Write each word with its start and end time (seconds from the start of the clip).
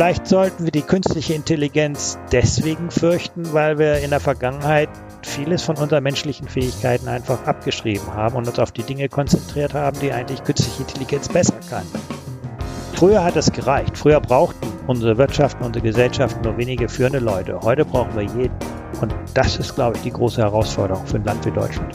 Vielleicht 0.00 0.28
sollten 0.28 0.64
wir 0.64 0.70
die 0.70 0.80
künstliche 0.80 1.34
Intelligenz 1.34 2.18
deswegen 2.32 2.90
fürchten, 2.90 3.52
weil 3.52 3.78
wir 3.78 3.98
in 3.98 4.08
der 4.08 4.18
Vergangenheit 4.18 4.88
vieles 5.20 5.60
von 5.60 5.76
unseren 5.76 6.02
menschlichen 6.02 6.48
Fähigkeiten 6.48 7.06
einfach 7.06 7.46
abgeschrieben 7.46 8.14
haben 8.14 8.34
und 8.36 8.48
uns 8.48 8.58
auf 8.58 8.72
die 8.72 8.82
Dinge 8.82 9.10
konzentriert 9.10 9.74
haben, 9.74 10.00
die 10.00 10.10
eigentlich 10.10 10.42
künstliche 10.42 10.84
Intelligenz 10.84 11.28
besser 11.28 11.60
kann. 11.68 11.84
Früher 12.94 13.22
hat 13.22 13.36
es 13.36 13.52
gereicht. 13.52 13.98
Früher 13.98 14.20
brauchten 14.20 14.72
unsere 14.86 15.18
Wirtschaften, 15.18 15.64
unsere 15.64 15.84
Gesellschaften 15.84 16.40
nur 16.44 16.56
wenige 16.56 16.88
führende 16.88 17.18
Leute. 17.18 17.60
Heute 17.60 17.84
brauchen 17.84 18.16
wir 18.16 18.22
jeden. 18.22 18.56
Und 19.02 19.14
das 19.34 19.58
ist, 19.58 19.74
glaube 19.74 19.98
ich, 19.98 20.02
die 20.04 20.12
große 20.12 20.40
Herausforderung 20.40 21.06
für 21.06 21.16
ein 21.16 21.24
Land 21.24 21.44
wie 21.44 21.50
Deutschland. 21.50 21.94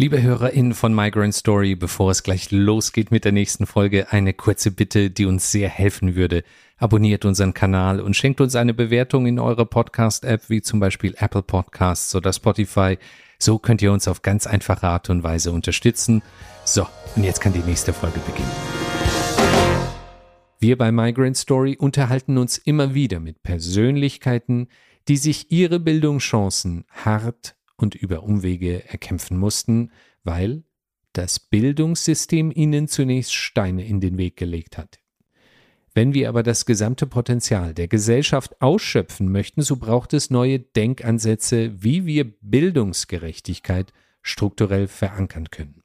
Liebe 0.00 0.22
HörerInnen 0.22 0.72
von 0.72 0.94
Migrant 0.94 1.34
Story, 1.34 1.74
bevor 1.74 2.10
es 2.10 2.22
gleich 2.22 2.50
losgeht 2.50 3.10
mit 3.10 3.26
der 3.26 3.32
nächsten 3.32 3.66
Folge, 3.66 4.10
eine 4.10 4.32
kurze 4.32 4.70
Bitte, 4.70 5.10
die 5.10 5.26
uns 5.26 5.52
sehr 5.52 5.68
helfen 5.68 6.14
würde. 6.14 6.42
Abonniert 6.78 7.26
unseren 7.26 7.52
Kanal 7.52 8.00
und 8.00 8.16
schenkt 8.16 8.40
uns 8.40 8.56
eine 8.56 8.72
Bewertung 8.72 9.26
in 9.26 9.38
eurer 9.38 9.66
Podcast-App, 9.66 10.48
wie 10.48 10.62
zum 10.62 10.80
Beispiel 10.80 11.14
Apple 11.18 11.42
Podcasts 11.42 12.14
oder 12.14 12.32
Spotify. 12.32 12.96
So 13.38 13.58
könnt 13.58 13.82
ihr 13.82 13.92
uns 13.92 14.08
auf 14.08 14.22
ganz 14.22 14.46
einfache 14.46 14.88
Art 14.88 15.10
und 15.10 15.22
Weise 15.22 15.52
unterstützen. 15.52 16.22
So, 16.64 16.86
und 17.14 17.24
jetzt 17.24 17.42
kann 17.42 17.52
die 17.52 17.58
nächste 17.58 17.92
Folge 17.92 18.20
beginnen. 18.20 18.48
Wir 20.60 20.78
bei 20.78 20.90
Migrant 20.92 21.36
Story 21.36 21.76
unterhalten 21.78 22.38
uns 22.38 22.56
immer 22.56 22.94
wieder 22.94 23.20
mit 23.20 23.42
Persönlichkeiten, 23.42 24.68
die 25.08 25.18
sich 25.18 25.52
ihre 25.52 25.78
Bildungschancen 25.78 26.86
hart 26.88 27.54
und 27.80 27.94
über 27.94 28.22
Umwege 28.22 28.88
erkämpfen 28.88 29.38
mussten, 29.38 29.90
weil 30.24 30.64
das 31.12 31.40
Bildungssystem 31.40 32.52
ihnen 32.54 32.88
zunächst 32.88 33.34
Steine 33.34 33.84
in 33.84 34.00
den 34.00 34.18
Weg 34.18 34.36
gelegt 34.36 34.78
hat. 34.78 35.00
Wenn 35.92 36.14
wir 36.14 36.28
aber 36.28 36.44
das 36.44 36.66
gesamte 36.66 37.06
Potenzial 37.06 37.74
der 37.74 37.88
Gesellschaft 37.88 38.62
ausschöpfen 38.62 39.30
möchten, 39.32 39.62
so 39.62 39.76
braucht 39.76 40.12
es 40.12 40.30
neue 40.30 40.60
Denkansätze, 40.60 41.82
wie 41.82 42.06
wir 42.06 42.32
Bildungsgerechtigkeit 42.40 43.92
strukturell 44.22 44.86
verankern 44.86 45.50
können. 45.50 45.82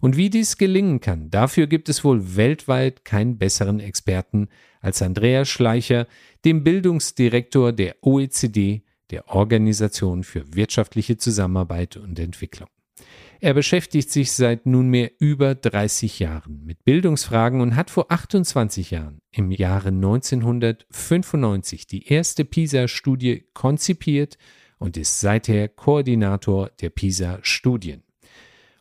Und 0.00 0.18
wie 0.18 0.28
dies 0.28 0.58
gelingen 0.58 1.00
kann, 1.00 1.30
dafür 1.30 1.66
gibt 1.66 1.88
es 1.88 2.04
wohl 2.04 2.36
weltweit 2.36 3.06
keinen 3.06 3.38
besseren 3.38 3.80
Experten 3.80 4.48
als 4.82 5.00
Andreas 5.00 5.48
Schleicher, 5.48 6.06
dem 6.44 6.62
Bildungsdirektor 6.62 7.72
der 7.72 7.96
OECD 8.02 8.82
der 9.10 9.28
Organisation 9.28 10.24
für 10.24 10.54
wirtschaftliche 10.54 11.16
Zusammenarbeit 11.16 11.96
und 11.96 12.18
Entwicklung. 12.18 12.68
Er 13.40 13.52
beschäftigt 13.54 14.10
sich 14.10 14.32
seit 14.32 14.66
nunmehr 14.66 15.10
über 15.18 15.54
30 15.54 16.18
Jahren 16.18 16.64
mit 16.64 16.84
Bildungsfragen 16.84 17.60
und 17.60 17.76
hat 17.76 17.90
vor 17.90 18.10
28 18.10 18.90
Jahren, 18.90 19.20
im 19.30 19.50
Jahre 19.50 19.88
1995, 19.88 21.86
die 21.86 22.06
erste 22.06 22.44
PISA-Studie 22.44 23.44
konzipiert 23.52 24.38
und 24.78 24.96
ist 24.96 25.20
seither 25.20 25.68
Koordinator 25.68 26.70
der 26.80 26.90
PISA-Studien. 26.90 28.02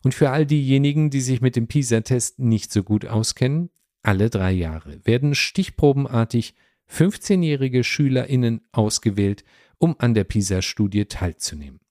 Und 0.03 0.13
für 0.13 0.29
all 0.29 0.45
diejenigen, 0.45 1.09
die 1.09 1.22
sich 1.22 1.41
mit 1.41 1.55
dem 1.55 1.67
PISA-Test 1.67 2.40
nicht 2.40 2.72
so 2.72 2.84
gut 2.84 3.05
auskennen, 3.05 3.69
alle 4.01 4.29
drei 4.29 4.51
Jahre 4.51 5.00
werden 5.05 5.34
stichprobenartig 5.34 6.55
15-jährige 6.90 7.84
SchülerInnen 7.84 8.61
ausgewählt, 8.72 9.44
um 9.83 9.97
an 9.97 10.13
der 10.13 10.23
PISA-Studie 10.23 11.07
teilzunehmen. 11.07 11.81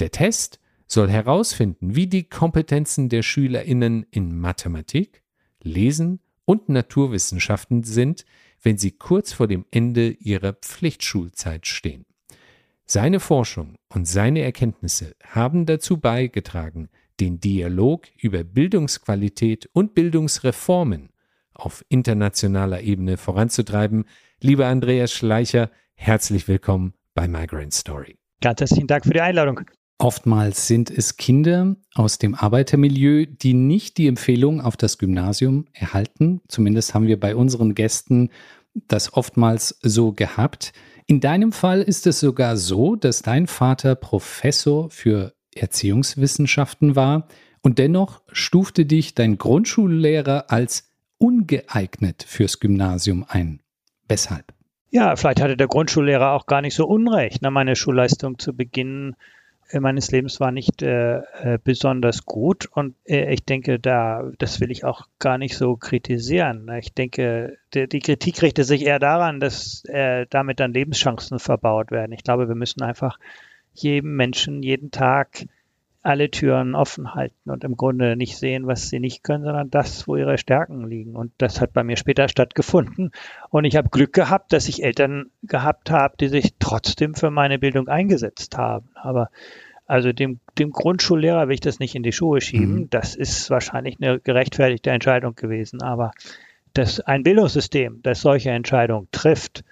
Der 0.00 0.10
Test 0.10 0.58
soll 0.88 1.08
herausfinden, 1.08 1.94
wie 1.94 2.08
die 2.08 2.24
Kompetenzen 2.24 3.08
der 3.08 3.22
Schülerinnen 3.22 4.04
in 4.10 4.36
Mathematik, 4.36 5.22
Lesen 5.62 6.18
und 6.44 6.68
Naturwissenschaften 6.68 7.84
sind, 7.84 8.24
wenn 8.60 8.78
sie 8.78 8.90
kurz 8.90 9.32
vor 9.32 9.46
dem 9.46 9.64
Ende 9.70 10.10
ihrer 10.10 10.54
Pflichtschulzeit 10.54 11.68
stehen. 11.68 12.04
Seine 12.84 13.20
Forschung 13.20 13.76
und 13.90 14.08
seine 14.08 14.40
Erkenntnisse 14.40 15.14
haben 15.24 15.66
dazu 15.66 15.98
beigetragen, 15.98 16.88
den 17.20 17.38
Dialog 17.38 18.08
über 18.18 18.42
Bildungsqualität 18.42 19.70
und 19.72 19.94
Bildungsreformen 19.94 21.10
auf 21.54 21.84
internationaler 21.90 22.80
Ebene 22.80 23.16
voranzutreiben. 23.16 24.04
Lieber 24.40 24.66
Andreas 24.66 25.12
Schleicher, 25.12 25.70
herzlich 25.94 26.48
willkommen 26.48 26.94
bei 27.20 27.28
Migrant 27.28 27.74
Story. 27.74 28.16
Ganz 28.40 28.60
herzlichen 28.60 28.86
Dank 28.86 29.04
für 29.04 29.12
die 29.12 29.20
Einladung. 29.20 29.60
Oftmals 29.98 30.66
sind 30.66 30.90
es 30.90 31.18
Kinder 31.18 31.76
aus 31.94 32.16
dem 32.16 32.34
Arbeitermilieu, 32.34 33.26
die 33.26 33.52
nicht 33.52 33.98
die 33.98 34.06
Empfehlung 34.06 34.62
auf 34.62 34.78
das 34.78 34.96
Gymnasium 34.96 35.66
erhalten. 35.74 36.40
Zumindest 36.48 36.94
haben 36.94 37.06
wir 37.06 37.20
bei 37.20 37.36
unseren 37.36 37.74
Gästen 37.74 38.30
das 38.88 39.12
oftmals 39.12 39.78
so 39.82 40.12
gehabt. 40.12 40.72
In 41.04 41.20
deinem 41.20 41.52
Fall 41.52 41.82
ist 41.82 42.06
es 42.06 42.20
sogar 42.20 42.56
so, 42.56 42.96
dass 42.96 43.20
dein 43.20 43.46
Vater 43.46 43.96
Professor 43.96 44.88
für 44.88 45.34
Erziehungswissenschaften 45.54 46.96
war 46.96 47.28
und 47.60 47.78
dennoch 47.78 48.22
stufte 48.32 48.86
dich 48.86 49.14
dein 49.14 49.36
Grundschullehrer 49.36 50.50
als 50.50 50.90
ungeeignet 51.18 52.24
fürs 52.26 52.60
Gymnasium 52.60 53.26
ein. 53.28 53.60
Weshalb? 54.08 54.54
Ja, 54.90 55.14
vielleicht 55.14 55.40
hatte 55.40 55.56
der 55.56 55.68
Grundschullehrer 55.68 56.32
auch 56.32 56.46
gar 56.46 56.60
nicht 56.60 56.74
so 56.74 56.86
unrecht. 56.86 57.42
Ne? 57.42 57.50
Meine 57.50 57.76
Schulleistung 57.76 58.38
zu 58.38 58.54
Beginn 58.54 59.14
äh, 59.70 59.78
meines 59.78 60.10
Lebens 60.10 60.40
war 60.40 60.50
nicht 60.50 60.82
äh, 60.82 61.18
äh, 61.18 61.58
besonders 61.62 62.24
gut 62.24 62.66
und 62.72 62.96
ich 63.04 63.44
denke, 63.44 63.78
da 63.78 64.30
das 64.38 64.60
will 64.60 64.70
ich 64.70 64.84
auch 64.84 65.06
gar 65.18 65.38
nicht 65.38 65.56
so 65.56 65.76
kritisieren. 65.76 66.64
Ne? 66.64 66.80
Ich 66.80 66.92
denke, 66.92 67.58
die, 67.72 68.00
Kritik 68.00 68.42
richtet 68.42 68.66
sich 68.66 68.84
eher 68.84 68.98
daran, 68.98 69.40
dass 69.40 69.84
damit 70.30 70.60
dann 70.60 70.72
Lebenschancen 70.72 71.38
verbaut 71.38 71.90
werden. 71.90 72.12
Ich 72.12 72.24
glaube, 72.24 72.48
wir 72.48 72.56
müssen 72.56 72.82
einfach 72.82 73.18
jedem 73.72 74.16
Menschen 74.16 74.62
jeden 74.62 74.90
Tag 74.90 75.46
alle 76.02 76.30
Türen 76.30 76.74
offen 76.74 77.14
halten 77.14 77.50
und 77.50 77.62
im 77.62 77.76
Grunde 77.76 78.16
nicht 78.16 78.38
sehen, 78.38 78.66
was 78.66 78.88
sie 78.88 79.00
nicht 79.00 79.22
können, 79.22 79.44
sondern 79.44 79.70
das, 79.70 80.08
wo 80.08 80.16
ihre 80.16 80.38
Stärken 80.38 80.88
liegen. 80.88 81.14
Und 81.14 81.32
das 81.38 81.60
hat 81.60 81.74
bei 81.74 81.84
mir 81.84 81.96
später 81.96 82.28
stattgefunden. 82.28 83.10
Und 83.50 83.64
ich 83.64 83.76
habe 83.76 83.90
Glück 83.90 84.14
gehabt, 84.14 84.52
dass 84.52 84.68
ich 84.68 84.82
Eltern 84.82 85.30
gehabt 85.42 85.90
habe, 85.90 86.16
die 86.18 86.28
sich 86.28 86.54
trotzdem 86.58 87.14
für 87.14 87.30
meine 87.30 87.58
Bildung 87.58 87.88
eingesetzt 87.88 88.56
haben. 88.56 88.88
Aber 88.94 89.30
also 89.86 90.12
dem, 90.12 90.40
dem 90.58 90.70
Grundschullehrer 90.70 91.48
will 91.48 91.54
ich 91.54 91.60
das 91.60 91.80
nicht 91.80 91.94
in 91.94 92.02
die 92.02 92.12
Schuhe 92.12 92.40
schieben. 92.40 92.74
Mhm. 92.74 92.90
Das 92.90 93.14
ist 93.14 93.50
wahrscheinlich 93.50 93.98
eine 94.00 94.20
gerechtfertigte 94.20 94.90
Entscheidung 94.90 95.34
gewesen. 95.34 95.82
Aber 95.82 96.12
dass 96.72 97.00
ein 97.00 97.24
Bildungssystem, 97.24 98.00
das 98.02 98.22
solche 98.22 98.50
Entscheidungen 98.50 99.08
trifft, 99.12 99.64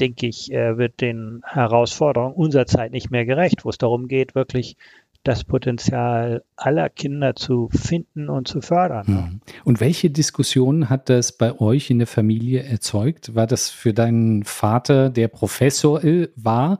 denke 0.00 0.26
ich, 0.26 0.52
äh, 0.52 0.76
wird 0.78 1.00
den 1.00 1.42
Herausforderungen 1.46 2.34
unserer 2.34 2.66
Zeit 2.66 2.92
nicht 2.92 3.10
mehr 3.10 3.24
gerecht, 3.24 3.64
wo 3.64 3.70
es 3.70 3.78
darum 3.78 4.08
geht, 4.08 4.34
wirklich 4.34 4.76
das 5.24 5.44
Potenzial 5.44 6.44
aller 6.56 6.88
Kinder 6.88 7.36
zu 7.36 7.68
finden 7.72 8.28
und 8.28 8.48
zu 8.48 8.60
fördern. 8.60 9.40
Und 9.64 9.80
welche 9.80 10.10
Diskussionen 10.10 10.90
hat 10.90 11.08
das 11.08 11.32
bei 11.32 11.58
euch 11.60 11.90
in 11.90 11.98
der 11.98 12.08
Familie 12.08 12.62
erzeugt? 12.62 13.34
War 13.34 13.46
das 13.46 13.70
für 13.70 13.92
deinen 13.92 14.44
Vater, 14.44 15.10
der 15.10 15.28
Professor 15.28 16.00
war, 16.36 16.78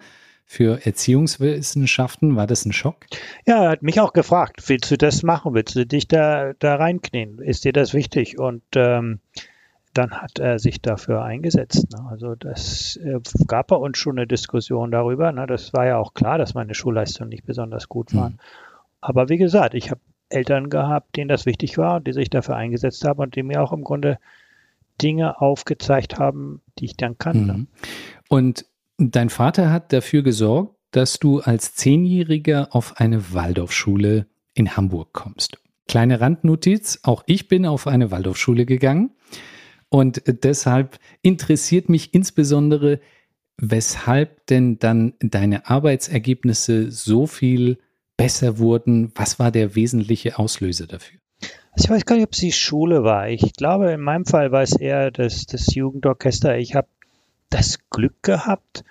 für 0.52 0.84
Erziehungswissenschaften, 0.84 2.36
war 2.36 2.46
das 2.46 2.66
ein 2.66 2.74
Schock? 2.74 3.06
Ja, 3.46 3.64
er 3.64 3.70
hat 3.70 3.82
mich 3.82 4.00
auch 4.00 4.12
gefragt, 4.12 4.68
willst 4.68 4.90
du 4.90 4.98
das 4.98 5.22
machen? 5.22 5.54
Willst 5.54 5.74
du 5.74 5.86
dich 5.86 6.08
da, 6.08 6.52
da 6.58 6.74
reinknien? 6.76 7.38
Ist 7.38 7.64
dir 7.64 7.72
das 7.72 7.94
wichtig? 7.94 8.38
Und 8.38 8.62
ähm, 8.74 9.20
dann 9.94 10.12
hat 10.12 10.38
er 10.38 10.58
sich 10.58 10.80
dafür 10.80 11.22
eingesetzt. 11.22 11.90
Ne? 11.92 12.06
Also 12.10 12.34
das 12.34 12.96
äh, 12.96 13.20
gab 13.46 13.68
bei 13.68 13.76
uns 13.76 13.98
schon 13.98 14.18
eine 14.18 14.26
Diskussion 14.26 14.90
darüber. 14.90 15.32
Ne? 15.32 15.46
Das 15.46 15.72
war 15.72 15.86
ja 15.86 15.98
auch 15.98 16.14
klar, 16.14 16.38
dass 16.38 16.54
meine 16.54 16.74
Schulleistungen 16.74 17.28
nicht 17.28 17.44
besonders 17.44 17.88
gut 17.88 18.14
waren. 18.14 18.32
Mhm. 18.32 18.38
Aber 19.00 19.28
wie 19.28 19.36
gesagt, 19.36 19.74
ich 19.74 19.90
habe 19.90 20.00
Eltern 20.28 20.70
gehabt, 20.70 21.16
denen 21.16 21.28
das 21.28 21.44
wichtig 21.44 21.76
war 21.76 21.96
und 21.96 22.06
die 22.06 22.12
sich 22.12 22.30
dafür 22.30 22.56
eingesetzt 22.56 23.04
haben 23.04 23.20
und 23.20 23.36
die 23.36 23.42
mir 23.42 23.62
auch 23.62 23.72
im 23.72 23.84
Grunde 23.84 24.18
Dinge 25.00 25.40
aufgezeigt 25.40 26.18
haben, 26.18 26.62
die 26.78 26.86
ich 26.86 26.96
dann 26.96 27.18
kannte. 27.18 27.52
Mhm. 27.52 27.66
Und 28.28 28.66
dein 28.98 29.28
Vater 29.28 29.70
hat 29.70 29.92
dafür 29.92 30.22
gesorgt, 30.22 30.74
dass 30.92 31.18
du 31.18 31.40
als 31.40 31.74
Zehnjähriger 31.74 32.68
auf 32.70 32.98
eine 32.98 33.32
Waldorfschule 33.32 34.26
in 34.54 34.76
Hamburg 34.76 35.12
kommst. 35.12 35.58
Kleine 35.88 36.20
Randnotiz, 36.20 37.00
auch 37.02 37.24
ich 37.26 37.48
bin 37.48 37.66
auf 37.66 37.86
eine 37.86 38.10
Waldorfschule 38.10 38.66
gegangen. 38.66 39.10
Und 39.92 40.22
deshalb 40.26 40.98
interessiert 41.20 41.90
mich 41.90 42.14
insbesondere, 42.14 42.98
weshalb 43.58 44.46
denn 44.46 44.78
dann 44.78 45.12
deine 45.20 45.68
Arbeitsergebnisse 45.68 46.90
so 46.90 47.26
viel 47.26 47.76
besser 48.16 48.58
wurden. 48.58 49.12
Was 49.16 49.38
war 49.38 49.50
der 49.50 49.74
wesentliche 49.74 50.38
Auslöser 50.38 50.86
dafür? 50.86 51.18
Also 51.72 51.84
ich 51.84 51.90
weiß 51.90 52.06
gar 52.06 52.16
nicht, 52.16 52.24
ob 52.24 52.32
es 52.32 52.38
die 52.38 52.52
Schule 52.52 53.04
war. 53.04 53.28
Ich 53.28 53.52
glaube, 53.52 53.92
in 53.92 54.00
meinem 54.00 54.24
Fall 54.24 54.50
war 54.50 54.62
es 54.62 54.74
eher 54.74 55.10
das, 55.10 55.44
das 55.44 55.74
Jugendorchester. 55.74 56.56
Ich 56.56 56.74
habe 56.74 56.88
das 57.50 57.78
Glück 57.90 58.22
gehabt, 58.22 58.84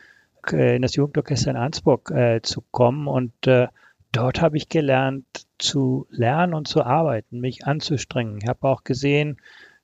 äh, 0.52 0.76
in 0.76 0.84
das 0.84 0.96
Jugendorchester 0.96 1.50
in 1.50 1.58
Ansburg 1.58 2.12
äh, 2.12 2.42
zu 2.44 2.62
kommen 2.70 3.08
und 3.08 3.48
äh, 3.48 3.70
dort 4.12 4.40
habe 4.40 4.56
ich 4.56 4.70
gelernt 4.70 5.26
zu 5.58 6.06
lernen 6.12 6.54
und 6.54 6.68
zu 6.68 6.84
arbeiten, 6.84 7.40
mich 7.40 7.66
anzustrengen. 7.66 8.38
Ich 8.40 8.48
habe 8.48 8.68
auch 8.68 8.84
gesehen, 8.84 9.38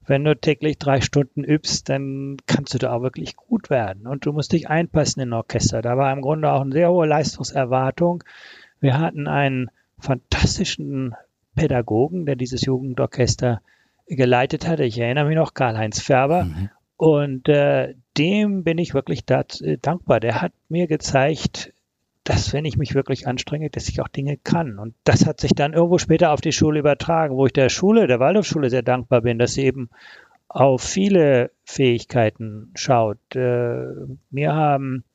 wenn 0.08 0.24
du 0.24 0.36
täglich 0.36 0.78
drei 0.78 1.02
Stunden 1.02 1.44
übst, 1.44 1.90
dann 1.90 2.38
kannst 2.48 2.74
du 2.74 2.78
da 2.78 2.94
auch 2.94 3.02
wirklich 3.02 3.36
gut 3.36 3.70
werden. 3.70 4.08
Und 4.08 4.26
du 4.26 4.32
musst 4.32 4.54
dich 4.54 4.70
einpassen 4.70 5.22
in 5.22 5.30
ein 5.30 5.34
Orchester. 5.34 5.82
Da 5.82 5.98
war 5.98 6.12
im 6.14 6.22
Grunde 6.22 6.52
auch 6.52 6.62
eine 6.62 6.72
sehr 6.72 6.90
hohe 6.90 7.06
Leistungserwartung. 7.06 8.24
Wir 8.80 8.98
hatten 9.00 9.28
einen 9.28 9.70
fantastischen 10.00 11.14
Pädagogen, 11.56 12.26
der 12.26 12.38
dieses 12.38 12.62
Jugendorchester 12.66 13.62
geleitet 14.08 14.66
hatte. 14.66 14.86
Ich 14.86 14.98
erinnere 14.98 15.26
mich 15.26 15.36
noch, 15.36 15.54
Karl-Heinz 15.54 16.02
Färber. 16.02 16.46
Mhm. 16.46 16.70
Und 16.96 17.50
äh, 17.50 17.96
dem 18.18 18.64
bin 18.64 18.78
ich 18.78 18.94
wirklich 18.94 19.26
dat, 19.26 19.62
äh, 19.62 19.78
dankbar. 19.78 20.22
Der 20.22 20.42
hat 20.42 20.54
mir 20.70 20.88
gezeigt, 20.88 21.74
dass 22.28 22.52
wenn 22.52 22.66
ich 22.66 22.76
mich 22.76 22.94
wirklich 22.94 23.26
anstrenge, 23.26 23.70
dass 23.70 23.88
ich 23.88 24.02
auch 24.02 24.10
Dinge 24.10 24.36
kann. 24.36 24.80
Und 24.80 24.94
das 25.06 25.26
hat 25.26 25.40
sich 25.40 25.54
dann 25.54 25.72
irgendwo 25.72 25.98
später 25.98 26.32
auf 26.34 26.42
die 26.42 26.52
Schule 26.52 26.80
übertragen, 26.80 27.38
wo 27.38 27.46
ich 27.46 27.54
der 27.54 27.70
Schule, 27.70 28.06
der 28.06 28.20
Waldorfschule 28.20 28.70
sehr 28.70 28.82
dankbar 28.82 29.22
bin, 29.22 29.40
dass 29.40 29.54
sie 29.54 29.64
eben 29.64 29.90
auf 30.50 30.82
viele 30.82 31.52
Fähigkeiten 31.64 32.74
schaut. 32.76 33.18
Äh, 33.34 33.86
mir 34.30 34.54
haben 34.54 35.06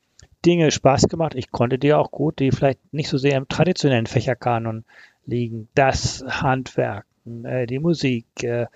Dinge 0.46 0.70
Spaß 0.70 1.08
gemacht. 1.08 1.34
Ich 1.34 1.50
konnte 1.50 1.78
die 1.78 1.92
auch 1.92 2.10
gut, 2.10 2.38
die 2.38 2.50
vielleicht 2.50 2.94
nicht 2.94 3.10
so 3.10 3.18
sehr 3.18 3.36
im 3.36 3.46
traditionellen 3.46 4.06
Fächerkanon 4.06 4.84
liegen. 5.26 5.68
Das 5.74 6.24
Handwerken, 6.26 7.44
äh, 7.44 7.66
die 7.66 7.78
Musik. 7.78 8.42
Äh, 8.42 8.68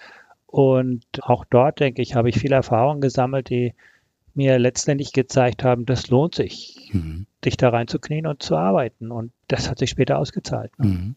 und 0.46 1.06
auch 1.22 1.46
dort, 1.46 1.80
denke 1.80 2.02
ich, 2.02 2.14
habe 2.14 2.28
ich 2.28 2.38
viele 2.38 2.56
Erfahrungen 2.56 3.00
gesammelt, 3.00 3.48
die 3.48 3.72
mir 4.36 4.58
letztendlich 4.58 5.12
gezeigt 5.12 5.64
haben, 5.64 5.86
das 5.86 6.08
lohnt 6.08 6.34
sich, 6.34 6.90
mhm. 6.92 7.26
dich 7.44 7.56
da 7.56 7.70
reinzuknien 7.70 8.26
und 8.26 8.42
zu 8.42 8.56
arbeiten. 8.56 9.10
Und 9.10 9.32
das 9.48 9.70
hat 9.70 9.78
sich 9.78 9.90
später 9.90 10.18
ausgezahlt. 10.18 10.78
Ne? 10.78 10.86
Mhm. 10.86 11.16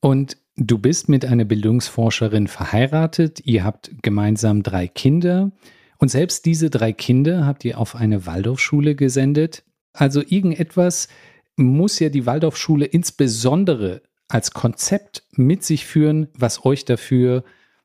Und 0.00 0.36
du 0.56 0.78
bist 0.78 1.08
mit 1.08 1.24
einer 1.24 1.44
Bildungsforscherin 1.44 2.46
verheiratet, 2.46 3.40
ihr 3.44 3.64
habt 3.64 3.90
gemeinsam 4.02 4.62
drei 4.62 4.86
Kinder 4.86 5.50
und 5.98 6.08
selbst 6.08 6.44
diese 6.44 6.70
drei 6.70 6.92
Kinder 6.92 7.46
habt 7.46 7.64
ihr 7.64 7.78
auf 7.78 7.96
eine 7.96 8.26
Waldorfschule 8.26 8.94
gesendet. 8.94 9.64
Also 9.92 10.20
irgendetwas 10.20 11.08
muss 11.56 11.98
ja 11.98 12.08
die 12.08 12.26
Waldorfschule 12.26 12.84
insbesondere 12.84 14.02
als 14.28 14.50
Konzept 14.50 15.22
mit 15.32 15.64
sich 15.64 15.86
führen, 15.86 16.28
was 16.34 16.64
euch 16.64 16.84
dafür 16.84 17.44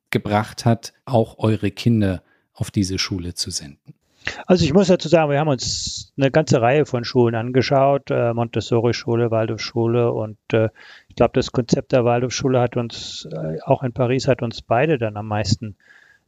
gebracht 0.10 0.66
hat, 0.66 0.94
auch 1.06 1.38
eure 1.40 1.72
Kinder 1.72 2.24
auf 2.54 2.72
diese 2.72 2.98
Schule 2.98 3.34
zu 3.36 3.52
senden? 3.52 3.94
Also 4.46 4.66
ich 4.66 4.74
muss 4.74 4.88
dazu 4.88 5.08
sagen, 5.08 5.32
wir 5.32 5.40
haben 5.40 5.48
uns 5.48 6.14
eine 6.18 6.32
ganze 6.32 6.62
Reihe 6.62 6.86
von 6.86 7.04
Schulen 7.04 7.36
angeschaut, 7.36 8.12
äh, 8.12 8.34
Montessori-Schule, 8.34 9.32
Waldorfschule 9.32 10.12
und 10.12 10.38
äh, 10.54 10.70
ich 11.08 11.16
glaube, 11.16 11.32
das 11.34 11.52
Konzept 11.52 11.92
der 11.92 12.06
Waldorfschule 12.06 12.60
hat 12.60 12.78
uns, 12.78 13.28
äh, 13.32 13.60
auch 13.64 13.84
in 13.84 13.94
Paris, 13.94 14.28
hat 14.28 14.42
uns 14.42 14.62
beide 14.62 14.98
dann 14.98 15.18
am 15.18 15.28
meisten 15.28 15.76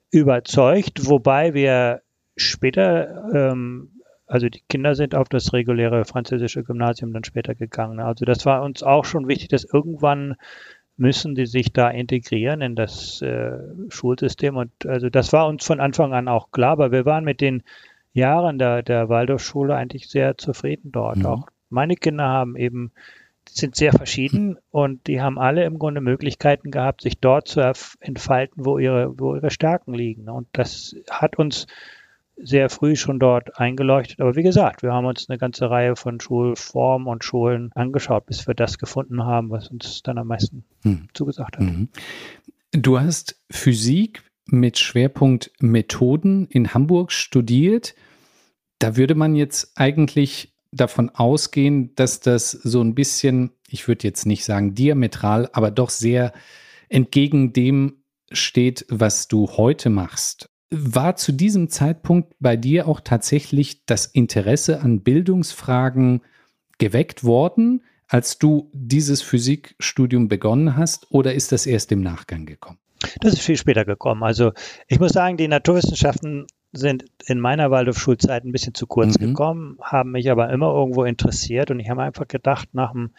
überzeugt, 0.09 1.07
wobei 1.07 1.53
wir 1.53 2.01
später 2.37 3.29
ähm, 3.33 3.91
also 4.31 4.47
die 4.47 4.63
Kinder 4.69 4.95
sind 4.95 5.13
auf 5.13 5.27
das 5.27 5.51
reguläre 5.51 6.05
französische 6.05 6.63
Gymnasium 6.63 7.11
dann 7.11 7.25
später 7.25 7.53
gegangen. 7.53 7.99
Also 7.99 8.23
das 8.23 8.45
war 8.45 8.63
uns 8.63 8.81
auch 8.81 9.03
schon 9.03 9.27
wichtig, 9.27 9.49
dass 9.49 9.65
irgendwann 9.65 10.35
müssen 10.97 11.35
die 11.35 11.45
sich 11.45 11.73
da 11.73 11.89
integrieren 11.89 12.61
in 12.61 12.75
das 12.75 13.21
äh, 13.21 13.57
Schulsystem. 13.89 14.55
Und 14.57 14.71
also 14.85 15.09
das 15.09 15.33
war 15.33 15.47
uns 15.47 15.65
von 15.65 15.79
Anfang 15.79 16.13
an 16.13 16.27
auch 16.27 16.51
klar, 16.51 16.71
aber 16.71 16.91
wir 16.91 17.05
waren 17.05 17.23
mit 17.23 17.41
den 17.41 17.63
Jahren 18.13 18.59
der, 18.59 18.83
der 18.83 19.09
Waldorfschule 19.09 19.75
eigentlich 19.75 20.09
sehr 20.09 20.37
zufrieden 20.37 20.91
dort. 20.91 21.17
Mhm. 21.17 21.25
Auch 21.25 21.47
meine 21.69 21.95
Kinder 21.95 22.25
haben 22.25 22.55
eben 22.55 22.91
sind 23.49 23.75
sehr 23.75 23.91
verschieden 23.91 24.57
und 24.69 25.07
die 25.07 25.21
haben 25.21 25.39
alle 25.39 25.65
im 25.65 25.79
Grunde 25.79 25.99
Möglichkeiten 25.99 26.71
gehabt, 26.71 27.01
sich 27.01 27.19
dort 27.19 27.47
zu 27.47 27.59
entfalten, 27.99 28.65
wo 28.65 28.77
ihre, 28.77 29.19
wo 29.19 29.35
ihre 29.35 29.49
Stärken 29.49 29.93
liegen. 29.93 30.29
Und 30.29 30.47
das 30.53 30.95
hat 31.09 31.37
uns 31.37 31.67
sehr 32.43 32.69
früh 32.69 32.95
schon 32.95 33.19
dort 33.19 33.59
eingeleuchtet. 33.59 34.19
Aber 34.19 34.35
wie 34.35 34.43
gesagt, 34.43 34.83
wir 34.83 34.93
haben 34.93 35.05
uns 35.05 35.29
eine 35.29 35.37
ganze 35.37 35.69
Reihe 35.69 35.95
von 35.95 36.19
Schulformen 36.19 37.07
und 37.07 37.23
Schulen 37.23 37.71
angeschaut, 37.73 38.25
bis 38.25 38.47
wir 38.47 38.53
das 38.53 38.77
gefunden 38.77 39.23
haben, 39.23 39.49
was 39.49 39.69
uns 39.69 40.01
dann 40.03 40.17
am 40.17 40.27
meisten 40.27 40.63
hm. 40.83 41.07
zugesagt 41.13 41.57
hat. 41.57 41.63
Mhm. 41.63 41.89
Du 42.71 42.99
hast 42.99 43.41
Physik 43.49 44.23
mit 44.45 44.77
Schwerpunkt 44.77 45.51
Methoden 45.59 46.47
in 46.47 46.73
Hamburg 46.73 47.11
studiert. 47.11 47.95
Da 48.79 48.97
würde 48.97 49.15
man 49.15 49.35
jetzt 49.35 49.73
eigentlich 49.75 50.53
davon 50.71 51.09
ausgehen, 51.09 51.93
dass 51.95 52.21
das 52.21 52.51
so 52.51 52.81
ein 52.81 52.95
bisschen, 52.95 53.51
ich 53.67 53.87
würde 53.87 54.07
jetzt 54.07 54.25
nicht 54.25 54.45
sagen 54.45 54.73
diametral, 54.73 55.49
aber 55.53 55.69
doch 55.69 55.89
sehr 55.89 56.33
entgegen 56.89 57.53
dem 57.53 58.03
steht, 58.31 58.85
was 58.89 59.27
du 59.27 59.49
heute 59.57 59.89
machst. 59.89 60.50
War 60.71 61.17
zu 61.17 61.33
diesem 61.33 61.69
Zeitpunkt 61.69 62.33
bei 62.39 62.55
dir 62.55 62.87
auch 62.87 63.01
tatsächlich 63.01 63.85
das 63.85 64.05
Interesse 64.05 64.81
an 64.81 65.01
Bildungsfragen 65.01 66.21
geweckt 66.77 67.23
worden, 67.23 67.83
als 68.07 68.37
du 68.39 68.69
dieses 68.73 69.21
Physikstudium 69.21 70.27
begonnen 70.27 70.75
hast, 70.75 71.11
oder 71.11 71.33
ist 71.33 71.51
das 71.51 71.65
erst 71.65 71.91
im 71.91 72.01
Nachgang 72.01 72.45
gekommen? 72.45 72.77
Das 73.19 73.33
ist 73.33 73.41
viel 73.41 73.57
später 73.57 73.85
gekommen. 73.85 74.23
Also 74.23 74.51
ich 74.87 74.99
muss 74.99 75.11
sagen, 75.11 75.37
die 75.37 75.47
Naturwissenschaften 75.47 76.47
sind 76.71 77.05
in 77.25 77.39
meiner 77.39 77.71
Waldorfschulzeit 77.71 78.43
ein 78.43 78.51
bisschen 78.51 78.73
zu 78.73 78.87
kurz 78.87 79.17
mhm. 79.17 79.27
gekommen, 79.27 79.77
haben 79.81 80.11
mich 80.11 80.29
aber 80.29 80.49
immer 80.51 80.73
irgendwo 80.73 81.03
interessiert 81.03 81.71
und 81.71 81.79
ich 81.79 81.89
habe 81.89 82.03
einfach 82.03 82.27
gedacht, 82.27 82.69
nach, 82.73 82.91
dem, 82.91 83.11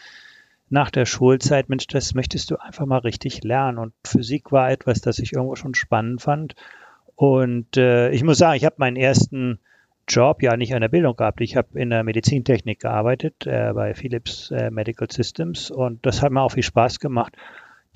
nach 0.69 0.91
der 0.91 1.07
Schulzeit, 1.07 1.69
Mensch, 1.69 1.87
das 1.87 2.15
möchtest 2.15 2.51
du 2.51 2.57
einfach 2.57 2.87
mal 2.87 2.99
richtig 2.99 3.45
lernen. 3.45 3.79
Und 3.79 3.93
Physik 4.05 4.53
war 4.53 4.71
etwas, 4.71 5.01
das 5.01 5.19
ich 5.19 5.33
irgendwo 5.33 5.57
schon 5.57 5.75
spannend 5.75 6.23
fand. 6.23 6.55
Und 7.15 7.77
äh, 7.77 8.11
ich 8.11 8.25
muss 8.25 8.39
sagen, 8.39 8.57
ich 8.57 8.65
habe 8.65 8.77
meinen 8.79 8.97
ersten 8.97 9.59
Job 10.09 10.43
ja 10.43 10.57
nicht 10.57 10.75
an 10.75 10.81
der 10.81 10.89
Bildung 10.89 11.17
gehabt. 11.17 11.41
Ich 11.41 11.57
habe 11.57 11.79
in 11.79 11.91
der 11.91 12.03
Medizintechnik 12.03 12.81
gearbeitet 12.81 13.47
äh, 13.47 13.73
bei 13.73 13.95
Philips 13.95 14.51
äh, 14.51 14.71
Medical 14.71 15.11
Systems 15.11 15.71
und 15.71 16.05
das 16.05 16.23
hat 16.23 16.33
mir 16.33 16.43
auch 16.43 16.53
viel 16.53 16.63
Spaß 16.63 16.99
gemacht. 16.99 17.37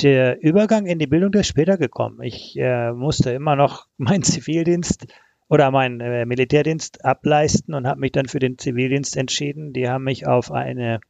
Der 0.03 0.43
Übergang 0.43 0.87
in 0.87 0.99
die 0.99 1.07
Bildung 1.07 1.33
ist 1.35 1.49
später 1.49 1.79
gekommen. 1.79 2.23
Ich 2.23 2.57
äh, 2.59 2.93
musste 2.93 3.31
immer 3.31 3.57
noch 3.57 3.87
meinen 3.97 4.23
Zivildienst 4.23 5.07
oder 5.49 5.71
meinen 5.71 6.01
äh, 6.01 6.27
Militärdienst 6.27 7.05
ableisten 7.05 7.75
und 7.75 7.87
habe 7.87 8.01
mich 8.01 8.13
dann 8.13 8.27
für 8.27 8.39
den 8.39 8.59
Zivildienst 8.59 9.17
entschieden. 9.17 9.73
Die 9.73 9.89
haben 9.89 10.05
mich 10.05 10.27
auf 10.27 10.53
eine 10.53 11.01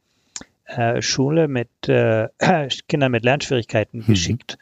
äh, 0.65 1.01
Schule 1.01 1.47
mit 1.47 1.69
äh, 1.87 2.27
Kindern 2.87 3.11
mit 3.11 3.23
Lernschwierigkeiten 3.23 4.01
mhm. 4.01 4.05
geschickt. 4.05 4.57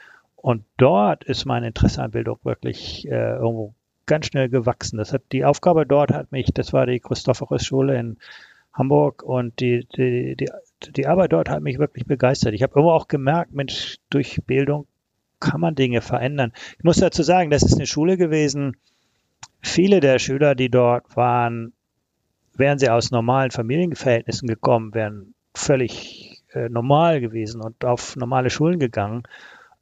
Und 0.45 0.63
dort 0.77 1.23
ist 1.23 1.45
mein 1.45 1.63
Interesse 1.63 2.03
an 2.03 2.11
Bildung 2.11 2.37
wirklich 2.43 3.07
äh, 3.07 3.37
irgendwo 3.37 3.73
ganz 4.05 4.27
schnell 4.27 4.47
gewachsen. 4.47 4.97
Das 4.97 5.11
hat 5.11 5.23
die 5.31 5.43
Aufgabe 5.43 5.87
dort 5.87 6.11
hat 6.11 6.31
mich, 6.31 6.53
das 6.53 6.71
war 6.71 6.85
die 6.85 6.99
Christophorus-Schule 6.99 7.97
in 7.97 8.17
Hamburg 8.71 9.23
und 9.23 9.59
die, 9.59 9.87
die, 9.97 10.35
die, 10.35 10.47
die 10.91 11.07
Arbeit 11.07 11.33
dort 11.33 11.49
hat 11.49 11.63
mich 11.63 11.79
wirklich 11.79 12.05
begeistert. 12.05 12.53
Ich 12.53 12.61
habe 12.61 12.79
immer 12.79 12.93
auch 12.93 13.07
gemerkt, 13.07 13.53
Mensch, 13.53 13.97
durch 14.11 14.39
Bildung 14.45 14.85
kann 15.39 15.61
man 15.61 15.73
Dinge 15.73 16.01
verändern. 16.01 16.53
Ich 16.77 16.83
muss 16.83 16.97
dazu 16.97 17.23
sagen, 17.23 17.49
das 17.49 17.63
ist 17.63 17.77
eine 17.77 17.87
Schule 17.87 18.15
gewesen. 18.15 18.77
Viele 19.63 19.99
der 19.99 20.19
Schüler, 20.19 20.53
die 20.53 20.69
dort 20.69 21.17
waren, 21.17 21.73
wären 22.53 22.77
sie 22.77 22.91
aus 22.91 23.09
normalen 23.09 23.49
Familienverhältnissen 23.49 24.47
gekommen, 24.47 24.93
wären 24.93 25.33
völlig 25.55 26.43
äh, 26.53 26.69
normal 26.69 27.19
gewesen 27.19 27.61
und 27.61 27.83
auf 27.83 28.15
normale 28.15 28.51
Schulen 28.51 28.77
gegangen. 28.77 29.23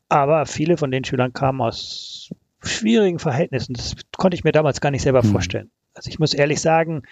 Aber 0.10 0.46
viele 0.46 0.78
von 0.78 0.92
den 0.92 1.04
Schülern 1.04 1.34
kamen 1.34 1.62
aus 1.62 2.30
schwierigen 2.62 3.20
Verhältnissen. 3.20 3.74
Das 3.74 3.96
konnte 4.18 4.36
ich 4.36 4.44
mir 4.44 4.52
damals 4.52 4.82
gar 4.82 4.92
nicht 4.92 5.02
selber 5.02 5.24
mhm. 5.24 5.32
vorstellen. 5.32 5.72
Also 5.94 6.10
ich 6.10 6.20
muss 6.20 6.34
ehrlich 6.34 6.62
sagen, 6.62 7.04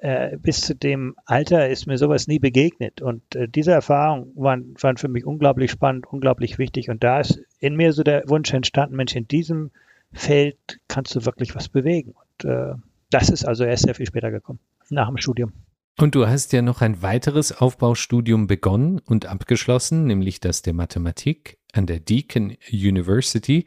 äh, 0.00 0.36
bis 0.36 0.60
zu 0.60 0.74
dem 0.74 1.16
Alter 1.24 1.68
ist 1.68 1.86
mir 1.86 1.98
sowas 1.98 2.26
nie 2.28 2.38
begegnet. 2.38 3.02
Und 3.02 3.34
äh, 3.34 3.48
diese 3.48 3.72
Erfahrungen 3.72 4.32
waren, 4.36 4.74
waren 4.80 4.96
für 4.96 5.08
mich 5.08 5.24
unglaublich 5.24 5.70
spannend, 5.70 6.06
unglaublich 6.06 6.58
wichtig. 6.58 6.88
Und 6.90 7.02
da 7.02 7.20
ist 7.20 7.40
in 7.58 7.76
mir 7.76 7.92
so 7.92 8.02
der 8.02 8.22
Wunsch 8.28 8.52
entstanden, 8.52 8.96
Mensch, 8.96 9.16
in 9.16 9.26
diesem 9.26 9.70
Feld 10.12 10.80
kannst 10.88 11.14
du 11.14 11.24
wirklich 11.24 11.54
was 11.54 11.68
bewegen. 11.68 12.12
Und 12.12 12.50
äh, 12.50 12.74
das 13.10 13.30
ist 13.30 13.44
also 13.44 13.64
erst 13.64 13.84
sehr 13.84 13.94
viel 13.94 14.06
später 14.06 14.30
gekommen, 14.30 14.60
nach 14.90 15.08
dem 15.08 15.16
Studium. 15.16 15.52
Und 15.98 16.14
du 16.14 16.28
hast 16.28 16.52
ja 16.52 16.62
noch 16.62 16.80
ein 16.80 17.02
weiteres 17.02 17.50
Aufbaustudium 17.50 18.46
begonnen 18.46 19.00
und 19.00 19.26
abgeschlossen, 19.26 20.04
nämlich 20.04 20.38
das 20.38 20.62
der 20.62 20.74
Mathematik 20.74 21.57
an 21.72 21.86
der 21.86 22.00
Deakin 22.00 22.56
University. 22.70 23.66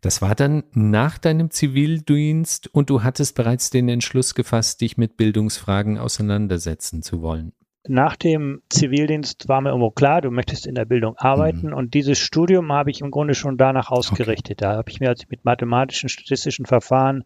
Das 0.00 0.20
war 0.20 0.34
dann 0.34 0.64
nach 0.72 1.16
deinem 1.18 1.50
Zivildienst 1.50 2.68
und 2.74 2.90
du 2.90 3.02
hattest 3.02 3.34
bereits 3.34 3.70
den 3.70 3.88
Entschluss 3.88 4.34
gefasst, 4.34 4.82
dich 4.82 4.98
mit 4.98 5.16
Bildungsfragen 5.16 5.98
auseinandersetzen 5.98 7.02
zu 7.02 7.22
wollen. 7.22 7.52
Nach 7.86 8.16
dem 8.16 8.62
Zivildienst 8.70 9.48
war 9.48 9.60
mir 9.60 9.70
irgendwo 9.70 9.90
klar, 9.90 10.22
du 10.22 10.30
möchtest 10.30 10.66
in 10.66 10.74
der 10.74 10.86
Bildung 10.86 11.16
arbeiten 11.16 11.68
mhm. 11.68 11.74
und 11.74 11.94
dieses 11.94 12.18
Studium 12.18 12.72
habe 12.72 12.90
ich 12.90 13.00
im 13.00 13.10
Grunde 13.10 13.34
schon 13.34 13.56
danach 13.56 13.90
ausgerichtet. 13.90 14.62
Okay. 14.62 14.70
Da 14.70 14.76
habe 14.76 14.90
ich 14.90 15.00
mir 15.00 15.10
also 15.10 15.24
mit 15.28 15.44
mathematischen, 15.44 16.08
statistischen 16.08 16.66
Verfahren 16.66 17.24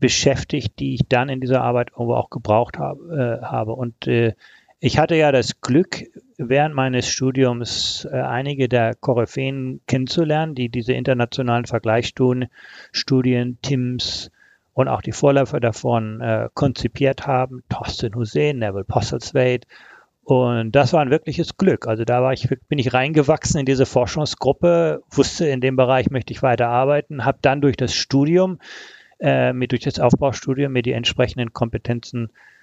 beschäftigt, 0.00 0.78
die 0.78 0.94
ich 0.94 1.02
dann 1.08 1.28
in 1.28 1.40
dieser 1.40 1.62
Arbeit 1.62 1.90
irgendwo 1.90 2.14
auch 2.14 2.30
gebraucht 2.30 2.78
habe. 2.78 3.40
Äh, 3.42 3.44
habe. 3.44 3.72
Und 3.72 4.06
äh, 4.06 4.34
ich 4.80 4.98
hatte 4.98 5.16
ja 5.16 5.32
das 5.32 5.60
Glück, 5.60 6.04
während 6.36 6.74
meines 6.74 7.08
Studiums 7.08 8.06
äh, 8.10 8.16
einige 8.16 8.68
der 8.68 8.94
Koryphäen 8.94 9.80
kennenzulernen, 9.86 10.54
die 10.54 10.68
diese 10.68 10.92
internationalen 10.92 11.64
Vergleichsstudien, 11.64 13.58
TIMS 13.62 14.30
und 14.74 14.86
auch 14.86 15.02
die 15.02 15.12
Vorläufer 15.12 15.58
davon 15.58 16.20
äh, 16.20 16.48
konzipiert 16.54 17.26
haben. 17.26 17.64
Thorsten 17.68 18.14
Hussein, 18.14 18.58
Neville 18.58 18.84
Postlethwaite. 18.84 19.66
Und 20.22 20.72
das 20.72 20.92
war 20.92 21.00
ein 21.00 21.10
wirkliches 21.10 21.56
Glück. 21.56 21.88
Also 21.88 22.04
da 22.04 22.22
war 22.22 22.32
ich, 22.32 22.48
bin 22.68 22.78
ich 22.78 22.92
reingewachsen 22.92 23.60
in 23.60 23.66
diese 23.66 23.86
Forschungsgruppe, 23.86 25.02
wusste, 25.10 25.48
in 25.48 25.60
dem 25.60 25.74
Bereich 25.74 26.10
möchte 26.10 26.32
ich 26.32 26.42
weiter 26.42 26.68
arbeiten, 26.68 27.24
habe 27.24 27.38
dann 27.40 27.60
durch 27.60 27.76
das 27.76 27.94
Studium, 27.94 28.60
äh, 29.18 29.52
mir 29.52 29.66
durch 29.66 29.82
das 29.82 29.98
Aufbaustudium 29.98 30.72
mir 30.72 30.82
die 30.82 30.92
entsprechenden 30.92 31.52
Kompetenzen 31.52 32.26
äh, 32.26 32.57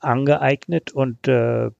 angeeignet 0.00 0.92
und 0.92 1.28
äh, 1.28 1.70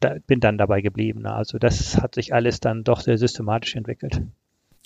da, 0.00 0.14
bin 0.26 0.40
dann 0.40 0.58
dabei 0.58 0.80
geblieben. 0.80 1.26
Also 1.26 1.58
das 1.58 1.96
hat 2.00 2.14
sich 2.14 2.32
alles 2.34 2.60
dann 2.60 2.84
doch 2.84 3.00
sehr 3.00 3.18
systematisch 3.18 3.76
entwickelt. 3.76 4.22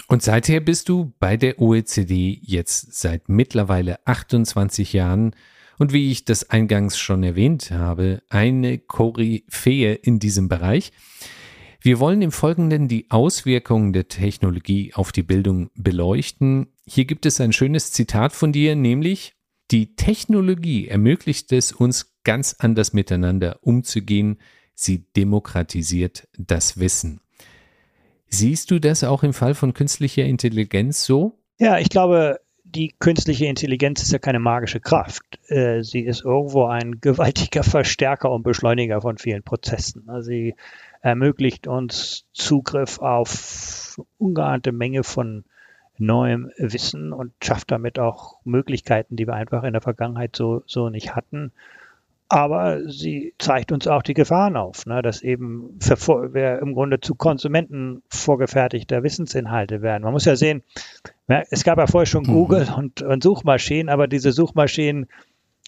Und 0.08 0.22
seither 0.22 0.60
bist 0.60 0.88
du 0.88 1.12
bei 1.20 1.36
der 1.36 1.60
OECD 1.60 2.38
jetzt 2.42 2.94
seit 2.94 3.28
mittlerweile 3.28 4.04
28 4.06 4.92
Jahren 4.92 5.34
und 5.78 5.92
wie 5.92 6.10
ich 6.10 6.24
das 6.24 6.50
eingangs 6.50 6.98
schon 6.98 7.22
erwähnt 7.22 7.70
habe, 7.70 8.22
eine 8.28 8.78
Koryphäe 8.78 9.94
in 9.94 10.18
diesem 10.18 10.48
Bereich. 10.48 10.92
Wir 11.80 11.98
wollen 11.98 12.22
im 12.22 12.30
Folgenden 12.30 12.86
die 12.86 13.10
Auswirkungen 13.10 13.92
der 13.92 14.06
Technologie 14.06 14.92
auf 14.94 15.10
die 15.10 15.24
Bildung 15.24 15.70
beleuchten. 15.74 16.68
Hier 16.86 17.04
gibt 17.06 17.26
es 17.26 17.40
ein 17.40 17.52
schönes 17.52 17.90
Zitat 17.90 18.32
von 18.32 18.52
dir, 18.52 18.76
nämlich 18.76 19.34
die 19.72 19.96
Technologie 19.96 20.88
ermöglicht 20.88 21.50
es 21.52 21.72
uns 21.72 22.14
ganz 22.24 22.54
anders 22.58 22.92
miteinander 22.92 23.58
umzugehen. 23.62 24.38
Sie 24.74 25.06
demokratisiert 25.16 26.28
das 26.38 26.78
Wissen. 26.78 27.20
Siehst 28.28 28.70
du 28.70 28.78
das 28.78 29.02
auch 29.02 29.22
im 29.22 29.32
Fall 29.32 29.54
von 29.54 29.74
künstlicher 29.74 30.24
Intelligenz 30.24 31.04
so? 31.04 31.38
Ja, 31.58 31.78
ich 31.78 31.88
glaube, 31.88 32.40
die 32.64 32.94
künstliche 32.98 33.46
Intelligenz 33.46 34.02
ist 34.02 34.12
ja 34.12 34.18
keine 34.18 34.38
magische 34.38 34.80
Kraft. 34.80 35.22
Äh, 35.48 35.82
sie 35.82 36.00
ist 36.00 36.24
irgendwo 36.24 36.64
ein 36.64 37.00
gewaltiger 37.00 37.62
Verstärker 37.62 38.30
und 38.30 38.42
Beschleuniger 38.42 39.00
von 39.00 39.18
vielen 39.18 39.42
Prozessen. 39.42 40.08
Also 40.08 40.28
sie 40.28 40.54
ermöglicht 41.00 41.66
uns 41.66 42.26
Zugriff 42.32 42.98
auf 42.98 44.00
ungeahnte 44.18 44.72
Menge 44.72 45.02
von 45.02 45.44
neuem 45.98 46.50
Wissen 46.56 47.12
und 47.12 47.32
schafft 47.42 47.70
damit 47.70 47.98
auch 47.98 48.40
Möglichkeiten, 48.44 49.16
die 49.16 49.26
wir 49.26 49.34
einfach 49.34 49.62
in 49.64 49.72
der 49.72 49.82
Vergangenheit 49.82 50.36
so, 50.36 50.62
so 50.66 50.88
nicht 50.88 51.14
hatten. 51.14 51.52
Aber 52.28 52.88
sie 52.88 53.34
zeigt 53.38 53.72
uns 53.72 53.86
auch 53.86 54.02
die 54.02 54.14
Gefahren 54.14 54.56
auf, 54.56 54.86
ne, 54.86 55.02
dass 55.02 55.20
eben 55.20 55.78
wir 55.78 56.60
im 56.60 56.72
Grunde 56.72 56.98
zu 56.98 57.14
Konsumenten 57.14 58.02
vorgefertigter 58.08 59.02
Wissensinhalte 59.02 59.82
werden. 59.82 60.02
Man 60.02 60.14
muss 60.14 60.24
ja 60.24 60.34
sehen, 60.34 60.62
es 61.50 61.62
gab 61.62 61.76
ja 61.76 61.86
vorher 61.86 62.06
schon 62.06 62.22
mhm. 62.22 62.32
Google 62.32 62.68
und, 62.74 63.02
und 63.02 63.22
Suchmaschinen, 63.22 63.90
aber 63.90 64.08
diese 64.08 64.32
Suchmaschinen 64.32 65.08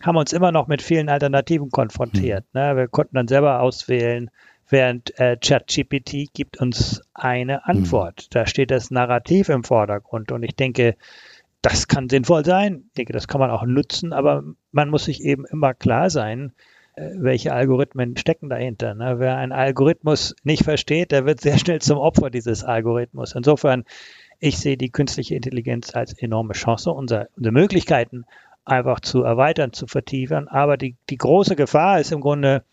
haben 0.03 0.17
uns 0.17 0.33
immer 0.33 0.53
noch 0.53 0.67
mit 0.67 0.81
vielen 0.81 1.11
Alternativen 1.11 1.71
konfrontiert. 1.71 2.47
Mhm. 2.55 2.61
Ne? 2.61 2.77
Wir 2.77 2.89
konnten 2.89 3.17
dann 3.17 3.29
selber 3.29 3.61
auswählen, 3.61 4.31
während 4.69 5.19
äh, 5.19 5.37
ChatGPT 5.37 6.33
gibt 6.33 6.61
uns 6.61 7.03
eine 7.13 7.67
Antwort. 7.67 8.25
Mhm. 8.25 8.31
Da 8.31 8.47
steht 8.47 8.71
das 8.71 8.91
Narrativ 8.91 9.49
im 9.49 9.65
Vordergrund 9.65 10.33
und 10.33 10.43
ich 10.43 10.57
denke, 10.57 10.97
das 11.63 11.89
kann 11.89 12.09
sinnvoll 12.09 12.45
sein. 12.45 12.85
Ich 12.89 12.95
denke, 12.95 13.13
das 13.13 13.29
kann 13.29 13.41
man 13.41 13.51
auch 13.51 13.65
nutzen, 13.65 14.13
aber 14.13 14.45
man 14.73 14.91
muss 14.91 15.07
sich 15.07 15.23
eben 15.23 15.47
immer 15.47 15.73
klar 15.73 16.11
sein, 16.11 16.53
äh, 16.97 17.11
welche 17.17 17.53
Algorithmen 17.53 18.17
stecken 18.17 18.51
dahinter. 18.51 18.95
Ne? 18.95 19.17
Wer 19.19 19.37
einen 19.37 19.53
Algorithmus 19.53 20.37
nicht 20.45 20.65
versteht, 20.65 21.11
der 21.11 21.27
wird 21.27 21.41
sehr 21.41 21.59
schnell 21.59 21.81
zum 21.81 21.99
Opfer 21.99 22.31
dieses 22.31 22.65
Algorithmus. 22.65 23.35
Insofern, 23.35 23.85
ich 24.41 24.59
sehe 24.59 24.77
die 24.77 24.91
künstliche 24.91 25.35
Intelligenz 25.35 25.95
als 25.95 26.13
enorme 26.13 26.53
Chance, 26.53 26.91
unsere, 26.91 27.29
unsere 27.37 27.53
Möglichkeiten 27.53 28.25
einfach 28.65 29.01
zu 29.01 29.23
erweitern, 29.23 29.73
zu 29.73 29.87
vertiefen. 29.87 30.49
Aber 30.49 30.77
die, 30.77 30.97
die 31.11 31.19
große 31.19 31.57
Gefahr 31.57 32.01
ist 32.01 32.13
im 32.13 32.21
Grunde, 32.21 32.65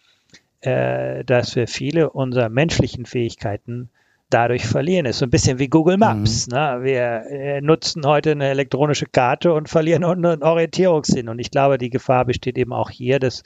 äh, 0.61 1.23
dass 1.23 1.55
wir 1.55 1.67
viele 1.67 2.11
unserer 2.11 2.49
menschlichen 2.49 3.05
Fähigkeiten 3.05 3.89
dadurch 4.29 4.65
verlieren. 4.65 5.05
Ist 5.05 5.19
so 5.19 5.25
ein 5.25 5.31
bisschen 5.31 5.59
wie 5.59 5.67
Google 5.67 5.97
Maps. 5.97 6.47
Mhm. 6.47 6.53
Ne? 6.53 6.79
Wir 6.83 7.23
äh, 7.29 7.61
nutzen 7.61 8.05
heute 8.05 8.31
eine 8.31 8.49
elektronische 8.49 9.05
Karte 9.05 9.53
und 9.53 9.69
verlieren 9.69 10.03
einen 10.03 10.43
Orientierungssinn. 10.43 11.29
Und 11.29 11.39
ich 11.39 11.51
glaube, 11.51 11.77
die 11.77 11.89
Gefahr 11.89 12.25
besteht 12.25 12.57
eben 12.57 12.73
auch 12.73 12.89
hier, 12.89 13.19
dass 13.19 13.43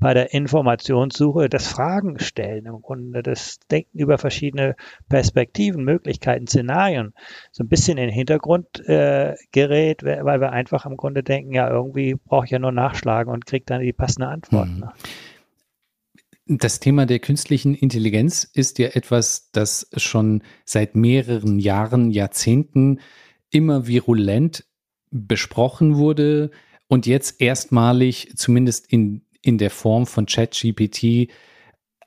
bei 0.00 0.12
der 0.12 0.34
Informationssuche 0.34 1.48
das 1.48 1.68
Fragen 1.68 2.18
stellen, 2.18 2.66
im 2.66 2.82
Grunde 2.82 3.22
das 3.22 3.60
Denken 3.70 3.98
über 3.98 4.18
verschiedene 4.18 4.74
Perspektiven, 5.08 5.84
Möglichkeiten, 5.84 6.46
Szenarien 6.46 7.14
so 7.52 7.62
ein 7.62 7.68
bisschen 7.68 7.96
in 7.96 8.08
den 8.08 8.14
Hintergrund 8.14 8.86
äh, 8.88 9.34
gerät, 9.52 10.02
weil 10.02 10.40
wir 10.40 10.50
einfach 10.50 10.84
im 10.84 10.96
Grunde 10.96 11.22
denken, 11.22 11.52
ja, 11.54 11.70
irgendwie 11.70 12.16
brauche 12.16 12.44
ich 12.44 12.50
ja 12.50 12.58
nur 12.58 12.72
nachschlagen 12.72 13.32
und 13.32 13.46
kriege 13.46 13.64
dann 13.66 13.82
die 13.82 13.92
passende 13.92 14.28
Antwort. 14.28 14.68
Mhm. 14.68 14.80
Ne? 14.80 14.92
Das 16.46 16.78
Thema 16.78 17.06
der 17.06 17.20
künstlichen 17.20 17.74
Intelligenz 17.74 18.44
ist 18.44 18.78
ja 18.78 18.88
etwas, 18.88 19.50
das 19.52 19.88
schon 19.96 20.42
seit 20.66 20.94
mehreren 20.94 21.58
Jahren, 21.58 22.10
Jahrzehnten 22.10 23.00
immer 23.50 23.86
virulent 23.86 24.66
besprochen 25.10 25.96
wurde 25.96 26.50
und 26.86 27.06
jetzt 27.06 27.40
erstmalig, 27.40 28.32
zumindest 28.36 28.92
in, 28.92 29.22
in 29.40 29.56
der 29.56 29.70
Form 29.70 30.06
von 30.06 30.26
ChatGPT, 30.26 31.30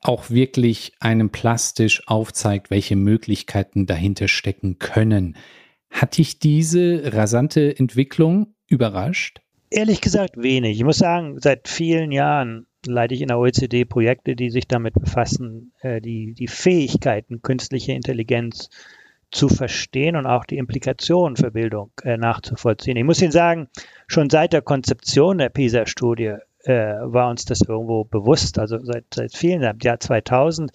auch 0.01 0.29
wirklich 0.29 0.93
einem 0.99 1.31
plastisch 1.31 2.07
aufzeigt, 2.07 2.69
welche 2.69 2.95
Möglichkeiten 2.95 3.87
dahinter 3.87 4.27
stecken 4.27 4.77
können. 4.77 5.35
Hat 5.89 6.17
dich 6.17 6.37
diese 6.37 7.11
rasante 7.13 7.75
Entwicklung 7.79 8.53
überrascht? 8.67 9.41
Ehrlich 9.71 9.99
gesagt 9.99 10.37
wenig. 10.37 10.77
Ich 10.77 10.83
muss 10.83 10.99
sagen, 10.99 11.39
seit 11.39 11.67
vielen 11.67 12.11
Jahren 12.11 12.66
leite 12.85 13.13
ich 13.13 13.21
in 13.21 13.27
der 13.29 13.39
OECD 13.39 13.85
Projekte, 13.85 14.35
die 14.35 14.49
sich 14.49 14.67
damit 14.67 14.93
befassen, 14.93 15.73
äh, 15.81 16.01
die, 16.01 16.33
die 16.33 16.47
Fähigkeiten 16.47 17.41
künstliche 17.41 17.93
Intelligenz 17.93 18.69
zu 19.31 19.49
verstehen 19.49 20.15
und 20.15 20.25
auch 20.25 20.45
die 20.45 20.57
Implikationen 20.57 21.35
für 21.35 21.51
Bildung 21.51 21.91
äh, 22.03 22.17
nachzuvollziehen. 22.17 22.97
Ich 22.97 23.03
muss 23.03 23.21
Ihnen 23.21 23.31
sagen, 23.31 23.67
schon 24.07 24.29
seit 24.29 24.53
der 24.53 24.61
Konzeption 24.61 25.37
der 25.37 25.49
PISA-Studie 25.49 26.35
äh, 26.63 26.95
war 27.01 27.29
uns 27.29 27.45
das 27.45 27.61
irgendwo 27.61 28.05
bewusst, 28.05 28.59
also 28.59 28.77
seit, 28.83 29.05
seit 29.13 29.35
vielen 29.35 29.61
Jahren, 29.61 29.79
Jahr 29.81 29.99
2000. 29.99 30.71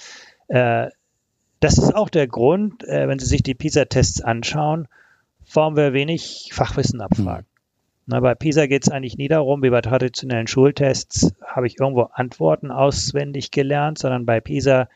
Äh, 0.49 0.89
das 1.61 1.79
ist 1.79 1.95
auch 1.95 2.11
der 2.11 2.27
Grund, 2.27 2.85
äh, 2.85 3.09
wenn 3.09 3.19
Sie 3.19 3.27
sich 3.27 3.43
die 3.43 3.55
PISA-Tests 3.55 4.21
anschauen, 4.21 4.89
warum 5.53 5.77
wir 5.77 5.93
wenig 5.93 6.51
Fachwissen 6.53 7.01
abfragen. 7.01 7.47
Na, 8.07 8.21
bei 8.21 8.35
PISA 8.35 8.67
geht 8.67 8.85
es 8.85 8.91
eigentlich 8.91 9.17
nie 9.17 9.29
darum, 9.29 9.63
wie 9.63 9.71
bei 9.71 9.81
traditionellen 9.81 10.49
Schultests 10.49 11.35
habe 11.45 11.67
ich 11.67 11.79
irgendwo 11.79 12.03
Antworten 12.13 12.71
auswendig 12.71 13.51
gelernt, 13.51 13.99
sondern 13.99 14.27
bei 14.27 14.41
PISA 14.41 14.89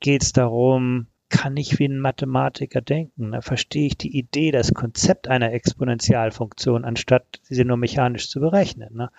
geht 0.00 0.22
es 0.22 0.32
darum, 0.32 1.08
kann 1.30 1.56
ich 1.56 1.78
wie 1.78 1.88
ein 1.88 1.98
Mathematiker 1.98 2.80
denken? 2.80 3.32
Da 3.32 3.40
verstehe 3.40 3.86
ich 3.86 3.96
die 3.96 4.16
Idee, 4.16 4.52
das 4.52 4.72
Konzept 4.72 5.26
einer 5.26 5.52
Exponentialfunktion, 5.52 6.84
anstatt 6.84 7.24
sie 7.42 7.64
nur 7.64 7.76
mechanisch 7.76 8.28
zu 8.28 8.38
berechnen. 8.38 8.94
Ne? 8.94 9.10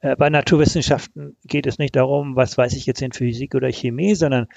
Äh, 0.00 0.16
bei 0.16 0.28
Naturwissenschaften 0.28 1.36
geht 1.44 1.66
es 1.66 1.78
nicht 1.78 1.96
darum, 1.96 2.36
was 2.36 2.58
weiß 2.58 2.74
ich 2.74 2.84
jetzt 2.84 3.00
in 3.00 3.12
Physik 3.12 3.54
oder 3.54 3.72
Chemie, 3.72 4.14
sondern 4.14 4.48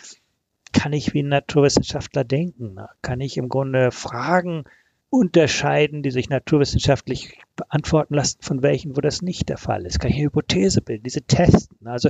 kann 0.73 0.91
ich 0.91 1.13
wie 1.13 1.23
ein 1.23 1.29
Naturwissenschaftler 1.29 2.25
denken? 2.25 2.77
Kann 3.01 3.21
ich 3.21 3.37
im 3.37 3.47
Grunde 3.47 3.91
Fragen 3.91 4.65
unterscheiden, 5.09 6.03
die 6.03 6.11
sich 6.11 6.29
naturwissenschaftlich 6.29 7.39
beantworten 7.55 8.13
lassen, 8.13 8.39
von 8.41 8.61
welchen, 8.61 8.97
wo 8.97 9.01
das 9.01 9.21
nicht 9.21 9.49
der 9.49 9.57
Fall 9.57 9.85
ist. 9.85 9.99
Kann 9.99 10.11
ich 10.11 10.17
eine 10.17 10.25
Hypothese 10.25 10.81
bilden, 10.81 11.03
diese 11.03 11.21
testen. 11.21 11.87
Also 11.87 12.09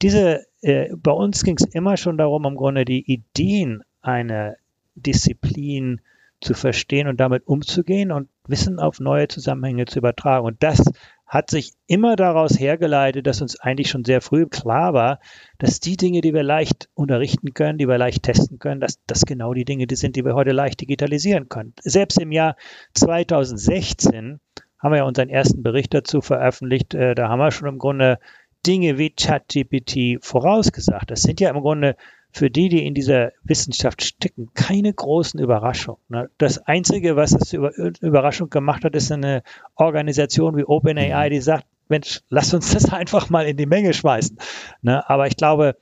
diese, 0.00 0.46
äh, 0.62 0.94
bei 0.96 1.12
uns 1.12 1.44
ging 1.44 1.56
es 1.56 1.66
immer 1.66 1.96
schon 1.96 2.16
darum, 2.16 2.46
im 2.46 2.56
Grunde 2.56 2.84
die 2.84 3.04
Ideen 3.10 3.82
einer 4.00 4.56
Disziplin 4.94 6.00
zu 6.40 6.54
verstehen 6.54 7.08
und 7.08 7.20
damit 7.20 7.46
umzugehen. 7.46 8.12
Und 8.12 8.28
Wissen 8.48 8.78
auf 8.78 9.00
neue 9.00 9.28
Zusammenhänge 9.28 9.86
zu 9.86 9.98
übertragen. 9.98 10.46
Und 10.46 10.62
das 10.62 10.82
hat 11.26 11.50
sich 11.50 11.72
immer 11.86 12.16
daraus 12.16 12.58
hergeleitet, 12.58 13.26
dass 13.26 13.42
uns 13.42 13.60
eigentlich 13.60 13.90
schon 13.90 14.04
sehr 14.04 14.22
früh 14.22 14.46
klar 14.46 14.94
war, 14.94 15.20
dass 15.58 15.78
die 15.78 15.96
Dinge, 15.96 16.22
die 16.22 16.32
wir 16.32 16.42
leicht 16.42 16.88
unterrichten 16.94 17.52
können, 17.52 17.78
die 17.78 17.86
wir 17.86 17.98
leicht 17.98 18.22
testen 18.22 18.58
können, 18.58 18.80
dass 18.80 18.98
das 19.06 19.26
genau 19.26 19.52
die 19.52 19.66
Dinge 19.66 19.86
sind, 19.90 20.16
die 20.16 20.24
wir 20.24 20.34
heute 20.34 20.52
leicht 20.52 20.80
digitalisieren 20.80 21.48
können. 21.48 21.74
Selbst 21.82 22.18
im 22.18 22.32
Jahr 22.32 22.56
2016 22.94 24.40
haben 24.78 24.92
wir 24.92 24.98
ja 24.98 25.04
unseren 25.04 25.28
ersten 25.28 25.62
Bericht 25.62 25.92
dazu 25.92 26.22
veröffentlicht. 26.22 26.94
Äh, 26.94 27.14
da 27.14 27.28
haben 27.28 27.40
wir 27.40 27.50
schon 27.50 27.68
im 27.68 27.78
Grunde 27.78 28.18
Dinge 28.66 28.98
wie 28.98 29.10
ChatGPT 29.10 30.24
vorausgesagt. 30.24 31.10
Das 31.10 31.22
sind 31.22 31.40
ja 31.40 31.50
im 31.50 31.60
Grunde 31.60 31.96
für 32.38 32.50
die, 32.50 32.68
die 32.68 32.86
in 32.86 32.94
dieser 32.94 33.32
Wissenschaft 33.42 34.02
stecken, 34.02 34.50
keine 34.54 34.92
großen 34.92 35.40
Überraschungen. 35.40 36.00
Ne? 36.08 36.30
Das 36.38 36.58
Einzige, 36.58 37.16
was 37.16 37.32
es 37.32 37.52
über 37.52 37.72
Überraschung 37.76 38.48
gemacht 38.48 38.84
hat, 38.84 38.94
ist 38.94 39.10
eine 39.10 39.42
Organisation 39.74 40.56
wie 40.56 40.64
OpenAI, 40.64 41.26
mhm. 41.26 41.32
die 41.32 41.40
sagt, 41.40 41.66
Mensch, 41.88 42.20
lass 42.28 42.54
uns 42.54 42.72
das 42.72 42.92
einfach 42.92 43.28
mal 43.28 43.46
in 43.46 43.56
die 43.56 43.66
Menge 43.66 43.92
schmeißen. 43.92 44.38
Ne? 44.82 45.08
Aber 45.10 45.26
ich 45.26 45.36
glaube, 45.36 45.76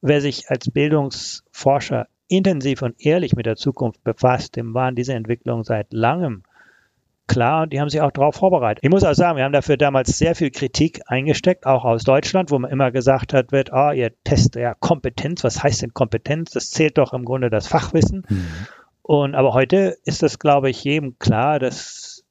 wer 0.00 0.22
sich 0.22 0.48
als 0.48 0.70
Bildungsforscher 0.70 2.06
intensiv 2.28 2.80
und 2.80 2.94
ehrlich 2.98 3.36
mit 3.36 3.44
der 3.44 3.56
Zukunft 3.56 4.02
befasst, 4.02 4.56
dem 4.56 4.72
waren 4.72 4.94
diese 4.94 5.12
Entwicklungen 5.12 5.64
seit 5.64 5.92
langem 5.92 6.44
klar 7.30 7.62
und 7.62 7.72
die 7.72 7.80
haben 7.80 7.88
sich 7.88 8.00
auch 8.00 8.10
darauf 8.10 8.34
vorbereitet. 8.34 8.82
Ich 8.82 8.90
muss 8.90 9.04
auch 9.04 9.14
sagen, 9.14 9.36
wir 9.36 9.44
haben 9.44 9.52
dafür 9.52 9.76
damals 9.76 10.18
sehr 10.18 10.34
viel 10.34 10.50
Kritik 10.50 11.00
eingesteckt, 11.06 11.64
auch 11.64 11.84
aus 11.84 12.02
Deutschland, 12.02 12.50
wo 12.50 12.58
man 12.58 12.70
immer 12.70 12.90
gesagt 12.90 13.32
hat, 13.32 13.52
wird, 13.52 13.72
ah, 13.72 13.92
ihr 13.92 14.10
testet 14.24 14.56
ja 14.56 14.74
Kompetenz. 14.74 15.44
Was 15.44 15.62
heißt 15.62 15.82
denn 15.82 15.94
Kompetenz? 15.94 16.50
Das 16.50 16.70
zählt 16.70 16.98
doch 16.98 17.12
im 17.12 17.24
Grunde 17.24 17.48
das 17.48 17.68
Fachwissen. 17.68 18.26
Mhm. 18.28 18.46
Und 19.02 19.34
aber 19.36 19.54
heute 19.54 19.96
ist 20.04 20.22
das, 20.22 20.38
glaube 20.38 20.70
ich, 20.70 20.82
jedem 20.82 21.18
klar, 21.18 21.60
dass 21.60 22.24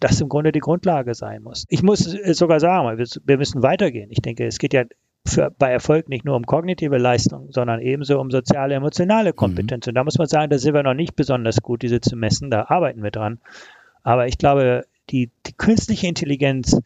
das 0.00 0.20
im 0.20 0.28
Grunde 0.28 0.52
die 0.52 0.60
Grundlage 0.60 1.14
sein 1.14 1.42
muss. 1.42 1.64
Ich 1.68 1.82
muss 1.82 2.00
sogar 2.00 2.60
sagen, 2.60 2.96
wir 2.96 3.38
müssen 3.38 3.62
weitergehen. 3.62 4.10
Ich 4.10 4.22
denke, 4.22 4.46
es 4.46 4.58
geht 4.58 4.72
ja 4.72 4.84
für, 5.26 5.50
bei 5.50 5.70
Erfolg 5.70 6.08
nicht 6.08 6.24
nur 6.24 6.36
um 6.36 6.44
kognitive 6.44 6.98
Leistung, 6.98 7.50
sondern 7.50 7.80
ebenso 7.80 8.20
um 8.20 8.30
soziale, 8.30 8.74
emotionale 8.74 9.30
mhm. 9.30 9.36
Kompetenz. 9.36 9.86
Mhm. 9.86 9.90
Und 9.90 9.94
da 9.96 10.04
muss 10.04 10.18
man 10.18 10.28
sagen, 10.28 10.50
da 10.50 10.58
sind 10.58 10.74
wir 10.74 10.82
noch 10.82 10.94
nicht 10.94 11.16
besonders 11.16 11.60
gut, 11.62 11.82
diese 11.82 12.00
zu 12.00 12.16
messen. 12.16 12.50
Da 12.50 12.66
arbeiten 12.68 13.02
wir 13.02 13.10
dran. 13.10 13.38
Aber 14.04 14.28
ich 14.28 14.38
glaube, 14.38 14.86
die, 15.10 15.30
die 15.46 15.52
künstliche 15.54 16.06
Intelligenz 16.06 16.80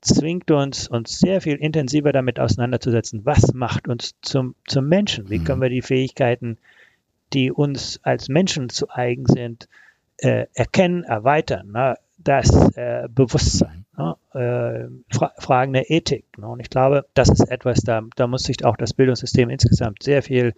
zwingt 0.00 0.50
uns, 0.50 0.88
uns 0.88 1.18
sehr 1.18 1.42
viel 1.42 1.56
intensiver 1.56 2.12
damit 2.12 2.40
auseinanderzusetzen, 2.40 3.26
was 3.26 3.52
macht 3.52 3.86
uns 3.86 4.14
zum, 4.22 4.54
zum 4.66 4.88
Menschen? 4.88 5.28
Wie 5.28 5.40
können 5.40 5.58
mhm. 5.58 5.64
wir 5.64 5.68
die 5.68 5.82
Fähigkeiten, 5.82 6.56
die 7.34 7.52
uns 7.52 8.00
als 8.02 8.28
Menschen 8.28 8.70
zu 8.70 8.88
eigen 8.88 9.26
sind, 9.26 9.68
äh, 10.18 10.46
erkennen, 10.54 11.04
erweitern? 11.04 11.72
Ne? 11.72 11.96
Das 12.16 12.50
äh, 12.76 13.08
Bewusstsein, 13.10 13.84
ne? 13.96 14.16
äh, 14.32 15.14
Fra 15.14 15.32
Fragen 15.38 15.72
der 15.72 15.90
Ethik. 15.90 16.24
Ne? 16.38 16.46
Und 16.46 16.60
ich 16.60 16.70
glaube, 16.70 17.06
das 17.14 17.28
ist 17.28 17.50
etwas, 17.50 17.80
da, 17.80 18.02
da 18.16 18.26
muss 18.26 18.44
sich 18.44 18.64
auch 18.64 18.76
das 18.76 18.94
Bildungssystem 18.94 19.50
insgesamt 19.50 20.02
sehr 20.02 20.22
viel 20.22 20.54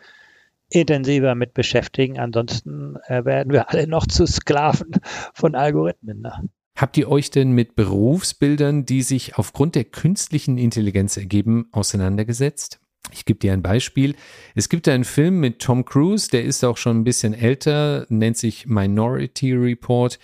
intensiver 0.75 1.35
mit 1.35 1.55
beschäftigen. 1.55 2.19
Ansonsten 2.19 2.97
äh, 3.07 3.25
werden 3.25 3.53
wir 3.53 3.71
alle 3.71 3.87
noch 3.87 4.07
zu 4.07 4.27
Sklaven 4.27 4.93
von 5.35 5.55
Algorithmen. 5.55 6.21
Ne? 6.23 6.49
Habt 6.77 6.97
ihr 6.97 7.09
euch 7.11 7.31
denn 7.31 7.53
mit 7.53 7.77
Berufsbildern, 7.77 8.87
die 8.87 9.03
sich 9.03 9.37
aufgrund 9.37 9.75
der 9.75 9.85
künstlichen 9.85 10.59
Intelligenz 10.59 11.17
ergeben, 11.17 11.69
auseinandergesetzt? 11.73 12.81
Ich 13.13 13.25
gebe 13.25 13.39
dir 13.39 13.53
ein 13.53 13.63
Beispiel. 13.63 14.15
Es 14.55 14.69
gibt 14.69 14.89
einen 14.89 15.05
Film 15.05 15.41
mit 15.41 15.59
Tom 15.59 15.85
Cruise, 15.85 16.29
der 16.31 16.45
ist 16.45 16.65
auch 16.65 16.77
schon 16.77 17.01
ein 17.01 17.05
bisschen 17.05 17.35
älter, 17.35 18.07
nennt 18.09 18.39
sich 18.39 18.67
Minority 18.67 19.53
Report. 19.53 20.19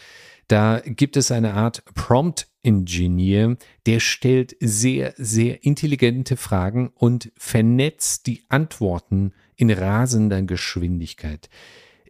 Da 0.46 0.80
gibt 0.84 1.18
es 1.18 1.30
eine 1.30 1.54
Art 1.54 1.84
Prompt 1.94 2.48
Engineer, 2.62 3.56
der 3.86 4.00
stellt 4.00 4.56
sehr, 4.60 5.14
sehr 5.16 5.64
intelligente 5.64 6.36
Fragen 6.36 6.90
und 6.94 7.30
vernetzt 7.36 8.26
die 8.26 8.44
Antworten 8.48 9.32
in 9.58 9.70
rasender 9.70 10.40
Geschwindigkeit. 10.42 11.50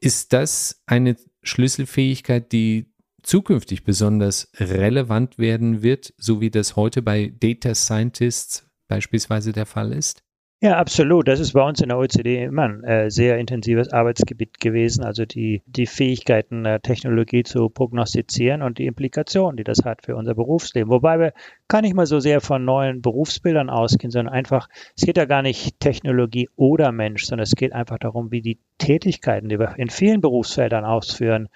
Ist 0.00 0.33
das 0.33 0.83
eine 0.87 1.17
Schlüsselfähigkeit, 1.43 2.52
die 2.52 2.93
zukünftig 3.23 3.83
besonders 3.83 4.52
relevant 4.59 5.38
werden 5.38 5.83
wird, 5.83 6.14
so 6.19 6.40
wie 6.40 6.50
das 6.50 6.76
heute 6.76 7.02
bei 7.02 7.33
Data 7.40 7.75
Scientists 7.75 8.69
beispielsweise 8.87 9.52
der 9.52 9.67
Fall 9.67 9.93
ist? 9.93 10.23
Ja, 10.60 10.76
absolut. 10.76 11.28
Das 11.28 11.38
ist 11.38 11.52
bei 11.52 11.62
uns 11.62 11.80
in 11.80 11.88
der 11.88 11.99
OECD 11.99 12.42
immer 12.42 12.64
ein 12.64 12.82
äh, 12.82 13.10
sehr 13.12 13.38
intensives 13.38 13.92
Arbeitsgebiet 13.92 14.58
gewesen. 14.58 15.04
Also 15.04 15.25
die, 15.25 15.62
die 15.66 15.86
Fähigkeiten 15.86 16.64
der 16.64 16.82
Technologie 16.82 17.44
zu 17.44 17.68
prognostizieren 17.68 18.62
und 18.62 18.78
die 18.78 18.86
Implikationen, 18.86 19.56
die 19.56 19.62
das 19.62 19.84
hat 19.84 20.04
für 20.04 20.16
unser 20.16 20.34
Berufsleben. 20.34 20.90
Wobei 20.90 21.21
wir 21.21 21.32
gar 21.68 21.80
nicht 21.80 21.94
mal 21.94 22.06
so 22.06 22.18
sehr 22.18 22.40
von 22.40 22.64
neuen 22.64 23.02
Berufsbildern 23.02 23.71
ausgehen, 23.71 24.10
sondern 24.10 24.34
einfach, 24.34 24.68
es 24.97 25.06
geht 25.06 25.16
ja 25.16 25.26
gar 25.26 25.42
nicht 25.42 25.78
Technologie 25.78 26.49
oder 26.56 26.90
Mensch, 26.90 27.26
sondern 27.26 27.44
es 27.44 27.54
geht 27.54 27.73
einfach 27.73 27.99
darum, 27.99 28.32
wie 28.32 28.42
die 28.42 28.58
Tätigkeiten, 28.78 29.49
die 29.49 29.60
wir 29.60 29.78
in 29.78 29.90
vielen 29.90 30.21
Berufsfeldern 30.21 30.84
ausführen, 30.84 31.50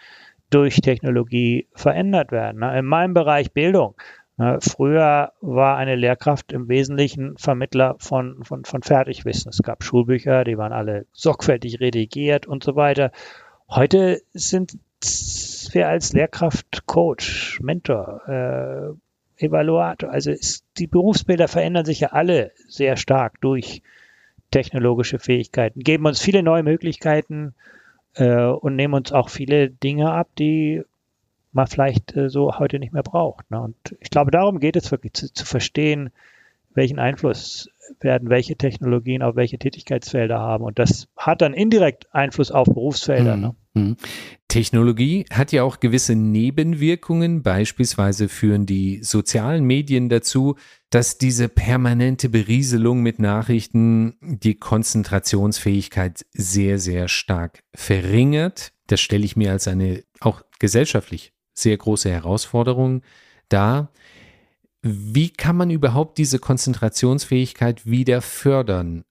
durch 0.51 0.77
Technologie 0.77 1.67
verändert 1.75 2.31
werden. 2.31 2.63
In 2.63 2.85
meinem 2.85 3.15
Bereich 3.15 3.53
Bildung 3.53 3.97
Früher 4.61 5.33
war 5.41 5.77
eine 5.77 5.97
Lehrkraft 5.97 6.53
im 6.53 6.69
Wesentlichen 6.69 7.37
Vermittler 7.37 7.97
von, 7.99 8.45
von, 8.45 8.65
von 8.65 8.83
Fertigwissen. 8.83 9.51
Es 9.51 9.63
gab 9.63 9.85
Schulbücher, 9.85 10.45
die 10.45 10.59
waren 10.59 10.73
alle 10.73 11.07
sorgfältig 11.13 11.81
redigiert 11.81 12.47
und 12.47 12.65
so 12.65 12.77
weiter. 12.77 13.13
Heute 13.69 14.23
sind 14.33 14.79
wir 15.73 15.89
als 15.89 16.13
Lehrkraft 16.13 16.87
Coach, 16.87 17.61
Mentor, 17.61 18.97
äh, 19.39 19.45
Evaluator. 19.45 20.11
Also 20.11 20.31
ist, 20.31 20.65
die 20.79 20.87
Berufsbilder 20.87 21.49
verändern 21.49 21.85
sich 21.85 22.01
ja 22.01 22.09
alle 22.09 22.53
sehr 22.69 22.97
stark 22.97 23.41
durch 23.41 23.83
technologische 24.51 25.19
Fähigkeiten, 25.19 25.81
geben 25.81 26.07
uns 26.07 26.21
viele 26.21 26.43
neue 26.43 26.63
Möglichkeiten 26.63 27.55
äh, 28.15 28.45
und 28.45 28.77
nehmen 28.77 28.95
uns 28.95 29.13
auch 29.13 29.29
viele 29.29 29.71
Dinge 29.71 30.13
ab, 30.13 30.29
die 30.39 30.83
man 31.53 31.67
vielleicht 31.67 32.17
äh, 32.17 32.29
so 32.29 32.59
heute 32.59 32.79
nicht 32.79 32.93
mehr 32.93 33.03
braucht. 33.03 33.51
Ne? 33.51 33.61
Und 33.61 33.77
ich 34.01 34.11
glaube, 34.11 34.31
darum 34.31 34.59
geht 34.59 34.77
es 34.77 34.91
wirklich, 34.91 35.13
zu, 35.13 35.33
zu 35.33 35.45
verstehen, 35.45 36.11
welchen 36.75 36.99
Einfluss 36.99 37.69
werden 38.01 38.31
welche 38.31 38.57
Technologien 38.57 39.23
auf 39.23 39.37
welche 39.37 39.59
Tätigkeitsfelder 39.59 40.39
haben. 40.39 40.65
Und 40.65 40.79
das 40.79 41.09
hat 41.17 41.43
dann 41.43 41.55
indirekt 41.55 42.07
Einfluss 42.15 42.51
auf 42.51 42.67
Berufsfelder. 42.67 43.37
Mhm. 43.37 43.43
Ne? 43.43 43.57
Mhm. 43.75 43.97
Technologie 44.49 45.27
hat 45.31 45.53
ja 45.53 45.63
auch 45.63 45.81
gewisse 45.81 46.15
Nebenwirkungen. 46.15 47.43
Beispielsweise 47.43 48.29
führen 48.29 48.67
die 48.67 49.03
sozialen 49.03 49.65
Medien 49.65 50.09
dazu, 50.09 50.57
dass 50.91 51.19
diese 51.19 51.49
permanente 51.49 52.29
Berieselung 52.29 53.03
mit 53.03 53.19
Nachrichten 53.19 54.15
die 54.21 54.55
Konzentrationsfähigkeit 54.55 56.25
sehr, 56.33 56.79
sehr 56.79 57.09
stark 57.09 57.63
verringert. 57.75 58.73
Das 58.87 59.01
stelle 59.01 59.25
ich 59.25 59.37
mir 59.37 59.53
als 59.53 59.69
eine 59.69 60.03
auch 60.21 60.43
gesellschaftlich 60.59 61.33
sehr 61.55 61.77
große 61.77 62.11
Herausforderung 62.11 63.03
dar. 63.49 63.91
Wie 64.83 65.31
kann 65.31 65.57
man 65.57 65.71
überhaupt 65.71 66.19
diese 66.19 66.39
Konzentrationsfähigkeit 66.39 67.87
wieder 67.87 68.21
fördern? 68.21 69.05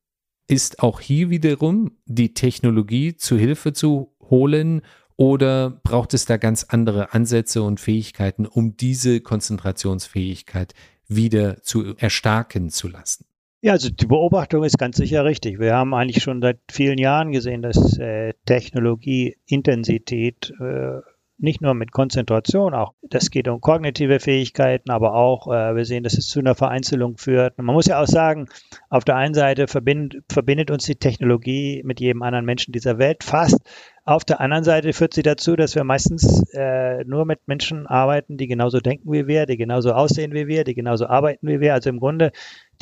Ist 0.48 0.84
auch 0.84 1.00
hier 1.00 1.30
wiederum 1.30 1.92
die 2.06 2.34
Technologie 2.34 3.16
zu 3.16 3.38
Hilfe 3.38 3.72
zu 3.72 4.14
holen 4.22 4.82
oder 5.16 5.70
braucht 5.70 6.14
es 6.14 6.26
da 6.26 6.38
ganz 6.38 6.66
andere 6.66 7.14
Ansätze 7.14 7.62
und 7.62 7.80
Fähigkeiten, 7.80 8.46
um 8.46 8.76
diese 8.76 9.22
Konzentrationsfähigkeit 9.22 10.74
wieder 11.08 11.62
zu 11.62 11.96
erstarken 11.96 12.70
zu 12.70 12.88
lassen? 12.88 13.26
Ja, 13.62 13.74
also 13.74 13.92
die 13.92 14.08
Beobachtung 14.08 14.64
ist 14.64 14.80
ganz 14.80 14.98
sicher 14.98 15.24
richtig. 15.24 15.60
Wir 15.60 15.76
haben 15.76 15.94
eigentlich 15.94 16.24
schon 16.24 16.42
seit 16.42 16.60
vielen 16.72 16.98
Jahren 16.98 17.32
gesehen, 17.32 17.62
dass 17.62 18.00
äh, 18.00 18.34
Technologieintensität 18.46 20.52
äh, 20.60 21.02
nicht 21.42 21.62
nur 21.62 21.74
mit 21.74 21.92
Konzentration, 21.92 22.74
auch 22.74 22.94
das 23.02 23.32
geht 23.32 23.48
um 23.48 23.62
kognitive 23.62 24.20
Fähigkeiten, 24.20 24.92
aber 24.92 25.16
auch 25.16 25.48
äh, 25.48 25.76
wir 25.76 25.86
sehen, 25.86 26.04
dass 26.04 26.18
es 26.18 26.28
zu 26.28 26.40
einer 26.40 26.56
Vereinzelung 26.56 27.18
führt. 27.18 27.58
Und 27.58 27.66
man 27.66 27.76
muss 27.76 27.88
ja 27.88 28.02
auch 28.02 28.08
sagen, 28.08 28.48
auf 28.90 29.04
der 29.04 29.16
einen 29.16 29.34
Seite 29.34 29.68
verbindet, 29.68 30.24
verbindet 30.32 30.72
uns 30.72 30.86
die 30.86 30.96
Technologie 30.96 31.82
mit 31.84 32.00
jedem 32.00 32.22
anderen 32.22 32.46
Menschen 32.46 32.72
dieser 32.72 32.98
Welt 32.98 33.24
fast. 33.24 33.60
Auf 34.04 34.24
der 34.24 34.40
anderen 34.40 34.64
Seite 34.64 34.94
führt 34.94 35.14
sie 35.14 35.24
dazu, 35.24 35.56
dass 35.56 35.76
wir 35.76 35.84
meistens 35.84 36.44
äh, 36.54 37.04
nur 37.06 37.26
mit 37.26 37.48
Menschen 37.48 37.88
arbeiten, 37.88 38.38
die 38.38 38.48
genauso 38.48 38.80
denken 38.80 39.12
wie 39.12 39.28
wir, 39.28 39.46
die 39.46 39.58
genauso 39.58 39.94
aussehen 39.94 40.34
wie 40.34 40.48
wir, 40.48 40.64
die 40.64 40.76
genauso 40.76 41.08
arbeiten 41.08 41.48
wie 41.48 41.60
wir. 41.60 41.74
Also 41.74 41.90
im 41.90 42.00
Grunde 42.00 42.32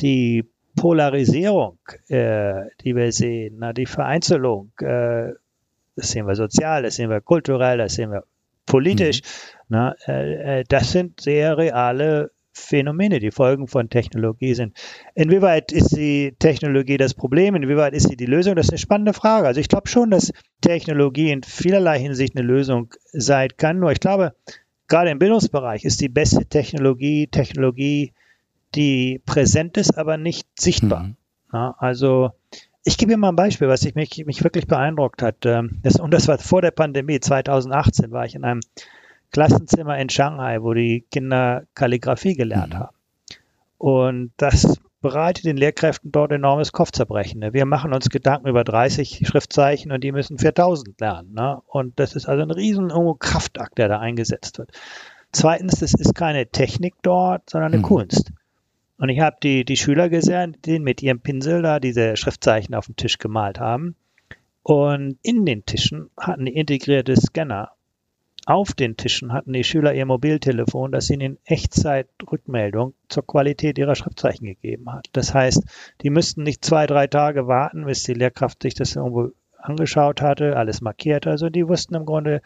die 0.00 0.44
Polarisierung, 0.76 1.78
äh, 2.08 2.62
die 2.84 2.94
wir 2.94 3.12
sehen, 3.12 3.56
na, 3.58 3.72
die 3.72 3.86
Vereinzelung, 3.86 4.72
äh, 4.80 5.32
das 5.96 6.10
sehen 6.10 6.26
wir 6.26 6.34
sozial, 6.34 6.82
das 6.82 6.96
sehen 6.96 7.10
wir 7.10 7.20
kulturell, 7.20 7.78
das 7.78 7.94
sehen 7.94 8.12
wir 8.12 8.24
politisch. 8.70 9.20
Mhm. 9.22 9.66
Na, 9.68 9.94
äh, 10.06 10.60
äh, 10.60 10.64
das 10.68 10.92
sind 10.92 11.20
sehr 11.20 11.58
reale 11.58 12.30
Phänomene, 12.52 13.20
die 13.20 13.30
Folgen 13.30 13.68
von 13.68 13.88
Technologie 13.88 14.54
sind. 14.54 14.76
Inwieweit 15.14 15.70
ist 15.72 15.96
die 15.96 16.34
Technologie 16.38 16.96
das 16.96 17.14
Problem? 17.14 17.54
Inwieweit 17.54 17.94
ist 17.94 18.08
sie 18.08 18.16
die 18.16 18.26
Lösung? 18.26 18.56
Das 18.56 18.66
ist 18.66 18.72
eine 18.72 18.78
spannende 18.78 19.12
Frage. 19.12 19.46
Also 19.46 19.60
ich 19.60 19.68
glaube 19.68 19.88
schon, 19.88 20.10
dass 20.10 20.32
Technologie 20.60 21.30
in 21.30 21.42
vielerlei 21.42 22.00
Hinsicht 22.00 22.36
eine 22.36 22.46
Lösung 22.46 22.92
sein 23.12 23.50
kann. 23.56 23.78
Nur 23.78 23.92
ich 23.92 24.00
glaube, 24.00 24.34
gerade 24.88 25.10
im 25.10 25.18
Bildungsbereich 25.18 25.84
ist 25.84 26.00
die 26.00 26.08
beste 26.08 26.44
Technologie 26.44 27.28
Technologie, 27.28 28.12
die 28.74 29.20
präsent 29.24 29.76
ist, 29.76 29.96
aber 29.96 30.16
nicht 30.16 30.48
sichtbar. 30.58 31.04
Mhm. 31.04 31.16
Ja, 31.52 31.74
also 31.78 32.32
ich 32.84 32.96
gebe 32.96 33.12
Ihnen 33.12 33.20
mal 33.20 33.28
ein 33.28 33.36
Beispiel, 33.36 33.68
was 33.68 33.84
ich 33.84 33.94
mich, 33.94 34.24
mich 34.26 34.42
wirklich 34.42 34.66
beeindruckt 34.66 35.22
hat. 35.22 35.44
Ähm, 35.44 35.80
das, 35.82 35.96
und 35.96 36.12
das 36.12 36.28
war 36.28 36.38
vor 36.38 36.62
der 36.62 36.70
Pandemie, 36.70 37.20
2018 37.20 38.10
war 38.10 38.24
ich 38.24 38.34
in 38.34 38.44
einem 38.44 38.60
Klassenzimmer 39.32 39.98
in 39.98 40.08
Shanghai, 40.08 40.62
wo 40.62 40.74
die 40.74 41.06
Kinder 41.10 41.64
Kalligrafie 41.74 42.34
gelernt 42.34 42.74
mhm. 42.74 42.78
haben. 42.78 42.96
Und 43.78 44.32
das 44.36 44.80
bereitet 45.00 45.46
den 45.46 45.56
Lehrkräften 45.56 46.12
dort 46.12 46.32
enormes 46.32 46.72
Kopfzerbrechen. 46.72 47.40
Ne? 47.40 47.52
Wir 47.52 47.64
machen 47.64 47.94
uns 47.94 48.10
Gedanken 48.10 48.48
über 48.48 48.64
30 48.64 49.22
Schriftzeichen 49.26 49.92
und 49.92 50.04
die 50.04 50.12
müssen 50.12 50.38
4000 50.38 51.00
lernen. 51.00 51.32
Ne? 51.32 51.60
Und 51.66 51.98
das 51.98 52.14
ist 52.14 52.26
also 52.26 52.42
ein 52.42 52.50
riesen 52.50 52.92
Kraftakt, 53.18 53.78
der 53.78 53.88
da 53.88 53.98
eingesetzt 53.98 54.58
wird. 54.58 54.72
Zweitens, 55.32 55.80
es 55.80 55.94
ist 55.94 56.14
keine 56.14 56.48
Technik 56.48 56.94
dort, 57.02 57.48
sondern 57.48 57.72
eine 57.72 57.78
mhm. 57.78 57.86
Kunst. 57.86 58.32
Und 59.00 59.08
ich 59.08 59.20
habe 59.20 59.38
die, 59.42 59.64
die 59.64 59.78
Schüler 59.78 60.10
gesehen, 60.10 60.58
die 60.66 60.78
mit 60.78 61.02
ihrem 61.02 61.20
Pinsel 61.20 61.62
da 61.62 61.80
diese 61.80 62.18
Schriftzeichen 62.18 62.74
auf 62.74 62.84
dem 62.84 62.96
Tisch 62.96 63.16
gemalt 63.16 63.58
haben. 63.58 63.96
Und 64.62 65.16
in 65.22 65.46
den 65.46 65.64
Tischen 65.64 66.10
hatten 66.18 66.44
die 66.44 66.54
integrierte 66.54 67.16
Scanner. 67.16 67.70
Auf 68.44 68.74
den 68.74 68.98
Tischen 68.98 69.32
hatten 69.32 69.54
die 69.54 69.64
Schüler 69.64 69.94
ihr 69.94 70.04
Mobiltelefon, 70.04 70.92
das 70.92 71.08
ihnen 71.08 71.22
in 71.22 71.38
Echtzeit 71.46 72.08
Rückmeldung 72.30 72.92
zur 73.08 73.26
Qualität 73.26 73.78
ihrer 73.78 73.94
Schriftzeichen 73.94 74.46
gegeben 74.46 74.92
hat. 74.92 75.08
Das 75.12 75.32
heißt, 75.32 75.64
die 76.02 76.10
müssten 76.10 76.42
nicht 76.42 76.62
zwei, 76.62 76.86
drei 76.86 77.06
Tage 77.06 77.46
warten, 77.46 77.86
bis 77.86 78.02
die 78.02 78.12
Lehrkraft 78.12 78.62
sich 78.62 78.74
das 78.74 78.96
irgendwo 78.96 79.30
angeschaut 79.56 80.20
hatte, 80.20 80.58
alles 80.58 80.82
markiert. 80.82 81.26
Also 81.26 81.48
die 81.48 81.66
wussten 81.66 81.94
im 81.94 82.04
Grunde 82.04 82.42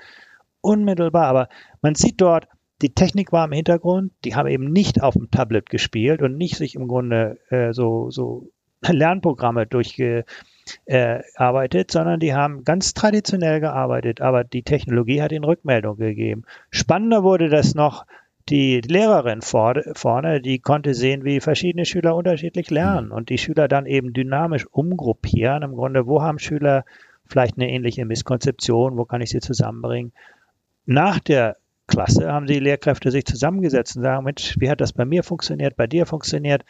unmittelbar. 0.61 1.27
Aber 1.27 1.49
man 1.83 1.97
sieht 1.97 2.21
dort, 2.21 2.47
die 2.85 2.92
Technik 2.92 3.33
war 3.33 3.47
im 3.47 3.53
Hintergrund, 3.53 4.12
die 4.27 4.35
haben 4.35 4.47
eben 4.47 4.70
nicht 4.70 5.03
auf 5.03 5.14
dem 5.14 5.31
Tablet 5.31 5.70
gespielt 5.70 6.20
und 6.20 6.37
nicht 6.37 6.57
sich 6.57 6.75
im 6.75 6.87
Grunde 6.87 7.38
äh, 7.49 7.73
so, 7.73 8.11
so 8.11 8.51
Lernprogramme 8.87 9.66
durchgearbeitet, 9.66 10.27
äh, 10.87 11.85
sondern 11.90 12.20
die 12.20 12.35
haben 12.35 12.62
ganz 12.64 12.92
traditionell 12.92 13.61
gearbeitet, 13.61 14.20
aber 14.20 14.44
die 14.44 14.64
Technologie 14.64 15.23
hat 15.23 15.33
ihnen 15.33 15.47
Rückmeldung 15.47 15.97
gegeben. 15.97 16.42
Spannender 16.68 17.23
wurde 17.23 17.49
das 17.49 17.75
noch, 17.75 18.05
die 18.51 18.83
Lehrerin 18.83 19.40
vorne, 19.40 20.42
die 20.42 20.59
konnte 20.59 20.92
sehen, 20.92 21.25
wie 21.25 21.40
verschiedene 21.40 21.87
Schüler 21.87 22.14
unterschiedlich 22.14 22.68
lernen 22.68 23.12
und 23.12 23.31
die 23.31 23.38
Schüler 23.38 23.66
dann 23.66 23.87
eben 23.87 24.12
dynamisch 24.12 24.66
umgruppieren. 24.66 25.62
Im 25.62 25.73
Grunde, 25.73 26.07
wo 26.07 26.20
haben 26.20 26.38
Schüler 26.38 26.85
vielleicht 27.25 27.57
eine 27.57 27.70
ähnliche 27.70 28.05
Misskonzeption, 28.05 28.99
wo 28.99 29.07
kann 29.07 29.23
ich 29.23 29.31
sie 29.31 29.40
zusammenbringen? 29.40 30.12
Nach 30.85 31.18
der 31.20 31.57
Klasse 31.87 32.33
haben 32.33 32.47
die 32.47 32.59
Lehrkräfte 32.59 33.11
sich 33.11 33.25
zusammengesetzt 33.25 33.97
und 33.97 34.03
sagen, 34.03 34.25
Mensch, 34.25 34.57
wie 34.59 34.70
hat 34.70 34.81
das 34.81 34.92
bei 34.92 35.05
mir 35.05 35.23
funktioniert, 35.23 35.77
bei 35.77 35.87
dir 35.87 36.07
funktioniert? 36.07 36.64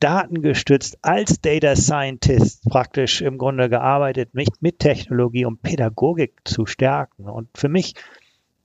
Datengestützt 0.00 0.98
als 1.02 1.40
Data 1.40 1.74
Scientist 1.74 2.64
praktisch 2.68 3.20
im 3.20 3.36
Grunde 3.36 3.68
gearbeitet, 3.68 4.34
nicht 4.34 4.62
mit 4.62 4.78
Technologie, 4.78 5.44
um 5.44 5.58
Pädagogik 5.58 6.34
zu 6.44 6.66
stärken. 6.66 7.28
Und 7.28 7.48
für 7.56 7.68
mich 7.68 7.94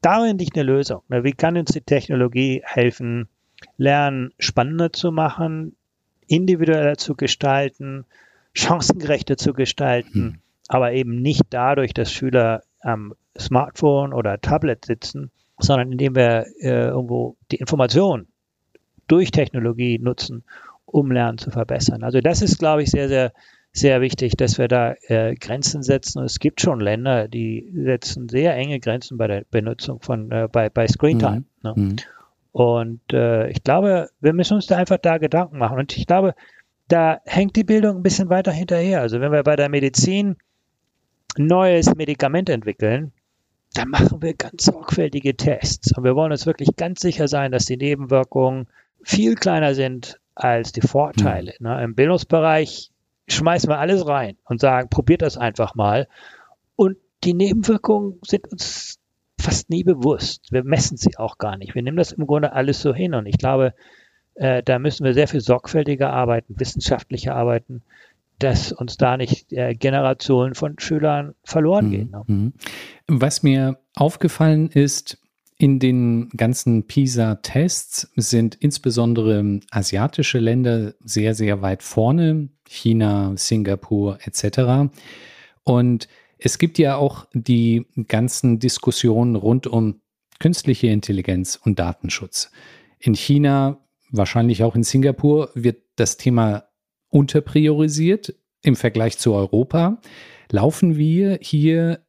darin 0.02 0.38
liegt 0.38 0.56
eine 0.56 0.64
Lösung. 0.64 1.02
Wie 1.10 1.32
kann 1.32 1.58
uns 1.58 1.72
die 1.72 1.82
Technologie 1.82 2.62
helfen, 2.64 3.28
Lernen 3.78 4.32
spannender 4.38 4.94
zu 4.94 5.12
machen, 5.12 5.76
individueller 6.28 6.98
zu 6.98 7.16
gestalten, 7.16 8.06
chancengerechter 8.54 9.38
zu 9.38 9.54
gestalten, 9.54 10.14
hm. 10.14 10.40
aber 10.68 10.94
eben 10.94 11.22
nicht 11.22 11.46
dadurch, 11.50 11.94
dass 11.94 12.12
Schüler 12.12 12.62
am 12.82 13.16
Smartphone 13.40 14.14
oder 14.14 14.40
Tablet 14.40 14.86
sitzen, 14.86 15.32
sondern 15.60 15.92
indem 15.92 16.16
wir 16.16 16.46
äh, 16.62 16.88
irgendwo 16.88 17.36
die 17.52 17.58
Information 17.58 18.28
durch 19.08 19.32
Technologie 19.32 20.00
nutzen, 20.00 20.44
um 20.86 21.12
Lernen 21.12 21.38
zu 21.38 21.52
verbessern. 21.52 22.04
Also 22.04 22.22
das 22.22 22.42
ist, 22.42 22.60
glaube 22.60 22.84
ich, 22.84 22.92
sehr, 22.92 23.08
sehr, 23.08 23.34
sehr 23.72 24.02
wichtig, 24.02 24.38
dass 24.38 24.58
wir 24.58 24.68
da 24.68 24.94
äh, 25.08 25.36
Grenzen 25.36 25.84
setzen. 25.84 26.20
Und 26.20 26.26
es 26.26 26.40
gibt 26.40 26.62
schon 26.62 26.80
Länder, 26.80 27.28
die 27.28 27.72
setzen 27.74 28.30
sehr 28.30 28.56
enge 28.56 28.80
Grenzen 28.80 29.18
bei 29.18 29.28
der 29.28 29.46
Benutzung 29.50 30.02
von 30.02 30.32
äh, 30.32 30.48
bei, 30.52 30.70
bei 30.70 30.88
Screentime. 30.88 31.40
Mhm. 31.40 31.46
Ne? 31.64 31.74
Mhm. 31.76 31.96
Und 32.52 33.14
äh, 33.14 33.50
ich 33.50 33.64
glaube, 33.64 34.10
wir 34.22 34.34
müssen 34.34 34.54
uns 34.54 34.68
da 34.68 34.78
einfach 34.78 35.00
da 35.00 35.18
Gedanken 35.18 35.58
machen. 35.58 35.80
Und 35.80 35.98
ich 35.98 36.06
glaube, 36.06 36.36
da 36.88 37.20
hängt 37.26 37.56
die 37.56 37.64
Bildung 37.64 37.98
ein 37.98 38.04
bisschen 38.04 38.30
weiter 38.30 38.52
hinterher. 38.52 39.02
Also 39.02 39.20
wenn 39.20 39.32
wir 39.32 39.42
bei 39.42 39.56
der 39.56 39.70
Medizin 39.70 40.38
ein 41.36 41.48
neues 41.48 41.96
Medikament 41.96 42.50
entwickeln, 42.50 43.12
da 43.74 43.86
machen 43.86 44.22
wir 44.22 44.34
ganz 44.34 44.66
sorgfältige 44.66 45.36
Tests. 45.36 45.96
Und 45.98 46.04
wir 46.04 46.16
wollen 46.16 46.32
uns 46.32 46.46
wirklich 46.46 46.76
ganz 46.76 47.02
sicher 47.02 47.28
sein, 47.28 47.52
dass 47.52 47.66
die 47.66 47.78
Nebenwirkungen 47.78 48.68
viel 49.02 49.36
kleiner 49.36 49.76
sind 49.76 50.20
als 50.36 50.72
die 50.72 50.82
Vorteile. 50.82 51.54
Mhm. 51.60 51.68
Ne? 51.68 51.84
Im 51.84 51.96
Bildungsbereich 51.96 52.92
schmeißen 53.28 53.70
wir 53.70 53.80
alles 53.80 54.08
rein 54.08 54.38
und 54.46 54.62
sagen, 54.62 54.90
probiert 54.90 55.22
das 55.22 55.38
einfach 55.38 55.76
mal. 55.76 56.08
Und 56.76 56.98
die 57.24 57.34
Nebenwirkungen 57.34 58.20
sind 58.26 58.52
uns 58.52 59.00
fast 59.40 59.70
nie 59.70 59.84
bewusst. 59.84 60.52
Wir 60.52 60.64
messen 60.64 60.98
sie 60.98 61.18
auch 61.18 61.38
gar 61.38 61.58
nicht. 61.58 61.76
Wir 61.76 61.82
nehmen 61.82 61.98
das 61.98 62.12
im 62.12 62.28
Grunde 62.28 62.54
alles 62.54 62.82
so 62.82 62.94
hin. 62.94 63.14
Und 63.14 63.26
ich 63.26 63.38
glaube, 63.38 63.74
äh, 64.36 64.64
da 64.64 64.80
müssen 64.80 65.06
wir 65.06 65.14
sehr 65.14 65.28
viel 65.28 65.42
sorgfältiger 65.42 66.12
arbeiten, 66.12 66.60
wissenschaftlicher 66.60 67.36
arbeiten, 67.36 67.84
dass 68.40 68.72
uns 68.72 68.98
da 68.98 69.18
nicht 69.18 69.52
äh, 69.54 69.74
Generationen 69.74 70.56
von 70.56 70.78
Schülern 70.80 71.34
verloren 71.44 71.88
mhm. 71.88 71.92
gehen. 71.92 72.10
Ne? 72.12 72.24
Mhm. 72.28 72.54
Was 73.08 73.44
mir 73.44 73.80
aufgefallen 73.96 74.70
ist, 74.70 75.18
in 75.58 75.80
den 75.80 76.30
ganzen 76.36 76.88
PISA-Tests 76.88 78.12
sind 78.16 78.56
insbesondere 78.56 79.62
asiatische 79.72 80.40
Länder 80.40 80.94
sehr, 81.00 81.36
sehr 81.36 81.62
weit 81.62 81.84
vorne, 81.84 82.50
China, 82.68 83.34
Singapur 83.38 84.20
etc. 84.24 84.92
Und 85.64 86.08
es 86.38 86.58
gibt 86.58 86.78
ja 86.80 86.98
auch 86.98 87.28
die 87.34 87.86
ganzen 88.08 88.60
Diskussionen 88.60 89.36
rund 89.36 89.68
um 89.68 90.02
künstliche 90.40 90.88
Intelligenz 90.88 91.58
und 91.64 91.80
Datenschutz. 91.80 92.52
In 93.00 93.16
China, 93.16 93.78
wahrscheinlich 94.12 94.64
auch 94.64 94.76
in 94.76 94.84
Singapur, 94.84 95.50
wird 95.54 95.78
das 95.96 96.18
Thema 96.18 96.66
unterpriorisiert 97.14 98.34
im 98.62 98.76
Vergleich 98.76 99.18
zu 99.18 99.34
Europa. 99.34 100.02
Laufen 100.52 100.98
wir 100.98 101.40
hier 101.42 102.00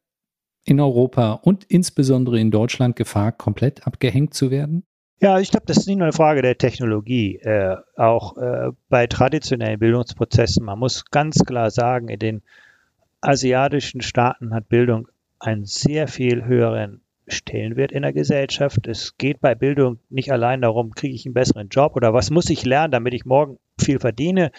in 0.63 0.79
Europa 0.79 1.33
und 1.33 1.63
insbesondere 1.65 2.39
in 2.39 2.51
Deutschland 2.51 2.95
Gefahr, 2.95 3.31
komplett 3.31 3.85
abgehängt 3.85 4.33
zu 4.33 4.49
werden? 4.49 4.83
Ja, 5.21 5.39
ich 5.39 5.51
glaube, 5.51 5.65
das 5.67 5.77
ist 5.77 5.87
nicht 5.87 5.97
nur 5.97 6.05
eine 6.05 6.13
Frage 6.13 6.41
der 6.41 6.57
Technologie. 6.57 7.37
Äh, 7.37 7.77
auch 7.95 8.37
äh, 8.37 8.71
bei 8.89 9.07
traditionellen 9.07 9.79
Bildungsprozessen, 9.79 10.65
man 10.65 10.79
muss 10.79 11.05
ganz 11.05 11.45
klar 11.45 11.71
sagen, 11.71 12.09
in 12.09 12.19
den 12.19 12.41
asiatischen 13.21 14.01
Staaten 14.01 14.53
hat 14.53 14.67
Bildung 14.67 15.07
einen 15.39 15.65
sehr 15.65 16.07
viel 16.07 16.45
höheren 16.45 17.01
Stellenwert 17.27 17.91
in 17.91 18.03
der 18.03 18.13
Gesellschaft. 18.13 18.87
Es 18.87 19.17
geht 19.17 19.39
bei 19.39 19.55
Bildung 19.55 19.99
nicht 20.09 20.31
allein 20.31 20.61
darum, 20.61 20.93
kriege 20.93 21.15
ich 21.15 21.25
einen 21.25 21.33
besseren 21.33 21.69
Job 21.69 21.95
oder 21.95 22.13
was 22.13 22.29
muss 22.29 22.49
ich 22.49 22.65
lernen, 22.65 22.91
damit 22.91 23.13
ich 23.13 23.25
morgen 23.25 23.57
viel 23.79 23.99
verdiene, 23.99 24.51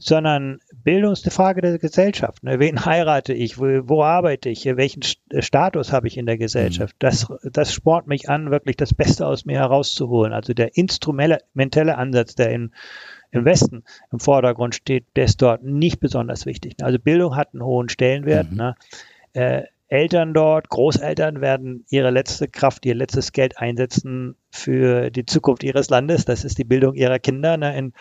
sondern 0.00 0.60
Bildung 0.82 1.12
ist 1.12 1.26
eine 1.26 1.30
Frage 1.30 1.60
der 1.60 1.78
Gesellschaft. 1.78 2.42
Ne? 2.42 2.58
Wen 2.58 2.86
heirate 2.86 3.34
ich? 3.34 3.58
Wo, 3.58 3.66
wo 3.86 4.02
arbeite 4.02 4.48
ich? 4.48 4.64
Welchen 4.64 5.02
äh, 5.28 5.42
Status 5.42 5.92
habe 5.92 6.08
ich 6.08 6.16
in 6.16 6.24
der 6.24 6.38
Gesellschaft? 6.38 6.94
Mhm. 6.94 6.98
Das, 7.00 7.26
das 7.44 7.74
spornt 7.74 8.06
mich 8.06 8.30
an, 8.30 8.50
wirklich 8.50 8.76
das 8.76 8.94
Beste 8.94 9.26
aus 9.26 9.44
mir 9.44 9.58
herauszuholen. 9.58 10.32
Also 10.32 10.54
der 10.54 10.76
instrumentelle 10.76 11.98
Ansatz, 11.98 12.34
der 12.34 12.50
in, 12.50 12.72
im 13.30 13.44
Westen 13.44 13.84
im 14.10 14.20
Vordergrund 14.20 14.74
steht, 14.74 15.04
der 15.16 15.24
ist 15.24 15.42
dort 15.42 15.62
nicht 15.62 16.00
besonders 16.00 16.46
wichtig. 16.46 16.76
Also 16.80 16.98
Bildung 16.98 17.36
hat 17.36 17.52
einen 17.52 17.62
hohen 17.62 17.90
Stellenwert. 17.90 18.50
Mhm. 18.50 18.56
Ne? 18.56 18.74
Äh, 19.34 19.62
Eltern 19.88 20.32
dort, 20.32 20.70
Großeltern 20.70 21.42
werden 21.42 21.84
ihre 21.90 22.10
letzte 22.10 22.48
Kraft, 22.48 22.86
ihr 22.86 22.94
letztes 22.94 23.32
Geld 23.32 23.58
einsetzen 23.58 24.36
für 24.50 25.10
die 25.10 25.26
Zukunft 25.26 25.62
ihres 25.62 25.90
Landes. 25.90 26.24
Das 26.24 26.44
ist 26.44 26.56
die 26.56 26.64
Bildung 26.64 26.94
ihrer 26.94 27.18
Kinder. 27.18 27.58
Ne? 27.58 27.76
In 27.76 27.92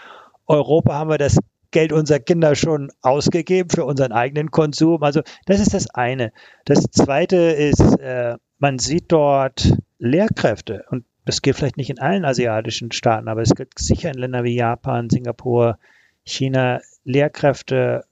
Europa 0.47 0.93
haben 0.93 1.09
wir 1.09 1.17
das 1.17 1.39
Geld 1.71 1.93
unserer 1.93 2.19
Kinder 2.19 2.55
schon 2.55 2.91
ausgegeben 3.01 3.69
für 3.69 3.85
unseren 3.85 4.11
eigenen 4.11 4.51
Konsum. 4.51 5.03
Also 5.03 5.21
das 5.45 5.59
ist 5.59 5.73
das 5.73 5.89
eine. 5.89 6.31
Das 6.65 6.83
zweite 6.91 7.37
ist, 7.37 7.79
äh, 7.99 8.37
man 8.57 8.79
sieht 8.79 9.11
dort 9.11 9.73
Lehrkräfte 9.97 10.85
und 10.89 11.05
das 11.25 11.41
gilt 11.41 11.57
vielleicht 11.57 11.77
nicht 11.77 11.89
in 11.89 11.99
allen 11.99 12.25
asiatischen 12.25 12.91
Staaten, 12.91 13.27
aber 13.27 13.41
es 13.41 13.53
gilt 13.53 13.77
sicher 13.77 14.09
in 14.09 14.17
Ländern 14.17 14.43
wie 14.43 14.55
Japan, 14.55 15.09
Singapur, 15.09 15.77
China, 16.23 16.81
Lehrkräfte 17.03 18.05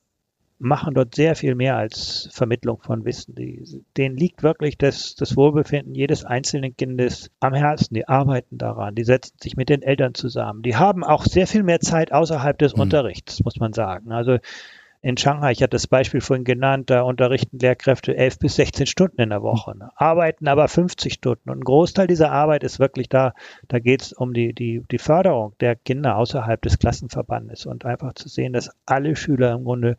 machen 0.60 0.94
dort 0.94 1.14
sehr 1.14 1.36
viel 1.36 1.56
mehr 1.56 1.78
als 1.78 2.30
Vermittlung 2.32 2.82
von 2.82 3.06
Wissen. 3.06 3.36
Die, 3.36 3.84
denen 3.96 4.18
liegt 4.18 4.44
wirklich 4.44 4.78
das, 4.78 5.16
das 5.16 5.38
Wohlbefinden 5.38 5.94
jedes 5.94 6.26
einzelnen 6.26 6.76
Kindes 6.76 7.30
am 7.40 7.54
Herzen. 7.54 7.94
Die 7.94 8.08
arbeiten 8.08 8.58
daran, 8.58 8.96
die 8.96 9.04
setzen 9.04 9.38
sich 9.40 9.56
mit 9.56 9.70
den 9.70 9.84
Eltern 9.84 10.16
zusammen. 10.16 10.64
Die 10.64 10.76
haben 10.76 11.04
auch 11.04 11.26
sehr 11.26 11.48
viel 11.48 11.64
mehr 11.64 11.80
Zeit 11.80 12.12
außerhalb 12.12 12.58
des 12.58 12.76
mhm. 12.76 12.82
Unterrichts, 12.82 13.44
muss 13.44 13.58
man 13.58 13.74
sagen. 13.74 14.12
Also 14.12 14.38
in 15.02 15.16
Shanghai, 15.16 15.52
ich 15.52 15.62
hatte 15.62 15.70
das 15.70 15.86
Beispiel 15.86 16.22
vorhin 16.22 16.44
genannt, 16.44 16.90
da 16.90 17.04
unterrichten 17.04 17.60
Lehrkräfte 17.60 18.18
11 18.18 18.40
bis 18.40 18.56
16 18.56 18.88
Stunden 18.88 19.22
in 19.22 19.30
der 19.30 19.44
Woche, 19.44 19.78
ne? 19.78 19.92
arbeiten 19.96 20.48
aber 20.48 20.68
50 20.68 21.14
Stunden. 21.14 21.52
Und 21.52 21.60
ein 21.60 21.64
Großteil 21.64 22.08
dieser 22.08 22.32
Arbeit 22.32 22.64
ist 22.64 22.80
wirklich 22.80 23.08
da, 23.08 23.34
da 23.68 23.78
geht 23.78 24.02
es 24.02 24.14
um 24.14 24.34
die, 24.34 24.54
die, 24.54 24.84
die 24.90 24.98
Förderung 24.98 25.54
der 25.60 25.76
Kinder 25.76 26.18
außerhalb 26.18 26.60
des 26.62 26.80
Klassenverbandes 26.80 27.68
und 27.68 27.86
einfach 27.86 28.14
zu 28.14 28.28
sehen, 28.28 28.54
dass 28.54 28.72
alle 28.88 29.16
Schüler 29.16 29.54
im 29.54 29.66
Grunde 29.66 29.98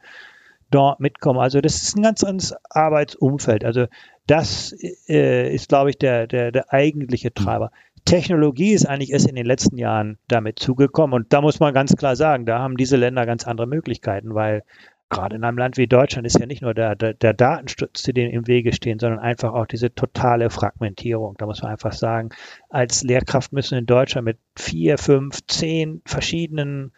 dort 0.70 1.00
mitkommen. 1.00 1.40
Also 1.40 1.61
das 1.61 1.83
ist 1.83 1.96
ein 1.96 2.02
ganz 2.02 2.22
anderes 2.24 2.54
Arbeitsumfeld. 2.70 3.64
Also 3.64 3.87
das 4.26 4.74
äh, 5.09 5.54
ist, 5.54 5.68
glaube 5.68 5.90
ich, 5.90 5.98
der, 5.98 6.26
der, 6.26 6.52
der 6.52 6.72
eigentliche 6.72 7.33
Treiber. 7.33 7.70
Technologie 8.04 8.72
ist 8.72 8.87
eigentlich 8.87 9.12
erst 9.12 9.28
in 9.28 9.35
den 9.35 9.46
letzten 9.46 9.76
Jahren 9.76 10.18
damit 10.28 10.59
zugekommen. 10.59 11.14
Und 11.14 11.33
da 11.33 11.40
muss 11.40 11.61
man 11.61 11.74
ganz 11.74 11.94
klar 11.96 12.16
sagen, 12.16 12.46
da 12.46 12.59
haben 12.59 12.76
diese 12.76 12.96
Länder 12.96 13.26
ganz 13.26 13.46
andere 13.46 13.66
Möglichkeiten, 13.66 14.35
weil 14.35 14.62
gerade 15.11 15.37
in 15.37 15.44
einem 15.44 15.59
Land 15.59 15.76
wie 15.76 15.87
Deutschland 15.87 16.26
ist 16.26 16.38
ja 16.38 16.46
nicht 16.46 16.62
nur 16.62 16.74
der, 16.74 16.94
der, 16.94 17.14
der 17.14 17.33
Datenschutz, 17.33 18.02
die 18.02 18.12
dem 18.12 18.31
im 18.31 18.46
Wege 18.46 18.72
stehen, 18.72 18.98
sondern 18.98 19.20
einfach 19.20 19.52
auch 19.52 19.66
diese 19.66 19.94
totale 19.94 20.50
Fragmentierung. 20.50 21.35
Da 21.38 21.46
muss 21.46 21.62
man 21.62 21.72
einfach 21.72 21.92
sagen, 21.92 22.31
als 22.68 23.02
Lehrkraft 23.02 23.52
müssen 23.52 23.78
in 23.78 23.87
Deutschland 23.87 24.26
mit 24.26 24.38
vier, 24.57 24.98
fünf, 24.98 25.40
zehn 25.46 26.02
verschiedenen 26.04 26.92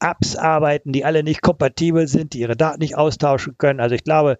Apps 0.00 0.36
arbeiten, 0.36 0.92
die 0.92 1.04
alle 1.04 1.22
nicht 1.22 1.42
kompatibel 1.42 2.06
sind, 2.06 2.34
die 2.34 2.40
ihre 2.40 2.56
Daten 2.56 2.80
nicht 2.80 2.96
austauschen 2.96 3.56
können. 3.58 3.80
Also 3.80 3.94
ich 3.94 4.04
glaube, 4.04 4.38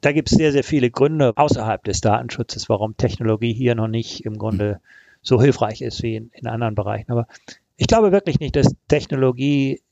da 0.00 0.12
gibt 0.12 0.30
es 0.30 0.38
sehr, 0.38 0.52
sehr 0.52 0.64
viele 0.64 0.90
Gründe 0.90 1.32
außerhalb 1.36 1.84
des 1.84 2.00
Datenschutzes, 2.00 2.68
warum 2.68 2.96
Technologie 2.96 3.52
hier 3.52 3.74
noch 3.74 3.88
nicht 3.88 4.24
im 4.24 4.38
Grunde 4.38 4.80
so 5.22 5.40
hilfreich 5.40 5.82
ist 5.82 6.02
wie 6.02 6.16
in, 6.16 6.30
in 6.32 6.46
anderen 6.46 6.74
Bereichen. 6.74 7.12
Aber 7.12 7.26
ich 7.76 7.86
glaube 7.86 8.12
wirklich 8.12 8.40
nicht, 8.40 8.56
dass 8.56 8.74
Technologie 8.88 9.82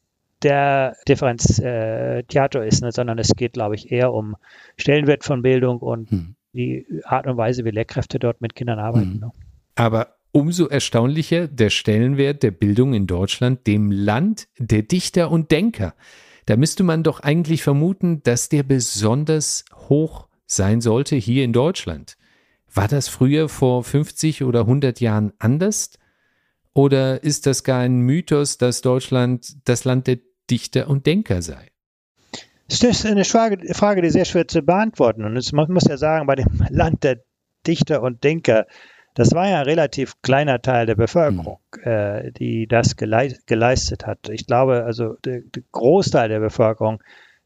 der 0.43 0.97
Differenziator 1.09 2.63
ist, 2.63 2.83
ne, 2.83 2.93
sondern 2.93 3.19
es 3.19 3.31
geht, 3.35 3.55
glaube 3.55 3.75
ich, 3.75 3.91
eher 3.91 4.13
um 4.13 4.37
Stellenwert 4.77 5.25
von 5.25 5.43
Bildung 5.43 5.79
und 5.79 6.11
hm. 6.11 6.35
die 6.53 6.87
Art 7.05 7.27
und 7.27 7.37
Weise, 7.37 7.65
wie 7.65 7.71
Lehrkräfte 7.71 8.19
dort 8.19 8.41
mit 8.41 8.55
Kindern 8.55 8.79
arbeiten. 8.79 9.15
Hm. 9.15 9.21
Ne. 9.21 9.33
Aber 9.75 10.18
umso 10.39 10.67
erstaunlicher 10.67 11.49
der 11.49 11.69
Stellenwert 11.69 12.45
der 12.45 12.53
Bildung 12.53 12.95
in 12.95 13.09
Deutschland, 13.09 13.67
dem 13.67 13.91
Land 13.91 14.47
der 14.57 14.83
Dichter 14.83 15.33
und 15.33 15.51
Denker. 15.51 15.95
Da 16.47 16.57
müsste 16.57 16.85
man 16.85 17.03
doch 17.03 17.21
eigentlich 17.21 17.65
vermuten, 17.65 18.23
dass 18.23 18.49
der 18.49 18.63
besonders 18.63 19.65
hoch 19.89 20.29
sein 20.47 20.81
sollte 20.81 21.17
hier 21.17 21.43
in 21.43 21.53
Deutschland. 21.53 22.17
War 22.73 22.87
das 22.87 23.09
früher 23.09 23.49
vor 23.49 23.83
50 23.83 24.45
oder 24.45 24.61
100 24.61 25.01
Jahren 25.01 25.33
anders? 25.41 25.99
Oder 26.73 27.25
ist 27.25 27.47
das 27.47 27.65
gar 27.65 27.81
ein 27.81 28.01
Mythos, 28.03 28.59
dass 28.59 28.81
Deutschland 28.81 29.57
das 29.65 29.85
Land 29.85 30.07
der 30.07 30.19
Dichter 30.49 30.89
und 30.89 31.07
Denker 31.07 31.43
sei? 31.43 31.67
Das 32.69 32.85
ist 32.85 33.05
eine 33.07 33.25
Frage, 33.25 34.03
die 34.03 34.11
sehr 34.11 34.25
schwer 34.25 34.47
zu 34.47 34.63
beantworten. 34.63 35.25
Und 35.25 35.53
man 35.53 35.73
muss 35.73 35.89
ja 35.89 35.97
sagen, 35.97 36.29
bei 36.29 36.37
dem 36.37 36.47
Land 36.71 37.03
der 37.03 37.25
Dichter 37.67 38.03
und 38.03 38.23
Denker, 38.23 38.67
das 39.15 39.33
war 39.33 39.49
ja 39.49 39.61
ein 39.61 39.65
relativ 39.65 40.21
kleiner 40.23 40.63
Teil 40.63 40.87
der 40.87 40.95
Bevölkerung, 40.95 41.59
mhm. 41.77 41.91
äh, 41.91 42.33
die 42.33 42.67
das 42.67 42.97
geleistet 42.97 44.07
hat. 44.07 44.29
Ich 44.29 44.47
glaube, 44.47 44.85
also 44.85 45.15
der, 45.25 45.41
der 45.41 45.63
Großteil 45.73 46.29
der 46.29 46.41
Bevölkerung 46.41 47.03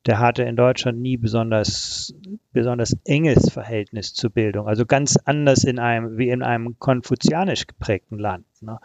der 0.06 0.18
hatte 0.18 0.42
in 0.42 0.56
Deutschland 0.56 1.00
nie 1.00 1.16
besonders, 1.16 2.14
besonders 2.52 2.96
enges 3.04 3.50
Verhältnis 3.50 4.14
zur 4.14 4.30
Bildung. 4.30 4.66
Also 4.66 4.84
ganz 4.84 5.16
anders 5.24 5.64
in 5.64 5.78
einem, 5.78 6.18
wie 6.18 6.28
in 6.28 6.42
einem 6.42 6.78
konfuzianisch 6.78 7.66
geprägten 7.66 8.18
Land. 8.18 8.44
Ne? 8.60 8.80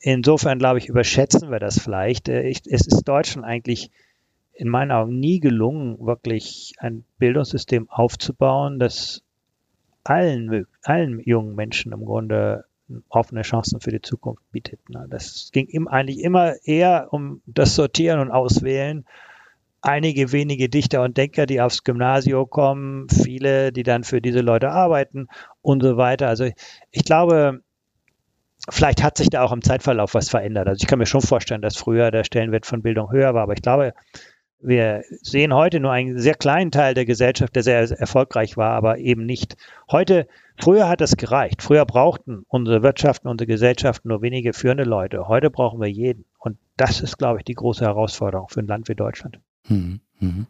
Insofern, 0.00 0.58
glaube 0.58 0.78
ich, 0.78 0.88
überschätzen 0.88 1.50
wir 1.50 1.58
das 1.58 1.80
vielleicht. 1.80 2.28
Äh, 2.28 2.42
ich, 2.42 2.60
es 2.66 2.86
ist 2.86 3.04
Deutschland 3.04 3.46
eigentlich 3.46 3.90
in 4.52 4.68
meinen 4.68 4.90
Augen 4.90 5.18
nie 5.18 5.40
gelungen, 5.40 5.98
wirklich 6.00 6.74
ein 6.78 7.04
Bildungssystem 7.18 7.88
aufzubauen, 7.88 8.78
das 8.78 9.22
allen, 10.08 10.66
allen 10.82 11.20
jungen 11.20 11.54
Menschen 11.54 11.92
im 11.92 12.04
Grunde 12.04 12.64
offene 13.08 13.42
Chancen 13.42 13.80
für 13.80 13.90
die 13.90 14.00
Zukunft 14.00 14.42
bietet. 14.50 14.80
Ne? 14.88 15.06
Das 15.10 15.50
ging 15.52 15.66
ihm 15.66 15.88
eigentlich 15.88 16.20
immer 16.20 16.54
eher 16.64 17.08
um 17.10 17.42
das 17.46 17.74
Sortieren 17.74 18.20
und 18.20 18.30
Auswählen 18.30 19.04
einige 19.80 20.32
wenige 20.32 20.68
Dichter 20.68 21.02
und 21.02 21.16
Denker, 21.16 21.46
die 21.46 21.60
aufs 21.60 21.84
Gymnasium 21.84 22.48
kommen, 22.50 23.08
viele, 23.08 23.72
die 23.72 23.82
dann 23.82 24.04
für 24.04 24.20
diese 24.20 24.40
Leute 24.40 24.70
arbeiten 24.70 25.28
und 25.62 25.82
so 25.82 25.96
weiter. 25.96 26.28
Also 26.28 26.48
ich 26.90 27.04
glaube, 27.04 27.60
vielleicht 28.68 29.02
hat 29.02 29.16
sich 29.16 29.30
da 29.30 29.42
auch 29.42 29.52
im 29.52 29.62
Zeitverlauf 29.62 30.14
was 30.14 30.30
verändert. 30.30 30.68
Also 30.68 30.82
ich 30.82 30.88
kann 30.88 30.98
mir 30.98 31.06
schon 31.06 31.20
vorstellen, 31.20 31.62
dass 31.62 31.76
früher 31.76 32.10
der 32.10 32.24
Stellenwert 32.24 32.66
von 32.66 32.82
Bildung 32.82 33.12
höher 33.12 33.34
war, 33.34 33.42
aber 33.42 33.52
ich 33.52 33.62
glaube, 33.62 33.94
wir 34.60 35.04
sehen 35.22 35.54
heute 35.54 35.80
nur 35.80 35.92
einen 35.92 36.18
sehr 36.18 36.34
kleinen 36.34 36.70
Teil 36.70 36.94
der 36.94 37.04
Gesellschaft, 37.04 37.54
der 37.54 37.62
sehr 37.62 37.78
erfolgreich 37.78 38.56
war, 38.56 38.72
aber 38.72 38.98
eben 38.98 39.24
nicht. 39.24 39.56
Heute, 39.90 40.26
früher 40.60 40.88
hat 40.88 41.00
das 41.00 41.16
gereicht. 41.16 41.62
Früher 41.62 41.84
brauchten 41.84 42.44
unsere 42.48 42.82
Wirtschaften, 42.82 43.28
unsere 43.28 43.46
Gesellschaften 43.46 44.08
nur 44.08 44.22
wenige 44.22 44.52
führende 44.52 44.84
Leute. 44.84 45.28
Heute 45.28 45.50
brauchen 45.50 45.80
wir 45.80 45.88
jeden. 45.88 46.24
Und 46.38 46.58
das 46.76 47.00
ist, 47.00 47.18
glaube 47.18 47.38
ich, 47.38 47.44
die 47.44 47.54
große 47.54 47.84
Herausforderung 47.84 48.48
für 48.48 48.60
ein 48.60 48.66
Land 48.66 48.88
wie 48.88 48.94
Deutschland. 48.94 49.38
Mhm, 49.68 50.00
mhm. 50.18 50.46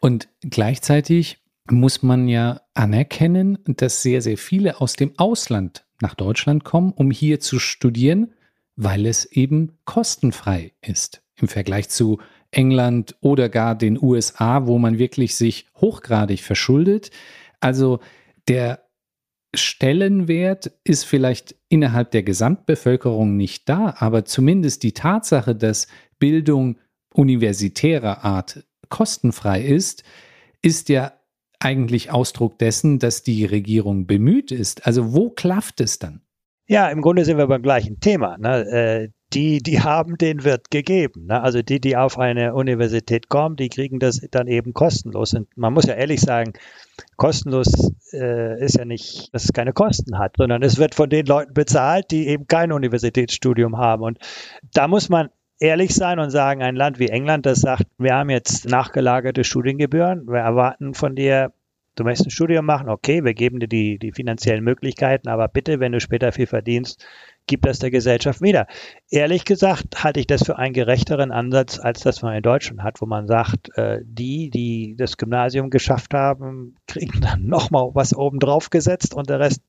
Und 0.00 0.28
gleichzeitig 0.42 1.38
muss 1.70 2.02
man 2.02 2.28
ja 2.28 2.60
anerkennen, 2.74 3.58
dass 3.66 4.02
sehr, 4.02 4.22
sehr 4.22 4.38
viele 4.38 4.80
aus 4.80 4.94
dem 4.94 5.18
Ausland 5.18 5.86
nach 6.00 6.14
Deutschland 6.14 6.64
kommen, 6.64 6.92
um 6.92 7.10
hier 7.10 7.40
zu 7.40 7.58
studieren, 7.58 8.34
weil 8.76 9.06
es 9.06 9.24
eben 9.24 9.78
kostenfrei 9.84 10.72
ist 10.82 11.22
im 11.36 11.48
Vergleich 11.48 11.88
zu 11.88 12.18
England 12.56 13.16
oder 13.20 13.48
gar 13.48 13.74
den 13.74 14.02
USA, 14.02 14.66
wo 14.66 14.78
man 14.78 14.98
wirklich 14.98 15.36
sich 15.36 15.66
hochgradig 15.76 16.42
verschuldet. 16.42 17.10
Also 17.60 18.00
der 18.48 18.80
Stellenwert 19.54 20.72
ist 20.84 21.04
vielleicht 21.04 21.54
innerhalb 21.68 22.10
der 22.10 22.22
Gesamtbevölkerung 22.22 23.36
nicht 23.36 23.68
da, 23.68 23.94
aber 23.98 24.24
zumindest 24.24 24.82
die 24.82 24.92
Tatsache, 24.92 25.54
dass 25.54 25.86
Bildung 26.18 26.78
universitärer 27.12 28.24
Art 28.24 28.64
kostenfrei 28.88 29.62
ist, 29.62 30.02
ist 30.62 30.88
ja 30.88 31.12
eigentlich 31.58 32.10
Ausdruck 32.10 32.58
dessen, 32.58 32.98
dass 32.98 33.22
die 33.22 33.44
Regierung 33.44 34.06
bemüht 34.06 34.50
ist. 34.50 34.86
Also 34.86 35.14
wo 35.14 35.30
klafft 35.30 35.80
es 35.80 35.98
dann? 35.98 36.22
Ja, 36.68 36.88
im 36.88 37.00
Grunde 37.00 37.24
sind 37.24 37.38
wir 37.38 37.46
beim 37.46 37.62
gleichen 37.62 38.00
Thema. 38.00 38.36
Ne? 38.38 39.12
Die, 39.32 39.58
die 39.58 39.80
haben, 39.80 40.18
den 40.18 40.44
wird 40.44 40.70
gegeben. 40.70 41.26
Ne? 41.26 41.42
Also 41.42 41.60
die, 41.60 41.80
die 41.80 41.96
auf 41.96 42.18
eine 42.18 42.54
Universität 42.54 43.28
kommen, 43.28 43.56
die 43.56 43.68
kriegen 43.68 43.98
das 43.98 44.20
dann 44.30 44.46
eben 44.46 44.72
kostenlos. 44.72 45.34
Und 45.34 45.48
man 45.56 45.72
muss 45.72 45.86
ja 45.86 45.94
ehrlich 45.94 46.20
sagen, 46.20 46.52
kostenlos 47.16 47.92
äh, 48.12 48.64
ist 48.64 48.76
ja 48.76 48.84
nicht, 48.84 49.34
dass 49.34 49.44
es 49.44 49.52
keine 49.52 49.72
Kosten 49.72 50.18
hat, 50.18 50.36
sondern 50.36 50.62
es 50.62 50.78
wird 50.78 50.94
von 50.94 51.10
den 51.10 51.26
Leuten 51.26 51.54
bezahlt, 51.54 52.10
die 52.12 52.28
eben 52.28 52.46
kein 52.46 52.70
Universitätsstudium 52.70 53.76
haben. 53.78 54.02
Und 54.02 54.18
da 54.72 54.86
muss 54.86 55.08
man 55.08 55.28
ehrlich 55.58 55.94
sein 55.94 56.18
und 56.18 56.30
sagen, 56.30 56.62
ein 56.62 56.76
Land 56.76 56.98
wie 56.98 57.08
England, 57.08 57.46
das 57.46 57.60
sagt, 57.60 57.86
wir 57.98 58.14
haben 58.14 58.30
jetzt 58.30 58.68
nachgelagerte 58.68 59.44
Studiengebühren, 59.44 60.26
wir 60.26 60.40
erwarten 60.40 60.94
von 60.94 61.14
dir, 61.16 61.52
du 61.94 62.04
möchtest 62.04 62.28
ein 62.28 62.30
Studium 62.30 62.66
machen, 62.66 62.88
okay, 62.88 63.24
wir 63.24 63.34
geben 63.34 63.60
dir 63.60 63.68
die, 63.68 63.98
die 63.98 64.12
finanziellen 64.12 64.64
Möglichkeiten, 64.64 65.28
aber 65.28 65.48
bitte, 65.48 65.80
wenn 65.80 65.92
du 65.92 66.00
später 66.00 66.32
viel 66.32 66.46
verdienst, 66.46 67.06
gib 67.46 67.62
das 67.62 67.78
der 67.78 67.90
Gesellschaft 67.90 68.42
wieder. 68.42 68.66
Ehrlich 69.10 69.44
gesagt 69.44 70.02
halte 70.02 70.20
ich 70.20 70.26
das 70.26 70.44
für 70.44 70.58
einen 70.58 70.74
gerechteren 70.74 71.30
Ansatz, 71.30 71.78
als 71.78 72.00
das 72.00 72.22
man 72.22 72.34
in 72.34 72.42
Deutschland 72.42 72.82
hat, 72.82 73.00
wo 73.00 73.06
man 73.06 73.26
sagt, 73.26 73.76
äh, 73.76 74.00
die, 74.04 74.50
die 74.50 74.96
das 74.96 75.16
Gymnasium 75.16 75.70
geschafft 75.70 76.14
haben, 76.14 76.76
kriegen 76.86 77.20
dann 77.20 77.44
nochmal 77.46 77.90
was 77.94 78.14
obendrauf 78.14 78.70
gesetzt 78.70 79.14
und 79.14 79.30
der 79.30 79.40
Rest 79.40 79.62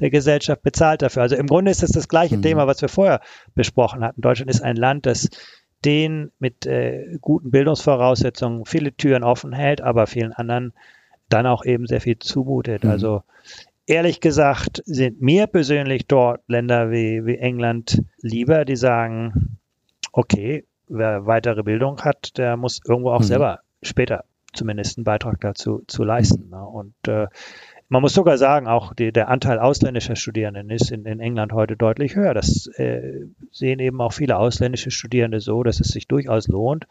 der 0.00 0.10
Gesellschaft 0.10 0.62
bezahlt 0.62 1.02
dafür. 1.02 1.22
Also 1.22 1.36
im 1.36 1.46
Grunde 1.46 1.70
ist 1.70 1.82
das 1.82 1.90
das 1.90 2.08
gleiche 2.08 2.36
mhm. 2.36 2.42
Thema, 2.42 2.66
was 2.66 2.80
wir 2.80 2.88
vorher 2.88 3.20
besprochen 3.54 4.04
hatten. 4.04 4.20
Deutschland 4.20 4.50
ist 4.50 4.62
ein 4.62 4.76
Land, 4.76 5.06
das 5.06 5.28
den 5.84 6.32
mit 6.38 6.66
äh, 6.66 7.18
guten 7.20 7.50
Bildungsvoraussetzungen 7.50 8.64
viele 8.64 8.96
Türen 8.96 9.22
offen 9.22 9.52
hält, 9.52 9.80
aber 9.80 10.06
vielen 10.06 10.32
anderen 10.32 10.72
dann 11.28 11.46
auch 11.46 11.64
eben 11.64 11.86
sehr 11.86 12.00
viel 12.00 12.18
zumutet. 12.18 12.84
Mhm. 12.84 12.90
Also 12.90 13.22
ehrlich 13.86 14.20
gesagt 14.20 14.82
sind 14.86 15.20
mir 15.20 15.46
persönlich 15.46 16.06
dort 16.06 16.40
Länder 16.48 16.90
wie, 16.90 17.24
wie 17.26 17.36
England 17.36 18.02
lieber, 18.20 18.64
die 18.64 18.76
sagen, 18.76 19.58
okay, 20.12 20.64
wer 20.88 21.26
weitere 21.26 21.62
Bildung 21.62 22.00
hat, 22.00 22.36
der 22.38 22.56
muss 22.56 22.80
irgendwo 22.86 23.10
auch 23.10 23.20
mhm. 23.20 23.24
selber 23.24 23.60
später 23.82 24.24
zumindest 24.52 24.98
einen 24.98 25.04
Beitrag 25.04 25.40
dazu 25.40 25.82
zu 25.86 26.04
leisten. 26.04 26.50
Ne? 26.50 26.64
Und 26.64 26.94
äh, 27.08 27.26
man 27.88 28.00
muss 28.00 28.14
sogar 28.14 28.38
sagen, 28.38 28.66
auch 28.66 28.94
die, 28.94 29.12
der 29.12 29.28
Anteil 29.28 29.58
ausländischer 29.58 30.16
Studierenden 30.16 30.70
ist 30.70 30.90
in, 30.90 31.04
in 31.04 31.20
England 31.20 31.52
heute 31.52 31.76
deutlich 31.76 32.16
höher. 32.16 32.34
Das 32.34 32.66
äh, 32.78 33.26
sehen 33.50 33.80
eben 33.80 34.00
auch 34.00 34.12
viele 34.12 34.38
ausländische 34.38 34.90
Studierende 34.90 35.40
so, 35.40 35.62
dass 35.62 35.80
es 35.80 35.88
sich 35.88 36.08
durchaus 36.08 36.48
lohnt, 36.48 36.86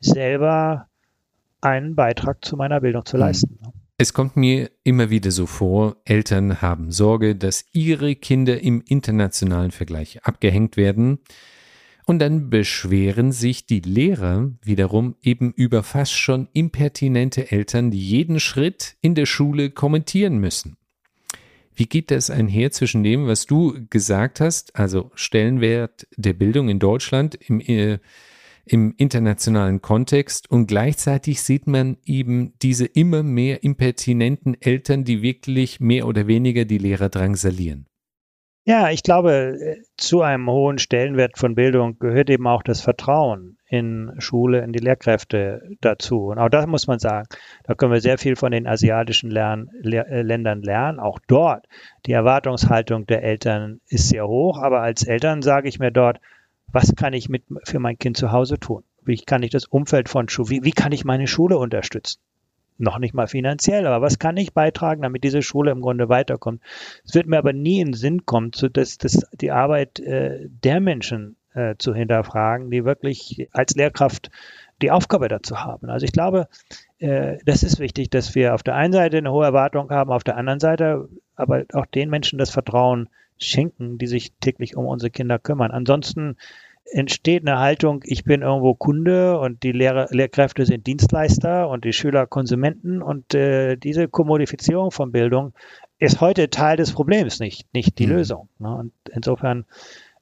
selber 0.00 0.86
einen 1.60 1.94
Beitrag 1.94 2.44
zu 2.44 2.56
meiner 2.56 2.80
Bildung 2.80 3.04
zu 3.04 3.16
mhm. 3.16 3.20
leisten. 3.22 3.58
Ne? 3.62 3.72
Es 4.00 4.12
kommt 4.12 4.36
mir 4.36 4.70
immer 4.84 5.10
wieder 5.10 5.32
so 5.32 5.46
vor, 5.46 5.96
Eltern 6.04 6.62
haben 6.62 6.92
Sorge, 6.92 7.34
dass 7.34 7.64
ihre 7.72 8.14
Kinder 8.14 8.60
im 8.60 8.80
internationalen 8.86 9.72
Vergleich 9.72 10.22
abgehängt 10.22 10.76
werden. 10.76 11.18
Und 12.06 12.20
dann 12.20 12.48
beschweren 12.48 13.32
sich 13.32 13.66
die 13.66 13.80
Lehrer 13.80 14.52
wiederum 14.62 15.16
eben 15.20 15.52
über 15.52 15.82
fast 15.82 16.12
schon 16.12 16.46
impertinente 16.52 17.50
Eltern, 17.50 17.90
die 17.90 17.98
jeden 17.98 18.38
Schritt 18.38 18.94
in 19.00 19.16
der 19.16 19.26
Schule 19.26 19.70
kommentieren 19.70 20.38
müssen. 20.38 20.76
Wie 21.74 21.86
geht 21.86 22.12
das 22.12 22.30
einher 22.30 22.70
zwischen 22.70 23.02
dem, 23.02 23.26
was 23.26 23.46
du 23.46 23.84
gesagt 23.90 24.38
hast, 24.38 24.76
also 24.76 25.10
Stellenwert 25.16 26.06
der 26.16 26.34
Bildung 26.34 26.68
in 26.68 26.78
Deutschland 26.78 27.34
im, 27.34 27.60
äh, 27.60 27.98
im 28.68 28.94
internationalen 28.96 29.82
Kontext 29.82 30.50
und 30.50 30.66
gleichzeitig 30.66 31.42
sieht 31.42 31.66
man 31.66 31.96
eben 32.04 32.54
diese 32.62 32.86
immer 32.86 33.22
mehr 33.22 33.62
impertinenten 33.62 34.56
Eltern, 34.60 35.04
die 35.04 35.22
wirklich 35.22 35.80
mehr 35.80 36.06
oder 36.06 36.26
weniger 36.26 36.64
die 36.64 36.78
Lehrer 36.78 37.08
drangsalieren? 37.08 37.88
Ja, 38.68 38.90
ich 38.90 39.02
glaube, 39.02 39.56
äh, 39.58 39.76
zu 39.96 40.20
einem 40.20 40.50
hohen 40.50 40.76
Stellenwert 40.76 41.38
von 41.38 41.54
Bildung 41.54 41.98
gehört 41.98 42.28
eben 42.28 42.46
auch 42.46 42.62
das 42.62 42.82
Vertrauen 42.82 43.56
in 43.66 44.12
Schule, 44.18 44.62
in 44.62 44.72
die 44.72 44.78
Lehrkräfte 44.78 45.62
dazu. 45.80 46.26
Und 46.26 46.38
auch 46.38 46.50
das 46.50 46.66
muss 46.66 46.86
man 46.86 46.98
sagen, 46.98 47.28
da 47.64 47.74
können 47.74 47.92
wir 47.92 48.02
sehr 48.02 48.18
viel 48.18 48.36
von 48.36 48.52
den 48.52 48.66
asiatischen 48.66 49.30
Lern 49.30 49.70
äh, 49.82 50.20
Ländern 50.20 50.60
lernen. 50.60 51.00
Auch 51.00 51.18
dort, 51.28 51.64
die 52.04 52.12
Erwartungshaltung 52.12 53.06
der 53.06 53.22
Eltern 53.22 53.80
ist 53.88 54.10
sehr 54.10 54.28
hoch, 54.28 54.58
aber 54.58 54.82
als 54.82 55.02
Eltern 55.02 55.40
sage 55.40 55.66
ich 55.66 55.78
mir 55.78 55.90
dort, 55.90 56.20
was 56.70 56.94
kann 56.96 57.12
ich 57.12 57.28
mit 57.28 57.44
für 57.64 57.78
mein 57.78 57.98
Kind 57.98 58.16
zu 58.16 58.32
Hause 58.32 58.58
tun? 58.58 58.84
Wie 59.02 59.16
kann 59.16 59.42
ich 59.42 59.50
das 59.50 59.64
Umfeld 59.64 60.08
von 60.08 60.28
Schule, 60.28 60.50
wie, 60.50 60.64
wie 60.64 60.72
kann 60.72 60.92
ich 60.92 61.04
meine 61.04 61.26
Schule 61.26 61.58
unterstützen? 61.58 62.20
noch 62.78 62.98
nicht 62.98 63.14
mal 63.14 63.26
finanziell, 63.26 63.86
aber 63.86 64.00
was 64.00 64.18
kann 64.18 64.36
ich 64.36 64.54
beitragen, 64.54 65.02
damit 65.02 65.24
diese 65.24 65.42
Schule 65.42 65.70
im 65.70 65.80
Grunde 65.80 66.08
weiterkommt? 66.08 66.62
Es 67.04 67.14
wird 67.14 67.26
mir 67.26 67.38
aber 67.38 67.52
nie 67.52 67.80
in 67.80 67.88
den 67.88 67.94
Sinn 67.94 68.24
kommen, 68.24 68.52
so 68.54 68.68
dass, 68.68 68.98
dass 68.98 69.26
die 69.32 69.50
Arbeit 69.50 69.98
äh, 70.00 70.46
der 70.48 70.80
Menschen 70.80 71.36
äh, 71.54 71.74
zu 71.78 71.94
hinterfragen, 71.94 72.70
die 72.70 72.84
wirklich 72.84 73.48
als 73.52 73.74
Lehrkraft 73.74 74.30
die 74.80 74.92
Aufgabe 74.92 75.28
dazu 75.28 75.64
haben. 75.64 75.90
Also 75.90 76.04
ich 76.04 76.12
glaube, 76.12 76.48
äh, 76.98 77.38
das 77.44 77.64
ist 77.64 77.80
wichtig, 77.80 78.10
dass 78.10 78.34
wir 78.34 78.54
auf 78.54 78.62
der 78.62 78.76
einen 78.76 78.92
Seite 78.92 79.18
eine 79.18 79.32
hohe 79.32 79.44
Erwartung 79.44 79.90
haben, 79.90 80.12
auf 80.12 80.24
der 80.24 80.36
anderen 80.36 80.60
Seite 80.60 81.08
aber 81.34 81.64
auch 81.72 81.86
den 81.86 82.10
Menschen 82.10 82.38
das 82.38 82.50
Vertrauen 82.50 83.08
schenken, 83.38 83.98
die 83.98 84.06
sich 84.06 84.32
täglich 84.40 84.76
um 84.76 84.86
unsere 84.86 85.10
Kinder 85.10 85.38
kümmern. 85.38 85.70
Ansonsten 85.70 86.36
entsteht 86.90 87.46
eine 87.46 87.58
Haltung, 87.58 88.02
ich 88.04 88.24
bin 88.24 88.42
irgendwo 88.42 88.74
Kunde 88.74 89.38
und 89.38 89.62
die 89.62 89.72
Lehrer, 89.72 90.08
Lehrkräfte 90.10 90.64
sind 90.64 90.86
Dienstleister 90.86 91.68
und 91.68 91.84
die 91.84 91.92
Schüler 91.92 92.26
Konsumenten 92.26 93.02
und 93.02 93.34
äh, 93.34 93.76
diese 93.76 94.08
Kommodifizierung 94.08 94.90
von 94.90 95.12
Bildung 95.12 95.52
ist 95.98 96.20
heute 96.20 96.48
Teil 96.48 96.76
des 96.76 96.92
Problems, 96.92 97.40
nicht, 97.40 97.72
nicht 97.74 97.98
die 97.98 98.06
mhm. 98.06 98.12
Lösung. 98.12 98.48
Ne? 98.58 98.74
Und 98.74 98.92
insofern, 99.12 99.66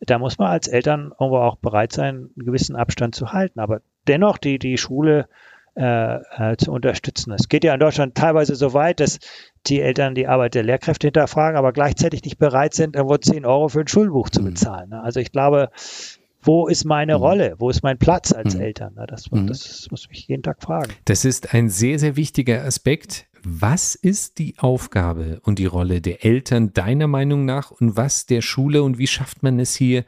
da 0.00 0.18
muss 0.18 0.38
man 0.38 0.48
als 0.48 0.68
Eltern 0.68 1.12
irgendwo 1.18 1.38
auch 1.38 1.57
bereit 1.57 1.92
sein, 1.92 2.31
einen 2.37 2.46
gewissen 2.46 2.76
Abstand 2.76 3.14
zu 3.14 3.33
halten. 3.33 3.61
Aber 3.61 3.81
dennoch 4.09 4.38
die, 4.38 4.59
die 4.59 4.79
Schule 4.79 5.29
äh, 5.76 6.16
äh, 6.38 6.57
zu 6.57 6.72
unterstützen. 6.72 7.33
Es 7.33 7.50
geht 7.50 7.62
ja 7.62 7.74
in 7.74 7.81
Deutschland 7.81 8.14
teilweise 8.14 8.55
so 8.55 8.72
weit, 8.72 8.98
dass 8.98 9.18
die 9.68 9.81
Eltern 9.81 10.14
die 10.14 10.26
Arbeit 10.26 10.55
der 10.55 10.62
Lehrkräfte 10.62 11.09
hinterfragen, 11.09 11.57
aber 11.57 11.72
gleichzeitig 11.72 12.22
nicht 12.24 12.38
bereit 12.38 12.74
sind, 12.74 12.96
irgendwo 12.96 13.16
10 13.16 13.44
Euro 13.44 13.68
für 13.68 13.81
ein 13.81 13.88
Schulbuch 13.88 14.31
zu 14.31 14.40
mhm. 14.40 14.46
bezahlen. 14.46 14.90
Ne? 14.90 15.02
Also 15.02 15.20
ich 15.20 15.33
glaube, 15.33 15.70
wo 16.42 16.68
ist 16.68 16.85
meine 16.85 17.16
mhm. 17.16 17.22
Rolle, 17.22 17.55
wo 17.59 17.70
ist 17.70 17.83
mein 17.83 17.98
Platz 17.98 18.33
als 18.33 18.55
mhm. 18.55 18.61
Eltern? 18.61 18.94
Das, 19.09 19.31
mhm. 19.31 19.46
das 19.48 19.88
muss 19.90 20.09
mich 20.09 20.29
jeden 20.29 20.42
Tag 20.42 20.62
fragen. 20.62 20.92
Das 21.05 21.24
ist 21.24 21.55
ein 21.55 21.68
sehr, 21.68 21.98
sehr 21.98 22.16
wichtiger 22.16 22.64
Aspekt. 22.64 23.26
Was 23.42 23.94
ist 23.94 24.38
die 24.38 24.55
Aufgabe 24.59 25.40
und 25.42 25.59
die 25.59 25.66
Rolle 25.66 26.00
der 26.00 26.24
Eltern 26.24 26.72
deiner 26.72 27.07
Meinung 27.07 27.44
nach 27.44 27.70
und 27.70 27.96
was 27.96 28.26
der 28.26 28.42
Schule 28.42 28.83
und 28.83 28.98
wie 28.98 29.07
schafft 29.07 29.42
man 29.42 29.61
es 29.61 29.74
hier, 29.74 30.05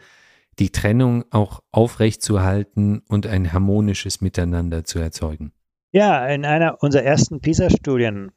die 0.59 0.71
Trennung 0.71 1.25
auch 1.31 1.61
aufrechtzuerhalten 1.71 3.03
und 3.09 3.27
ein 3.27 3.53
harmonisches 3.53 4.21
Miteinander 4.21 4.85
zu 4.85 4.99
erzeugen? 4.99 5.53
Ja, 5.93 6.27
in 6.27 6.45
einer 6.45 6.83
unserer 6.83 7.05
ersten 7.05 7.41
PISA-Studien 7.41 8.33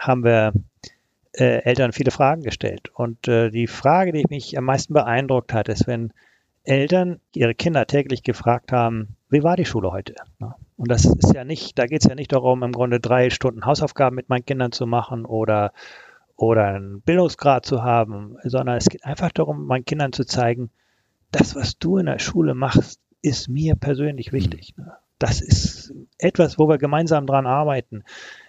haben 0.00 0.24
wir 0.24 0.52
äh, 1.32 1.62
Eltern 1.62 1.92
viele 1.92 2.10
Fragen 2.10 2.42
gestellt. 2.42 2.90
Und 2.94 3.28
äh, 3.28 3.50
die 3.50 3.66
Frage, 3.66 4.12
die 4.12 4.24
mich 4.28 4.58
am 4.58 4.64
meisten 4.64 4.94
beeindruckt 4.94 5.52
hat, 5.52 5.68
ist, 5.68 5.86
wenn 5.86 6.12
Eltern 6.64 7.20
ihre 7.34 7.54
Kinder 7.54 7.86
täglich 7.86 8.22
gefragt 8.22 8.72
haben, 8.72 9.16
wie 9.30 9.42
war 9.42 9.56
die 9.56 9.64
Schule 9.64 9.92
heute? 9.92 10.14
Und 10.76 10.90
das 10.90 11.04
ist 11.04 11.34
ja 11.34 11.44
nicht, 11.44 11.78
da 11.78 11.86
geht 11.86 12.02
es 12.02 12.08
ja 12.08 12.14
nicht 12.14 12.32
darum, 12.32 12.62
im 12.62 12.72
Grunde 12.72 13.00
drei 13.00 13.30
Stunden 13.30 13.64
Hausaufgaben 13.64 14.16
mit 14.16 14.28
meinen 14.28 14.44
Kindern 14.44 14.72
zu 14.72 14.86
machen 14.86 15.24
oder, 15.24 15.72
oder 16.36 16.66
einen 16.66 17.00
Bildungsgrad 17.02 17.64
zu 17.64 17.82
haben, 17.82 18.36
sondern 18.42 18.76
es 18.76 18.88
geht 18.88 19.04
einfach 19.04 19.30
darum, 19.32 19.66
meinen 19.66 19.84
Kindern 19.84 20.12
zu 20.12 20.24
zeigen, 20.24 20.70
das, 21.30 21.54
was 21.54 21.78
du 21.78 21.98
in 21.98 22.06
der 22.06 22.18
Schule 22.18 22.54
machst, 22.54 23.00
ist 23.22 23.48
mir 23.48 23.76
persönlich 23.76 24.32
wichtig. 24.32 24.74
Das 25.20 25.40
ist 25.40 25.94
etwas, 26.18 26.58
wo 26.58 26.68
wir 26.68 26.78
gemeinsam 26.78 27.26
dran 27.26 27.46
arbeiten. 27.46 28.02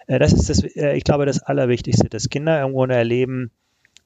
Äh, 0.08 0.18
das 0.18 0.32
ist 0.32 0.48
das, 0.48 0.64
äh, 0.64 0.96
ich 0.96 1.04
glaube, 1.04 1.26
das 1.26 1.42
Allerwichtigste, 1.42 2.08
dass 2.08 2.30
Kinder 2.30 2.60
irgendwo 2.60 2.84
erleben, 2.86 3.52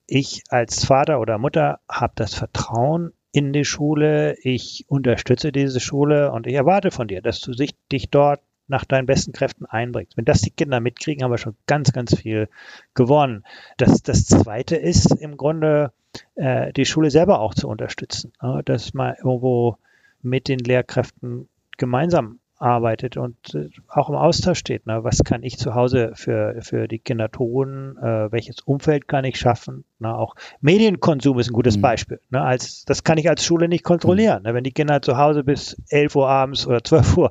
ich 0.07 0.43
als 0.51 0.85
Vater 0.85 1.21
oder 1.21 1.39
Mutter 1.39 1.81
habe 1.89 2.13
das 2.17 2.35
Vertrauen 2.35 3.13
in 3.33 3.53
die 3.53 3.65
Schule, 3.65 4.37
ich 4.43 4.85
unterstütze 4.89 5.53
diese 5.53 5.81
Schule 5.81 6.33
und 6.33 6.47
ich 6.47 6.55
erwarte 6.55 6.91
von 6.91 7.09
dir, 7.09 7.23
dass 7.23 7.41
du 7.41 7.53
dich 7.53 8.11
dort 8.11 8.41
nach 8.69 8.85
deinen 8.85 9.07
besten 9.07 9.33
Kräften 9.33 9.67
einbringst. 9.67 10.17
Wenn 10.17 10.25
das 10.25 10.41
die 10.41 10.51
Kinder 10.51 10.81
mitkriegen, 10.81 11.23
haben 11.23 11.31
wir 11.31 11.39
schon 11.39 11.57
ganz, 11.67 11.93
ganz 11.93 12.17
viel 12.17 12.49
gewonnen. 12.95 13.45
Das, 13.77 14.03
das 14.03 14.27
Zweite 14.27 14.77
ist 14.77 15.13
im 15.13 15.37
Grunde, 15.37 15.93
äh, 16.35 16.73
die 16.73 16.85
Schule 16.85 17.11
selber 17.11 17.41
auch 17.41 17.55
zu 17.55 17.69
unterstützen, 17.69 18.33
äh, 18.41 18.63
dass 18.65 18.95
man 18.95 19.15
irgendwo 19.17 19.77
mit 20.23 20.49
den 20.49 20.59
Lehrkräften 20.59 21.49
gemeinsam 21.77 22.41
arbeitet 22.59 23.17
und 23.17 23.55
äh, 23.55 23.69
auch 23.89 24.09
im 24.09 24.15
Austausch 24.15 24.59
steht. 24.59 24.87
Ne? 24.87 25.05
Was 25.05 25.25
kann 25.25 25.43
ich 25.43 25.59
zu 25.59 25.75
Hause 25.75 26.13
für, 26.15 26.57
für 26.63 26.89
die 26.89 26.99
Kinder 26.99 27.31
tun? 27.31 27.99
Äh, 27.99 28.33
welches 28.33 28.61
Umfeld 28.61 29.09
kann 29.09 29.25
ich 29.25 29.39
schaffen? 29.39 29.85
Ne? 29.99 30.15
Auch 30.15 30.35
Medienkonsum 30.61 31.39
ist 31.39 31.51
ein 31.51 31.53
gutes 31.53 31.77
mhm. 31.77 31.83
Beispiel. 31.83 32.21
Ne? 32.31 32.41
Als, 32.41 32.85
das 32.85 33.05
kann 33.05 33.19
ich 33.19 33.29
als 33.29 33.45
Schule 33.45 33.69
nicht 33.69 33.85
kontrollieren. 33.85 34.43
Mhm. 34.43 34.49
Ne? 34.49 34.55
Wenn 34.55 34.65
die 34.65 34.73
Kinder 34.73 35.03
zu 35.03 35.17
Hause 35.19 35.45
bis 35.45 35.77
11 35.91 36.17
Uhr 36.17 36.29
abends 36.29 36.67
oder 36.67 36.83
12 36.83 37.17
Uhr 37.17 37.31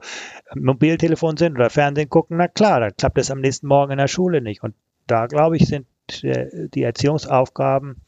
Mobiltelefon 0.55 1.37
sind 1.37 1.55
oder 1.55 1.69
Fernsehen 1.69 2.09
gucken, 2.09 2.37
na 2.37 2.47
klar, 2.47 2.79
dann 2.79 2.95
klappt 2.95 3.17
das 3.17 3.31
am 3.31 3.41
nächsten 3.41 3.67
Morgen 3.67 3.93
in 3.93 3.97
der 3.97 4.07
Schule 4.07 4.41
nicht. 4.41 4.63
Und 4.63 4.75
da, 5.07 5.25
glaube 5.25 5.57
ich, 5.57 5.65
sind 5.65 5.87
äh, 6.23 6.69
die 6.69 6.83
Erziehungsaufgaben 6.83 8.01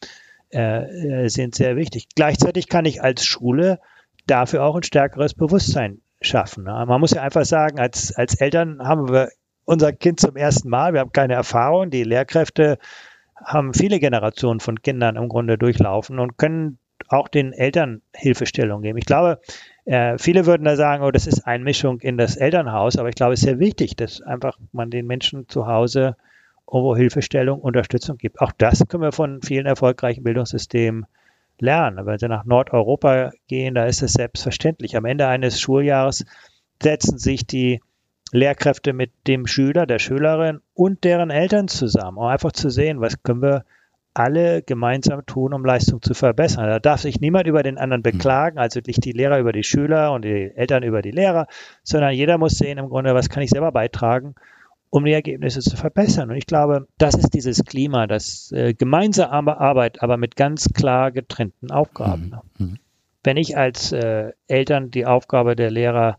äh, 0.53 1.25
äh, 1.25 1.29
sind 1.29 1.55
sehr 1.55 1.75
wichtig. 1.75 2.07
Gleichzeitig 2.15 2.69
kann 2.69 2.85
ich 2.85 3.01
als 3.01 3.25
Schule 3.25 3.79
dafür 4.27 4.63
auch 4.63 4.75
ein 4.75 4.83
stärkeres 4.83 5.33
Bewusstsein 5.33 6.01
schaffen. 6.21 6.63
Ne? 6.63 6.85
Man 6.87 6.99
muss 6.99 7.11
ja 7.11 7.21
einfach 7.21 7.45
sagen, 7.45 7.79
als, 7.79 8.15
als 8.15 8.35
Eltern 8.35 8.79
haben 8.79 9.09
wir 9.09 9.29
unser 9.65 9.91
Kind 9.93 10.19
zum 10.19 10.35
ersten 10.35 10.69
Mal, 10.69 10.93
wir 10.93 11.01
haben 11.01 11.11
keine 11.11 11.33
Erfahrung, 11.33 11.89
die 11.89 12.03
Lehrkräfte 12.03 12.77
haben 13.43 13.73
viele 13.73 13.99
Generationen 13.99 14.59
von 14.59 14.81
Kindern 14.81 15.15
im 15.15 15.29
Grunde 15.29 15.57
durchlaufen 15.57 16.19
und 16.19 16.37
können 16.37 16.79
auch 17.09 17.27
den 17.27 17.53
Eltern 17.53 18.01
Hilfestellung 18.15 18.81
geben. 18.81 18.97
Ich 18.97 19.05
glaube, 19.05 19.39
äh, 19.85 20.17
viele 20.17 20.45
würden 20.45 20.63
da 20.63 20.75
sagen, 20.75 21.03
oh, 21.03 21.11
das 21.11 21.27
ist 21.27 21.45
Einmischung 21.45 21.99
in 21.99 22.17
das 22.17 22.35
Elternhaus, 22.35 22.97
aber 22.97 23.09
ich 23.09 23.15
glaube, 23.15 23.33
es 23.33 23.41
ist 23.41 23.45
sehr 23.45 23.59
wichtig, 23.59 23.95
dass 23.95 24.21
einfach 24.21 24.57
man 24.71 24.89
den 24.89 25.05
Menschen 25.05 25.47
zu 25.47 25.67
Hause 25.67 26.15
irgendwo 26.69 26.95
Hilfestellung, 26.95 27.61
Unterstützung 27.61 28.17
gibt. 28.17 28.41
Auch 28.41 28.51
das 28.57 28.83
können 28.87 29.03
wir 29.03 29.11
von 29.11 29.41
vielen 29.41 29.65
erfolgreichen 29.65 30.23
Bildungssystemen 30.23 31.05
lernen. 31.59 32.05
Wenn 32.05 32.19
Sie 32.19 32.27
nach 32.27 32.45
Nordeuropa 32.45 33.31
gehen, 33.47 33.75
da 33.75 33.85
ist 33.85 34.01
es 34.01 34.13
selbstverständlich. 34.13 34.95
Am 34.95 35.05
Ende 35.05 35.27
eines 35.27 35.59
Schuljahres 35.59 36.25
setzen 36.81 37.17
sich 37.17 37.45
die 37.45 37.81
Lehrkräfte 38.31 38.93
mit 38.93 39.11
dem 39.27 39.47
Schüler, 39.47 39.85
der 39.85 39.99
Schülerin 39.99 40.59
und 40.73 41.03
deren 41.03 41.29
Eltern 41.29 41.67
zusammen, 41.67 42.17
um 42.17 42.25
einfach 42.25 42.51
zu 42.51 42.69
sehen, 42.69 42.99
was 42.99 43.23
können 43.23 43.41
wir 43.41 43.63
alle 44.13 44.63
gemeinsam 44.63 45.25
tun, 45.25 45.53
um 45.53 45.63
Leistung 45.63 46.01
zu 46.01 46.15
verbessern. 46.15 46.65
Da 46.65 46.79
darf 46.79 47.01
sich 47.01 47.21
niemand 47.21 47.45
über 47.45 47.61
den 47.61 47.77
anderen 47.77 48.03
hm. 48.03 48.11
beklagen, 48.11 48.57
also 48.57 48.79
nicht 48.85 49.05
die 49.05 49.11
Lehrer 49.11 49.39
über 49.39 49.51
die 49.51 49.63
Schüler 49.63 50.11
und 50.11 50.25
die 50.25 50.51
Eltern 50.55 50.83
über 50.83 51.01
die 51.01 51.11
Lehrer, 51.11 51.47
sondern 51.83 52.13
jeder 52.13 52.37
muss 52.37 52.57
sehen 52.57 52.79
im 52.79 52.89
Grunde, 52.89 53.13
was 53.13 53.29
kann 53.29 53.43
ich 53.43 53.51
selber 53.51 53.71
beitragen, 53.71 54.33
um 54.97 55.05
die 55.05 55.13
Ergebnisse 55.13 55.59
zu 55.59 55.77
verbessern. 55.77 56.31
Und 56.31 56.37
ich 56.37 56.47
glaube, 56.47 56.87
das 56.97 57.13
ist 57.13 57.33
dieses 57.33 57.63
Klima, 57.63 58.07
das 58.07 58.51
äh, 58.51 58.73
gemeinsame 58.73 59.59
Arbeit, 59.59 60.01
aber 60.01 60.17
mit 60.17 60.35
ganz 60.35 60.73
klar 60.73 61.11
getrennten 61.11 61.71
Aufgaben. 61.71 62.35
Mhm. 62.57 62.65
mhm. 62.65 62.79
Wenn 63.23 63.37
ich 63.37 63.57
als 63.57 63.91
äh, 63.91 64.31
Eltern 64.47 64.89
die 64.89 65.05
Aufgabe 65.05 65.57
der 65.57 65.69
Lehrer 65.69 66.17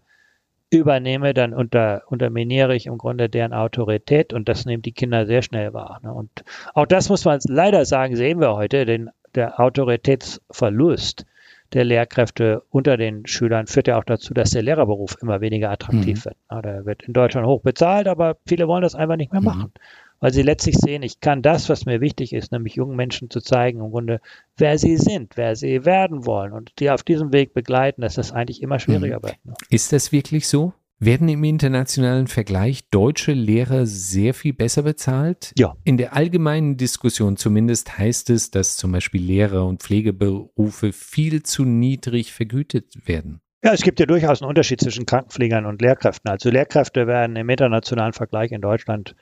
übernehme, 0.71 1.33
dann 1.33 1.55
unter, 1.55 2.03
unterminiere 2.09 2.77
ich 2.77 2.87
im 2.87 2.99
Grunde 2.99 3.31
deren 3.31 3.55
Autorität 3.55 4.35
und 4.35 4.49
das 4.49 4.67
nehmen 4.67 4.83
die 4.83 4.93
Kinder 4.93 5.25
sehr 5.27 5.40
schnell 5.40 5.73
wahr. 5.73 6.00
Ne? 6.02 6.13
Und 6.13 6.44
auch 6.75 6.85
das 6.85 7.09
muss 7.09 7.25
man 7.25 7.40
leider 7.46 7.87
sagen, 7.87 8.15
sehen 8.15 8.40
wir 8.40 8.55
heute, 8.55 8.85
den, 8.85 9.09
der 9.35 9.59
Autoritätsverlust 9.59 11.25
der 11.73 11.85
Lehrkräfte 11.85 12.62
unter 12.71 12.96
den 12.96 13.27
Schülern 13.27 13.66
führt 13.66 13.88
ja 13.88 13.98
auch 13.98 14.04
dazu, 14.04 14.33
dass 14.35 14.50
der 14.50 14.62
Lehrerberuf 14.62 15.16
immer 15.21 15.40
weniger 15.40 15.71
attraktiv 15.71 16.25
mhm. 16.25 16.31
wird. 16.31 16.64
Der 16.64 16.87
wird 16.87 17.02
in 17.02 17.12
Deutschland 17.12 17.46
hoch 17.46 17.62
bezahlt, 17.62 18.08
aber 18.08 18.37
viele 18.46 18.69
wollen 18.69 18.83
das 18.83 18.94
einfach 18.94 19.16
nicht 19.16 19.33
mehr 19.33 19.40
mhm. 19.40 19.46
machen. 19.46 19.73
weil 20.21 20.33
sie 20.33 20.42
letztlich 20.42 20.77
sehen, 20.77 21.02
ich 21.02 21.21
kann 21.21 21.42
das, 21.42 21.69
was 21.69 21.87
mir 21.87 22.00
wichtig 22.00 22.33
ist, 22.33 22.50
nämlich 22.50 22.75
jungen 22.75 22.96
Menschen 22.96 23.31
zu 23.31 23.40
zeigen, 23.40 23.81
im 23.81 23.90
Grunde, 23.90 24.21
wer 24.56 24.79
sie 24.79 24.96
sind, 24.96 25.37
wer 25.37 25.54
sie 25.54 25.85
werden 25.85 26.27
wollen 26.27 26.52
und 26.52 26.73
die 26.81 26.90
auf 26.90 27.02
diesem 27.02 27.33
Weg 27.33 27.54
begleiten, 27.54 28.00
dass 28.00 28.14
das 28.14 28.33
eigentlich 28.33 28.62
immer 28.62 28.79
schwieriger 28.79 29.19
mhm. 29.19 29.23
wird. 29.25 29.37
Ne? 29.44 29.54
Ist 29.71 29.92
das 29.92 30.10
wirklich 30.10 30.48
so? 30.48 30.73
Werden 31.01 31.29
im 31.29 31.44
internationalen 31.44 32.27
Vergleich 32.27 32.90
deutsche 32.90 33.33
Lehrer 33.33 33.87
sehr 33.87 34.35
viel 34.35 34.53
besser 34.53 34.83
bezahlt? 34.83 35.53
Ja. 35.57 35.77
In 35.85 35.96
der 35.96 36.17
allgemeinen 36.17 36.77
Diskussion 36.77 37.37
zumindest 37.37 37.99
heißt 37.99 38.31
es, 38.31 38.51
dass 38.51 38.77
zum 38.77 38.90
Beispiel 38.90 39.23
Lehrer 39.23 39.65
und 39.65 39.81
Pflegeberufe 39.81 40.92
viel 40.92 41.44
zu 41.44 41.65
niedrig 41.65 42.33
vergütet 42.33 43.07
werden. 43.07 43.40
Ja, 43.63 43.73
es 43.73 43.83
gibt 43.83 44.01
ja 44.01 44.07
durchaus 44.07 44.42
einen 44.42 44.49
Unterschied 44.49 44.81
zwischen 44.81 45.07
Krankenpflegern 45.07 45.67
und 45.67 45.81
Lehrkräften. 45.83 46.31
Also 46.31 46.51
Lehrkräfte 46.51 47.07
werden 47.07 47.37
im 47.37 47.49
internationalen 47.49 48.13
Vergleich 48.13 48.51
in 48.51 48.61
Deutschland 48.61 49.15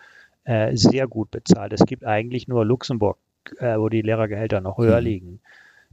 äh, 0.45 0.74
sehr 0.74 1.07
gut 1.07 1.31
bezahlt. 1.31 1.74
Es 1.74 1.85
gibt 1.85 2.07
eigentlich 2.07 2.49
nur 2.49 2.64
Luxemburg, 2.64 3.18
äh, 3.59 3.77
wo 3.77 3.91
die 3.91 4.01
Lehrergehälter 4.01 4.62
noch 4.62 4.79
höher 4.79 5.01
mhm. 5.01 5.07
liegen. 5.07 5.41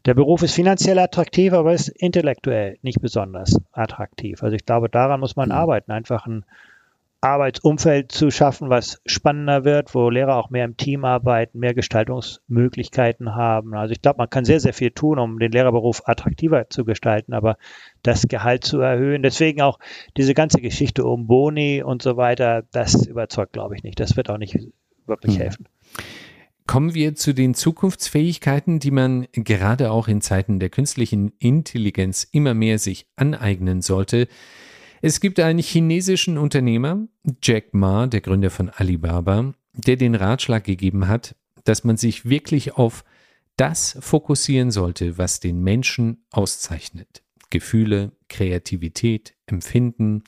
Der 0.06 0.14
Beruf 0.14 0.44
ist 0.44 0.56
finanziell 0.56 1.00
attraktiv, 1.00 1.54
aber 1.54 1.74
ist 1.74 1.88
intellektuell 1.88 2.78
nicht 2.82 3.02
besonders 3.02 3.58
attraktiv. 3.72 4.44
Also 4.44 4.56
ich 4.56 4.66
glaube, 4.66 4.90
daran 4.90 5.22
muss 5.22 5.36
man 5.36 5.50
mhm. 5.50 5.56
arbeiten, 5.56 5.92
einfach 5.92 6.26
ein 6.26 6.46
Arbeitsumfeld 7.24 8.12
zu 8.12 8.32
schaffen, 8.32 8.70
was 8.70 9.02
spannender 9.06 9.64
wird, 9.64 9.96
wo 9.96 10.10
Lehrer 10.10 10.36
auch 10.36 10.50
mehr 10.50 10.66
im 10.66 10.76
Team 10.76 11.06
arbeiten, 11.06 11.58
mehr 11.58 11.74
Gestaltungsmöglichkeiten 11.74 13.34
haben. 13.34 13.74
Also 13.76 13.94
ich 13.94 14.02
glaube, 14.02 14.18
man 14.18 14.30
kann 14.30 14.44
sehr, 14.44 14.60
sehr 14.60 14.74
viel 14.74 14.92
tun, 14.92 15.20
um 15.20 15.40
den 15.40 15.54
Lehrerberuf 15.54 16.02
attraktiver 16.06 16.70
zu 16.70 16.84
gestalten, 16.84 17.34
aber 17.34 17.56
das 18.02 18.28
Gehalt 18.28 18.66
zu 18.66 18.82
erhöhen. 18.82 19.24
Deswegen 19.24 19.62
auch 19.62 19.80
diese 20.18 20.34
ganze 20.34 20.60
Geschichte 20.60 21.06
um 21.06 21.28
Boni 21.28 21.82
und 21.82 22.02
so 22.02 22.18
weiter, 22.18 22.64
das 22.74 23.06
überzeugt, 23.08 23.54
glaube 23.54 23.78
ich, 23.78 23.84
nicht. 23.84 24.02
Das 24.02 24.18
wird 24.18 24.30
auch 24.30 24.38
nicht 24.38 24.58
wirklich 25.08 25.36
hm. 25.36 25.42
helfen. 25.42 25.68
Kommen 26.66 26.94
wir 26.94 27.16
zu 27.16 27.34
den 27.34 27.54
Zukunftsfähigkeiten, 27.54 28.80
die 28.80 28.92
man 28.92 29.28
gerade 29.34 29.92
auch 29.92 30.08
in 30.08 30.22
Zeiten 30.22 30.60
der 30.60 30.70
künstlichen 30.70 31.34
Intelligenz 31.40 32.26
immer 32.32 32.54
mehr 32.54 32.80
sich 32.80 33.08
aneignen 33.16 33.82
sollte. 33.82 34.28
Es 35.02 35.20
gibt 35.20 35.40
einen 35.42 35.60
chinesischen 35.60 36.38
Unternehmer, 36.38 37.06
Jack 37.42 37.74
Ma, 37.74 38.08
der 38.08 38.22
Gründer 38.22 38.50
von 38.50 38.70
Alibaba, 38.70 39.54
der 39.74 39.98
den 39.98 40.16
Ratschlag 40.16 40.64
gegeben 40.64 41.10
hat, 41.10 41.36
dass 41.66 41.84
man 41.84 41.98
sich 41.98 42.30
wirklich 42.30 42.74
auf 42.74 43.04
das 43.58 43.98
fokussieren 44.00 44.72
sollte, 44.72 45.18
was 45.18 45.42
den 45.42 45.62
Menschen 45.62 46.26
auszeichnet. 46.32 47.24
Gefühle, 47.50 48.14
Kreativität, 48.30 49.36
Empfinden, 49.46 50.24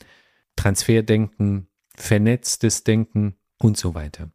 Transferdenken, 0.54 1.68
vernetztes 1.96 2.84
Denken 2.84 3.36
und 3.58 3.76
so 3.76 3.94
weiter. 3.94 4.30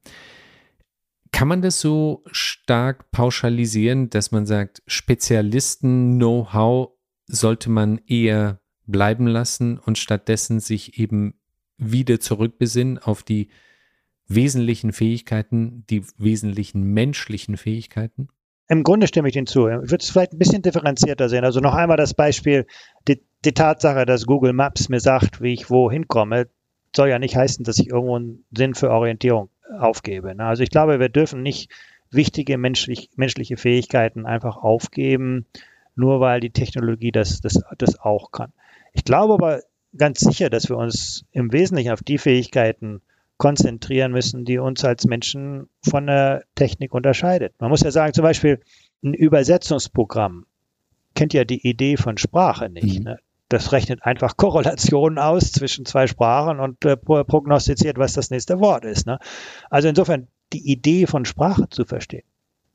Kann 1.31 1.47
man 1.47 1.61
das 1.61 1.79
so 1.79 2.23
stark 2.31 3.11
pauschalisieren, 3.11 4.09
dass 4.09 4.31
man 4.31 4.45
sagt, 4.45 4.83
Spezialisten-Know-how 4.85 6.89
sollte 7.27 7.69
man 7.69 7.99
eher 8.05 8.59
bleiben 8.85 9.27
lassen 9.27 9.79
und 9.79 9.97
stattdessen 9.97 10.59
sich 10.59 10.99
eben 10.99 11.35
wieder 11.77 12.19
zurückbesinnen 12.19 12.99
auf 12.99 13.23
die 13.23 13.49
wesentlichen 14.27 14.93
Fähigkeiten, 14.93 15.85
die 15.89 16.03
wesentlichen 16.17 16.83
menschlichen 16.83 17.57
Fähigkeiten? 17.57 18.27
Im 18.67 18.83
Grunde 18.83 19.07
stimme 19.07 19.29
ich 19.29 19.35
Ihnen 19.35 19.47
zu. 19.47 19.67
Ich 19.67 19.91
würde 19.91 19.97
es 19.97 20.09
vielleicht 20.09 20.33
ein 20.33 20.39
bisschen 20.39 20.61
differenzierter 20.61 21.27
sehen. 21.27 21.43
Also 21.43 21.59
noch 21.59 21.73
einmal 21.73 21.97
das 21.97 22.13
Beispiel, 22.13 22.65
die, 23.07 23.21
die 23.43 23.53
Tatsache, 23.53 24.05
dass 24.05 24.25
Google 24.25 24.53
Maps 24.53 24.87
mir 24.87 25.01
sagt, 25.01 25.41
wie 25.41 25.53
ich 25.53 25.69
wohin 25.69 26.07
komme, 26.07 26.47
soll 26.95 27.09
ja 27.09 27.19
nicht 27.19 27.35
heißen, 27.35 27.65
dass 27.65 27.79
ich 27.79 27.89
irgendwo 27.89 28.15
einen 28.15 28.45
Sinn 28.55 28.75
für 28.75 28.91
Orientierung 28.91 29.49
aufgebe. 29.71 30.35
Ne? 30.35 30.45
Also 30.45 30.63
ich 30.63 30.69
glaube, 30.69 30.99
wir 30.99 31.09
dürfen 31.09 31.41
nicht 31.41 31.71
wichtige 32.11 32.57
menschlich, 32.57 33.09
menschliche 33.15 33.57
Fähigkeiten 33.57 34.25
einfach 34.25 34.57
aufgeben, 34.57 35.45
nur 35.95 36.19
weil 36.19 36.39
die 36.39 36.51
Technologie 36.51 37.11
das, 37.11 37.41
das, 37.41 37.61
das 37.77 37.99
auch 37.99 38.31
kann. 38.31 38.51
Ich 38.93 39.05
glaube 39.05 39.33
aber 39.33 39.61
ganz 39.97 40.19
sicher, 40.19 40.49
dass 40.49 40.69
wir 40.69 40.77
uns 40.77 41.25
im 41.31 41.51
Wesentlichen 41.51 41.91
auf 41.91 42.03
die 42.03 42.17
Fähigkeiten 42.17 43.01
konzentrieren 43.37 44.11
müssen, 44.11 44.45
die 44.45 44.59
uns 44.59 44.85
als 44.85 45.05
Menschen 45.05 45.67
von 45.81 46.05
der 46.07 46.43
Technik 46.55 46.93
unterscheidet. 46.93 47.53
Man 47.59 47.69
muss 47.69 47.81
ja 47.81 47.91
sagen, 47.91 48.13
zum 48.13 48.23
Beispiel 48.23 48.59
ein 49.03 49.13
Übersetzungsprogramm 49.13 50.45
kennt 51.15 51.33
ja 51.33 51.43
die 51.43 51.67
Idee 51.67 51.97
von 51.97 52.17
Sprache 52.17 52.69
nicht. 52.69 52.99
Mhm. 52.99 53.05
Ne? 53.05 53.19
Das 53.51 53.71
rechnet 53.71 54.03
einfach 54.03 54.37
Korrelationen 54.37 55.19
aus 55.19 55.51
zwischen 55.51 55.85
zwei 55.85 56.07
Sprachen 56.07 56.59
und 56.59 56.83
äh, 56.85 56.95
prognostiziert, 56.95 57.97
was 57.97 58.13
das 58.13 58.29
nächste 58.31 58.59
Wort 58.59 58.85
ist. 58.85 59.05
Ne? 59.07 59.19
Also 59.69 59.87
insofern 59.87 60.27
die 60.53 60.71
Idee 60.71 61.05
von 61.05 61.25
Sprache 61.25 61.67
zu 61.69 61.85
verstehen 61.85 62.23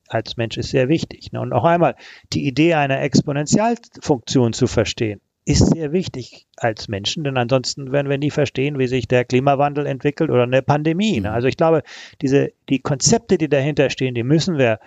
als 0.09 0.37
Mensch 0.37 0.57
ist 0.57 0.71
sehr 0.71 0.89
wichtig. 0.89 1.33
Ne? 1.33 1.41
Und 1.41 1.51
noch 1.51 1.65
einmal 1.65 1.97
die 2.33 2.47
Idee 2.47 2.75
einer 2.75 3.01
Exponentialfunktion 3.01 4.53
zu 4.53 4.67
verstehen 4.67 5.21
ist 5.45 5.69
sehr 5.69 5.93
wichtig 5.93 6.47
als 6.57 6.89
Menschen, 6.89 7.23
denn 7.23 7.37
ansonsten 7.37 7.93
werden 7.93 8.11
wir 8.11 8.19
nie 8.19 8.33
verstehen, 8.33 8.81
wie 8.81 8.89
sich 8.89 9.07
der 9.07 9.25
Klimawandel 9.25 9.87
entwickelt 9.87 10.29
oder 10.29 10.43
eine 10.43 10.61
Pandemie. 10.61 11.21
Ne? 11.21 11.31
Also 11.31 11.47
ich 11.47 11.57
glaube, 11.57 11.83
diese 12.21 12.53
die 12.69 12.81
Konzepte, 12.81 13.39
die 13.39 13.49
dahinter 13.49 13.89
stehen, 13.89 14.17
die 14.17 14.25
müssen 14.25 14.59
wir 14.59 14.81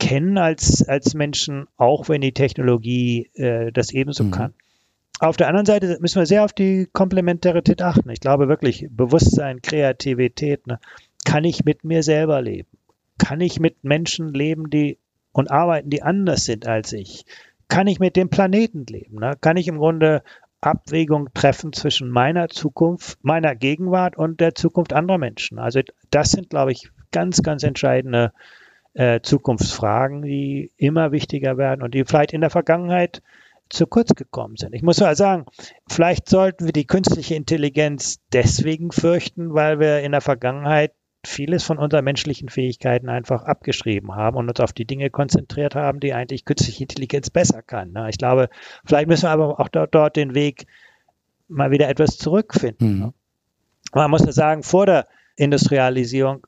kennen 0.00 0.38
als 0.38 0.86
als 0.88 1.14
Menschen, 1.14 1.66
auch 1.76 2.08
wenn 2.08 2.20
die 2.20 2.32
Technologie 2.32 3.30
äh, 3.34 3.70
das 3.70 3.92
ebenso 3.92 4.24
mhm. 4.24 4.30
kann. 4.32 4.54
Auf 5.18 5.36
der 5.36 5.48
anderen 5.48 5.66
Seite 5.66 5.98
müssen 6.00 6.18
wir 6.18 6.26
sehr 6.26 6.44
auf 6.44 6.52
die 6.52 6.88
Komplementarität 6.92 7.80
achten. 7.80 8.10
Ich 8.10 8.20
glaube 8.20 8.48
wirklich, 8.48 8.88
Bewusstsein, 8.90 9.62
Kreativität, 9.62 10.66
ne, 10.66 10.80
kann 11.24 11.44
ich 11.44 11.64
mit 11.64 11.84
mir 11.84 12.02
selber 12.02 12.42
leben? 12.42 12.68
Kann 13.18 13.40
ich 13.40 13.60
mit 13.60 13.84
Menschen 13.84 14.34
leben, 14.34 14.70
die 14.70 14.98
und 15.32 15.50
arbeiten, 15.50 15.90
die 15.90 16.02
anders 16.02 16.44
sind 16.44 16.66
als 16.66 16.92
ich? 16.92 17.24
Kann 17.68 17.86
ich 17.86 18.00
mit 18.00 18.16
dem 18.16 18.28
Planeten 18.28 18.84
leben? 18.86 19.20
Ne? 19.20 19.34
Kann 19.40 19.56
ich 19.56 19.68
im 19.68 19.78
Grunde 19.78 20.22
Abwägung 20.60 21.32
treffen 21.34 21.72
zwischen 21.72 22.10
meiner 22.10 22.48
Zukunft, 22.48 23.18
meiner 23.22 23.54
Gegenwart 23.54 24.16
und 24.16 24.40
der 24.40 24.54
Zukunft 24.54 24.92
anderer 24.92 25.18
Menschen? 25.18 25.58
Also 25.58 25.80
das 26.10 26.32
sind, 26.32 26.50
glaube 26.50 26.72
ich, 26.72 26.90
ganz, 27.12 27.42
ganz 27.42 27.62
entscheidende 27.62 28.32
äh, 28.94 29.20
Zukunftsfragen, 29.20 30.22
die 30.22 30.70
immer 30.76 31.12
wichtiger 31.12 31.56
werden 31.56 31.82
und 31.82 31.94
die 31.94 32.04
vielleicht 32.04 32.32
in 32.32 32.40
der 32.42 32.50
Vergangenheit 32.50 33.22
zu 33.68 33.86
kurz 33.86 34.14
gekommen 34.14 34.56
sind. 34.56 34.74
Ich 34.74 34.82
muss 34.82 35.00
mal 35.00 35.16
sagen, 35.16 35.46
vielleicht 35.88 36.28
sollten 36.28 36.66
wir 36.66 36.72
die 36.72 36.86
künstliche 36.86 37.34
Intelligenz 37.34 38.20
deswegen 38.32 38.92
fürchten, 38.92 39.54
weil 39.54 39.80
wir 39.80 40.00
in 40.00 40.12
der 40.12 40.20
Vergangenheit 40.20 40.92
vieles 41.24 41.62
von 41.62 41.78
unseren 41.78 42.04
menschlichen 42.04 42.48
Fähigkeiten 42.48 43.08
einfach 43.08 43.44
abgeschrieben 43.44 44.14
haben 44.14 44.36
und 44.36 44.48
uns 44.48 44.60
auf 44.60 44.72
die 44.72 44.84
Dinge 44.84 45.08
konzentriert 45.08 45.74
haben, 45.74 46.00
die 46.00 46.12
eigentlich 46.12 46.44
künstliche 46.44 46.82
Intelligenz 46.82 47.30
besser 47.30 47.62
kann. 47.62 47.92
Ne? 47.92 48.08
Ich 48.10 48.18
glaube, 48.18 48.48
vielleicht 48.84 49.08
müssen 49.08 49.24
wir 49.24 49.30
aber 49.30 49.60
auch 49.60 49.68
dort, 49.68 49.94
dort 49.94 50.16
den 50.16 50.34
Weg 50.34 50.66
mal 51.48 51.70
wieder 51.70 51.88
etwas 51.88 52.18
zurückfinden. 52.18 52.98
Mhm. 52.98 53.14
Man 53.94 54.10
muss 54.10 54.24
ja 54.24 54.32
sagen, 54.32 54.62
vor 54.62 54.86
der 54.86 55.06
Industrialisierung 55.36 56.46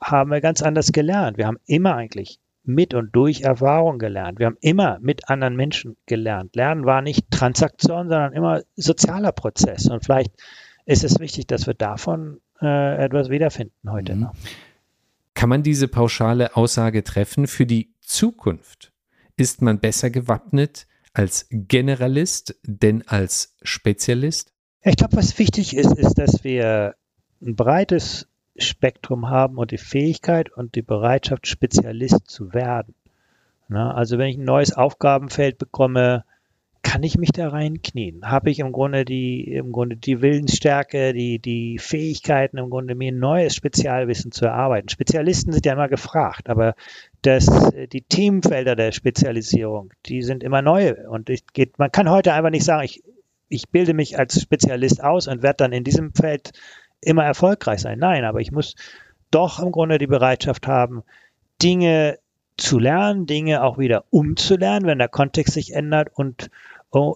haben 0.00 0.30
wir 0.30 0.40
ganz 0.40 0.62
anders 0.62 0.92
gelernt. 0.92 1.38
Wir 1.38 1.46
haben 1.46 1.58
immer 1.66 1.94
eigentlich 1.94 2.38
mit 2.74 2.94
und 2.94 3.14
durch 3.14 3.42
Erfahrung 3.42 3.98
gelernt. 3.98 4.38
Wir 4.38 4.46
haben 4.46 4.58
immer 4.60 4.98
mit 5.00 5.28
anderen 5.28 5.56
Menschen 5.56 5.96
gelernt. 6.06 6.56
Lernen 6.56 6.84
war 6.84 7.02
nicht 7.02 7.30
Transaktion, 7.30 8.08
sondern 8.08 8.32
immer 8.32 8.62
sozialer 8.76 9.32
Prozess. 9.32 9.86
Und 9.86 10.04
vielleicht 10.04 10.32
ist 10.86 11.04
es 11.04 11.20
wichtig, 11.20 11.46
dass 11.46 11.66
wir 11.66 11.74
davon 11.74 12.40
äh, 12.60 13.04
etwas 13.04 13.30
wiederfinden 13.30 13.90
heute. 13.90 14.14
Mhm. 14.14 14.30
Kann 15.34 15.48
man 15.48 15.62
diese 15.62 15.88
pauschale 15.88 16.56
Aussage 16.56 17.04
treffen? 17.04 17.46
Für 17.46 17.66
die 17.66 17.94
Zukunft 18.00 18.92
ist 19.36 19.62
man 19.62 19.80
besser 19.80 20.10
gewappnet 20.10 20.86
als 21.12 21.46
Generalist 21.50 22.56
denn 22.62 23.06
als 23.06 23.56
Spezialist? 23.62 24.52
Ich 24.82 24.96
glaube, 24.96 25.16
was 25.16 25.38
wichtig 25.38 25.76
ist, 25.76 25.96
ist, 25.96 26.14
dass 26.14 26.44
wir 26.44 26.94
ein 27.42 27.56
breites 27.56 28.28
Spektrum 28.56 29.28
haben 29.28 29.58
und 29.58 29.70
die 29.70 29.78
Fähigkeit 29.78 30.50
und 30.50 30.74
die 30.74 30.82
Bereitschaft, 30.82 31.46
Spezialist 31.46 32.28
zu 32.28 32.52
werden. 32.52 32.94
Na, 33.68 33.94
also 33.94 34.18
wenn 34.18 34.28
ich 34.28 34.36
ein 34.36 34.44
neues 34.44 34.72
Aufgabenfeld 34.72 35.58
bekomme, 35.58 36.24
kann 36.82 37.02
ich 37.02 37.18
mich 37.18 37.30
da 37.30 37.48
reinknien? 37.48 38.22
Habe 38.24 38.50
ich 38.50 38.58
im 38.58 38.72
Grunde 38.72 39.04
die, 39.04 39.44
im 39.44 39.70
Grunde 39.70 39.96
die 39.96 40.22
Willensstärke, 40.22 41.12
die, 41.12 41.38
die 41.38 41.78
Fähigkeiten, 41.78 42.56
im 42.56 42.70
Grunde 42.70 42.94
mir 42.94 43.12
ein 43.12 43.18
neues 43.18 43.54
Spezialwissen 43.54 44.32
zu 44.32 44.46
erarbeiten? 44.46 44.88
Spezialisten 44.88 45.52
sind 45.52 45.66
ja 45.66 45.74
immer 45.74 45.88
gefragt, 45.88 46.48
aber 46.48 46.74
das, 47.22 47.46
die 47.92 48.02
Themenfelder 48.02 48.76
der 48.76 48.92
Spezialisierung, 48.92 49.92
die 50.06 50.22
sind 50.22 50.42
immer 50.42 50.62
neu. 50.62 50.94
Und 51.08 51.28
ich 51.28 51.46
geht, 51.52 51.78
man 51.78 51.92
kann 51.92 52.10
heute 52.10 52.32
einfach 52.32 52.50
nicht 52.50 52.64
sagen, 52.64 52.84
ich, 52.84 53.02
ich 53.48 53.68
bilde 53.68 53.94
mich 53.94 54.18
als 54.18 54.40
Spezialist 54.40 55.02
aus 55.02 55.28
und 55.28 55.42
werde 55.42 55.58
dann 55.58 55.72
in 55.72 55.84
diesem 55.84 56.14
Feld 56.14 56.52
immer 57.00 57.24
erfolgreich 57.24 57.80
sein. 57.80 57.98
Nein, 57.98 58.24
aber 58.24 58.40
ich 58.40 58.52
muss 58.52 58.74
doch 59.30 59.60
im 59.60 59.72
Grunde 59.72 59.98
die 59.98 60.06
Bereitschaft 60.06 60.66
haben, 60.66 61.02
Dinge 61.62 62.18
zu 62.56 62.78
lernen, 62.78 63.26
Dinge 63.26 63.62
auch 63.62 63.78
wieder 63.78 64.04
umzulernen, 64.10 64.86
wenn 64.86 64.98
der 64.98 65.08
Kontext 65.08 65.54
sich 65.54 65.72
ändert 65.72 66.08
und 66.12 66.50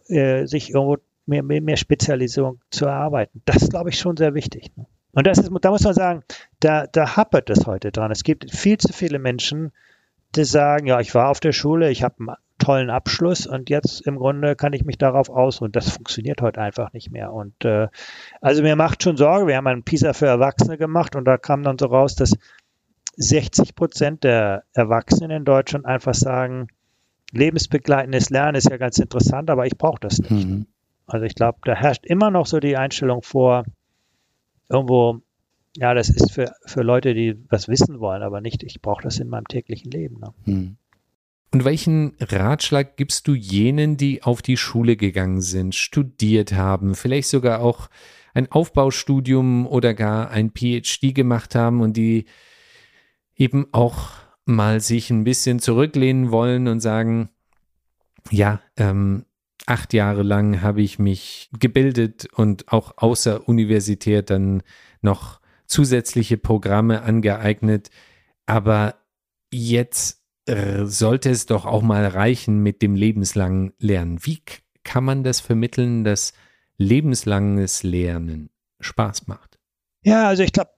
äh, 0.08 0.46
sich 0.46 0.70
irgendwo 0.70 0.98
mehr, 1.26 1.42
mehr, 1.42 1.60
mehr 1.60 1.76
Spezialisierung 1.76 2.60
zu 2.70 2.86
erarbeiten. 2.86 3.42
Das 3.44 3.62
ist, 3.62 3.70
glaube 3.70 3.90
ich, 3.90 3.98
schon 3.98 4.16
sehr 4.16 4.34
wichtig. 4.34 4.70
Ne? 4.76 4.86
Und 5.12 5.26
das 5.26 5.38
ist, 5.38 5.50
da 5.60 5.70
muss 5.70 5.84
man 5.84 5.94
sagen, 5.94 6.24
da, 6.60 6.86
da 6.86 7.16
happert 7.16 7.48
es 7.50 7.66
heute 7.66 7.92
dran. 7.92 8.10
Es 8.10 8.24
gibt 8.24 8.50
viel 8.50 8.78
zu 8.78 8.92
viele 8.92 9.18
Menschen, 9.18 9.72
die 10.34 10.44
sagen, 10.44 10.86
ja, 10.86 10.98
ich 11.00 11.14
war 11.14 11.28
auf 11.28 11.40
der 11.40 11.52
Schule, 11.52 11.90
ich 11.90 12.02
habe 12.02 12.36
tollen 12.64 12.88
Abschluss 12.88 13.46
und 13.46 13.68
jetzt 13.68 14.00
im 14.06 14.16
Grunde 14.16 14.56
kann 14.56 14.72
ich 14.72 14.84
mich 14.84 14.96
darauf 14.96 15.28
ausruhen. 15.28 15.72
Das 15.72 15.90
funktioniert 15.90 16.40
heute 16.40 16.60
einfach 16.60 16.92
nicht 16.94 17.10
mehr. 17.10 17.32
Und 17.32 17.64
äh, 17.64 17.88
also 18.40 18.62
mir 18.62 18.74
macht 18.74 19.02
schon 19.02 19.18
Sorge, 19.18 19.46
wir 19.46 19.56
haben 19.56 19.66
einen 19.66 19.82
PISA 19.82 20.14
für 20.14 20.26
Erwachsene 20.26 20.78
gemacht 20.78 21.14
und 21.14 21.26
da 21.26 21.36
kam 21.36 21.62
dann 21.62 21.78
so 21.78 21.86
raus, 21.86 22.14
dass 22.14 22.36
60 23.16 23.74
Prozent 23.74 24.24
der 24.24 24.64
Erwachsenen 24.72 25.30
in 25.30 25.44
Deutschland 25.44 25.84
einfach 25.84 26.14
sagen, 26.14 26.68
lebensbegleitendes 27.32 28.30
Lernen 28.30 28.56
ist 28.56 28.70
ja 28.70 28.78
ganz 28.78 28.98
interessant, 28.98 29.50
aber 29.50 29.66
ich 29.66 29.76
brauche 29.76 30.00
das 30.00 30.18
nicht. 30.18 30.48
Mhm. 30.48 30.66
Also 31.06 31.26
ich 31.26 31.34
glaube, 31.34 31.58
da 31.64 31.74
herrscht 31.74 32.06
immer 32.06 32.30
noch 32.30 32.46
so 32.46 32.60
die 32.60 32.78
Einstellung 32.78 33.22
vor, 33.22 33.64
irgendwo, 34.70 35.20
ja, 35.76 35.92
das 35.92 36.08
ist 36.08 36.32
für, 36.32 36.54
für 36.64 36.82
Leute, 36.82 37.12
die 37.12 37.38
was 37.50 37.68
wissen 37.68 38.00
wollen, 38.00 38.22
aber 38.22 38.40
nicht, 38.40 38.62
ich 38.62 38.80
brauche 38.80 39.02
das 39.02 39.18
in 39.18 39.28
meinem 39.28 39.48
täglichen 39.48 39.90
Leben. 39.90 40.18
Ne? 40.20 40.34
Mhm. 40.46 40.76
Und 41.52 41.64
welchen 41.64 42.16
Ratschlag 42.20 42.96
gibst 42.96 43.28
du 43.28 43.34
jenen, 43.34 43.96
die 43.96 44.22
auf 44.22 44.42
die 44.42 44.56
Schule 44.56 44.96
gegangen 44.96 45.40
sind, 45.40 45.74
studiert 45.74 46.52
haben, 46.52 46.94
vielleicht 46.94 47.28
sogar 47.28 47.60
auch 47.60 47.88
ein 48.34 48.50
Aufbaustudium 48.50 49.66
oder 49.66 49.94
gar 49.94 50.30
ein 50.30 50.50
PhD 50.50 51.14
gemacht 51.14 51.54
haben 51.54 51.80
und 51.80 51.96
die 51.96 52.24
eben 53.36 53.66
auch 53.72 54.10
mal 54.44 54.80
sich 54.80 55.10
ein 55.10 55.24
bisschen 55.24 55.60
zurücklehnen 55.60 56.30
wollen 56.30 56.68
und 56.68 56.80
sagen, 56.80 57.30
ja, 58.30 58.60
ähm, 58.76 59.24
acht 59.66 59.92
Jahre 59.92 60.22
lang 60.22 60.60
habe 60.60 60.82
ich 60.82 60.98
mich 60.98 61.48
gebildet 61.58 62.26
und 62.34 62.72
auch 62.72 62.94
außer 62.96 63.48
universitär 63.48 64.22
dann 64.22 64.62
noch 65.00 65.40
zusätzliche 65.66 66.36
Programme 66.36 67.02
angeeignet, 67.02 67.90
aber 68.46 68.96
jetzt 69.50 70.23
äh, 70.46 70.84
sollte 70.84 71.30
es 71.30 71.46
doch 71.46 71.66
auch 71.66 71.82
mal 71.82 72.06
reichen 72.06 72.62
mit 72.62 72.82
dem 72.82 72.94
lebenslangen 72.94 73.72
Lernen. 73.78 74.18
Wie 74.24 74.42
kann 74.82 75.04
man 75.04 75.24
das 75.24 75.40
vermitteln, 75.40 76.04
dass 76.04 76.34
lebenslanges 76.76 77.82
Lernen 77.82 78.50
Spaß 78.80 79.26
macht? 79.26 79.58
Ja, 80.02 80.28
also 80.28 80.42
ich 80.42 80.52
glaube, 80.52 80.70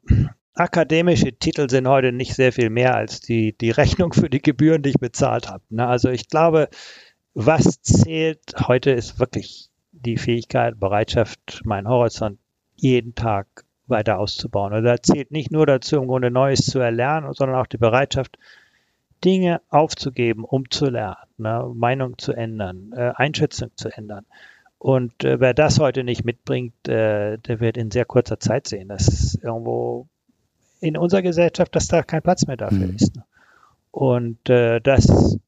akademische 0.55 1.33
Titel 1.37 1.69
sind 1.69 1.89
heute 1.89 2.13
nicht 2.13 2.35
sehr 2.35 2.53
viel 2.53 2.71
mehr 2.71 2.95
als 2.95 3.21
die, 3.21 3.57
die 3.57 3.71
Rechnung 3.71 4.13
für 4.13 4.31
die 4.31 4.41
Gebühren, 4.41 4.83
die 4.83 4.91
ich 4.91 5.01
bezahlt 5.01 5.49
habe. 5.49 5.65
Ne? 5.69 5.87
Also 5.87 6.11
ich 6.11 6.29
glaube, 6.29 6.69
was 7.35 7.83
zählt 7.83 8.41
heute 8.67 8.93
ist 8.93 9.19
wirklich 9.19 9.71
die 9.93 10.17
Fähigkeit, 10.17 10.79
Bereitschaft, 10.79 11.63
meinen 11.65 11.89
Horizont 11.89 12.39
jeden 12.75 13.15
Tag 13.15 13.65
weiter 13.87 14.19
auszubauen. 14.19 14.73
Also 14.73 14.87
da 14.87 15.03
zählt 15.03 15.31
nicht 15.31 15.53
nur 15.53 15.67
dazu, 15.67 15.97
im 15.97 16.07
Grunde 16.07 16.31
Neues 16.31 16.67
zu 16.67 16.79
erlernen, 16.79 17.33
sondern 17.33 17.59
auch 17.59 17.67
die 17.67 17.79
Bereitschaft, 17.79 18.39
Dinge 19.25 19.61
aufzugeben, 19.71 20.45
um 20.45 20.71
zu 20.71 20.87
lernen, 20.87 21.17
ne? 21.39 21.71
Meinung 21.75 22.19
zu 22.19 22.33
ändern, 22.33 22.93
äh, 22.97 23.13
Einschätzung 23.15 23.71
zu 23.77 23.89
ändern. 23.89 24.25
Und 24.79 25.25
äh, 25.25 25.41
wer 25.41 25.55
das 25.55 25.81
heute 25.81 26.05
nicht 26.05 26.25
mitbringt, 26.25 26.87
äh, 26.87 27.39
der 27.39 27.61
wird 27.61 27.77
in 27.77 27.91
sehr 27.91 28.05
kurzer 28.05 28.39
Zeit 28.39 28.69
sehen, 28.69 28.89
dass 28.89 29.39
irgendwo 29.43 30.07
in 30.81 30.97
unserer 30.97 31.23
Gesellschaft, 31.23 31.75
dass 31.75 31.89
da 31.89 32.03
kein 32.03 32.23
Platz 32.23 32.47
mehr 32.47 32.57
dafür 32.57 32.87
mhm. 32.87 32.97
ist. 32.97 33.17
Ne? 33.17 33.25
Und 33.91 34.51
äh, 34.51 34.81
das 34.81 35.39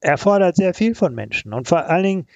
erfordert 0.00 0.56
sehr 0.56 0.74
viel 0.74 0.94
von 0.94 1.14
Menschen. 1.14 1.52
Und 1.52 1.68
vor 1.68 1.86
allen 1.86 2.02
Dingen, 2.02 2.26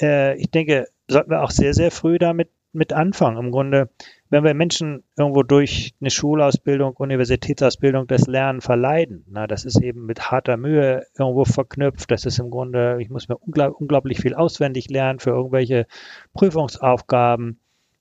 äh, 0.00 0.36
ich 0.36 0.50
denke, 0.50 0.86
sollten 1.08 1.30
wir 1.30 1.42
auch 1.42 1.50
sehr, 1.50 1.74
sehr 1.74 1.90
früh 1.90 2.18
damit 2.18 2.48
mit 2.72 2.92
anfangen. 2.92 3.38
Im 3.38 3.50
Grunde, 3.50 3.88
wenn 4.28 4.44
wir 4.44 4.54
Menschen 4.54 5.02
irgendwo 5.16 5.42
durch 5.42 5.94
eine 6.00 6.10
Schulausbildung, 6.10 6.94
Universitätsausbildung 6.96 8.06
das 8.06 8.26
Lernen 8.26 8.60
verleiden, 8.60 9.24
na, 9.28 9.46
das 9.46 9.64
ist 9.64 9.80
eben 9.80 10.06
mit 10.06 10.30
harter 10.30 10.56
Mühe 10.56 11.06
irgendwo 11.18 11.44
verknüpft. 11.44 12.10
Das 12.10 12.26
ist 12.26 12.38
im 12.38 12.50
Grunde, 12.50 12.98
ich 13.00 13.10
muss 13.10 13.28
mir 13.28 13.36
unglaub, 13.36 13.80
unglaublich 13.80 14.20
viel 14.20 14.34
auswendig 14.34 14.90
lernen 14.90 15.20
für 15.20 15.30
irgendwelche 15.30 15.86
Prüfungsaufgaben 16.34 17.58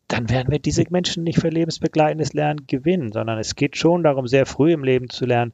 dann 0.07 0.29
werden 0.29 0.51
wir 0.51 0.59
diese 0.59 0.83
Menschen 0.89 1.23
nicht 1.23 1.39
für 1.39 1.49
lebensbegleitendes 1.49 2.33
Lernen 2.33 2.67
gewinnen, 2.67 3.11
sondern 3.11 3.39
es 3.39 3.55
geht 3.55 3.75
schon 3.75 4.03
darum, 4.03 4.27
sehr 4.27 4.45
früh 4.45 4.71
im 4.71 4.83
Leben 4.83 5.09
zu 5.09 5.25
lernen, 5.25 5.53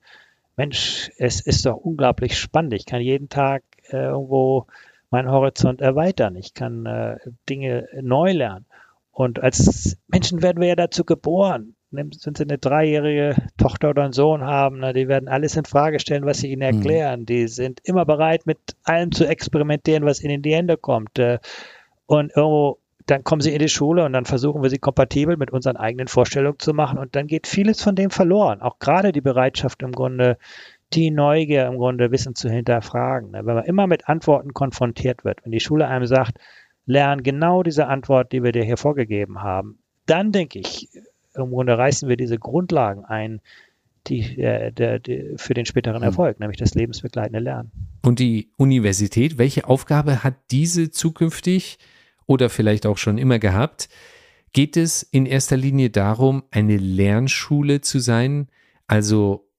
Mensch, 0.57 1.09
es 1.18 1.39
ist 1.39 1.66
doch 1.66 1.78
unglaublich 1.78 2.38
spannend. 2.38 2.74
Ich 2.74 2.86
kann 2.86 3.01
jeden 3.01 3.30
Tag 3.30 3.64
äh, 3.89 3.97
irgendwo 3.97 4.68
meinen 5.09 5.32
Horizont 5.32 5.82
erweitern. 5.82 6.36
Ich 6.36 6.53
kann 6.53 6.86
äh, 6.86 7.18
Dinge 7.49 7.88
neu 8.01 8.34
lernen. 8.34 8.66
Und 9.12 9.41
als 9.41 9.97
Menschen 10.07 10.41
werden 10.41 10.62
wir 10.62 10.70
ja 10.70 10.76
dazu 10.76 11.03
geboren. 11.03 11.76
Wenn 11.91 12.12
sie 12.12 12.32
eine 12.41 12.57
dreijährige 12.57 13.36
Tochter 13.57 13.89
oder 13.89 14.03
einen 14.03 14.14
Sohn 14.14 14.43
haben, 14.43 14.80
na, 14.80 14.93
die 14.93 15.09
werden 15.09 15.28
alles 15.28 15.57
in 15.57 15.66
Frage 15.66 15.99
stellen, 15.99 16.26
was 16.26 16.38
sie 16.38 16.47
ihnen 16.47 16.59
mhm. 16.59 16.78
erklären. 16.78 17.20
Mhm. 17.22 17.26
Die 17.26 17.47
sind 17.47 17.82
immer 17.84 18.05
bereit, 18.05 18.45
mit 18.45 18.59
allem 18.84 19.12
zu 19.12 19.28
experimentieren, 19.28 20.05
was 20.05 20.24
ihnen 20.24 20.36
in 20.36 20.41
die 20.41 20.55
Hände 20.55 20.78
kommt. 20.78 21.20
Äh, 21.20 21.39
und 22.05 22.32
irgendwo 22.36 22.80
dann 23.07 23.24
kommen 23.24 23.41
sie 23.41 23.53
in 23.53 23.59
die 23.59 23.70
Schule 23.70 24.05
und 24.05 24.14
dann 24.14 24.26
versuchen 24.26 24.62
wir 24.62 24.70
sie 24.70 24.78
kompatibel 24.78 25.38
mit 25.38 25.51
unseren 25.51 25.76
eigenen 25.76 26.07
Vorstellungen 26.07 26.59
zu 26.59 26.74
machen 26.74 26.97
und 26.97 27.16
dann 27.16 27.28
geht 27.28 27.47
vieles 27.47 27.82
von 27.82 27.95
dem 27.95 28.09
verloren. 28.09 28.62
Auch 28.62 28.80
gerade 28.80 29.12
die 29.12 29.22
Bereitschaft 29.22 29.82
im 29.82 29.91
Grunde, 29.91 30.38
die 30.93 31.12
Neugier 31.12 31.66
im 31.68 31.78
Grunde 31.78 32.12
Wissen 32.12 32.36
zu 32.36 32.49
hinterfragen. 32.49 33.32
Ne? 33.32 33.45
Wenn 33.45 33.55
man 33.55 33.66
immer 33.66 33.88
mit 33.88 34.07
Antworten 34.07 34.53
konfrontiert 34.53 35.24
wird, 35.24 35.43
wenn 35.43 35.51
die 35.51 35.59
Schule 35.59 35.88
einem 35.88 36.05
sagt, 36.05 36.38
lern 36.86 37.24
genau 37.24 37.64
diese 37.64 37.88
Antwort, 37.88 38.32
die 38.32 38.44
wir 38.44 38.52
dir 38.52 38.64
hier 38.64 38.78
vorgegeben 38.78 39.42
haben, 39.42 39.80
dann 40.06 40.32
denke 40.32 40.60
ich, 40.60 40.90
im 41.36 41.50
Grunde 41.52 41.78
reißen 41.78 42.10
wir 42.10 42.18
diese 42.18 42.38
Grundlagen 42.38 43.06
ein, 43.06 43.42
die, 44.08 44.42
äh, 44.42 44.72
der, 44.72 45.00
der, 45.00 45.38
für 45.38 45.54
den 45.54 45.66
späteren 45.66 46.02
hm. 46.02 46.04
Erfolg, 46.04 46.40
nämlich 46.40 46.58
das 46.58 46.74
lebensbegleitende 46.74 47.40
Lernen. 47.40 47.72
Und 48.02 48.20
die 48.20 48.50
Universität, 48.58 49.38
welche 49.38 49.68
Aufgabe 49.68 50.24
hat 50.24 50.36
diese 50.50 50.90
zukünftig? 50.92 51.78
oder 52.32 52.50
vielleicht 52.50 52.86
auch 52.86 52.98
schon 52.98 53.18
immer 53.18 53.40
gehabt, 53.40 53.90
geht 54.54 54.78
es 54.78 55.04
in 55.04 55.26
erster 55.26 55.58
Linie 55.58 55.90
darum, 55.90 56.44
eine 56.50 56.78
Lernschule 56.78 57.82
zu 57.82 58.00
sein, 58.00 58.48
also 58.88 59.50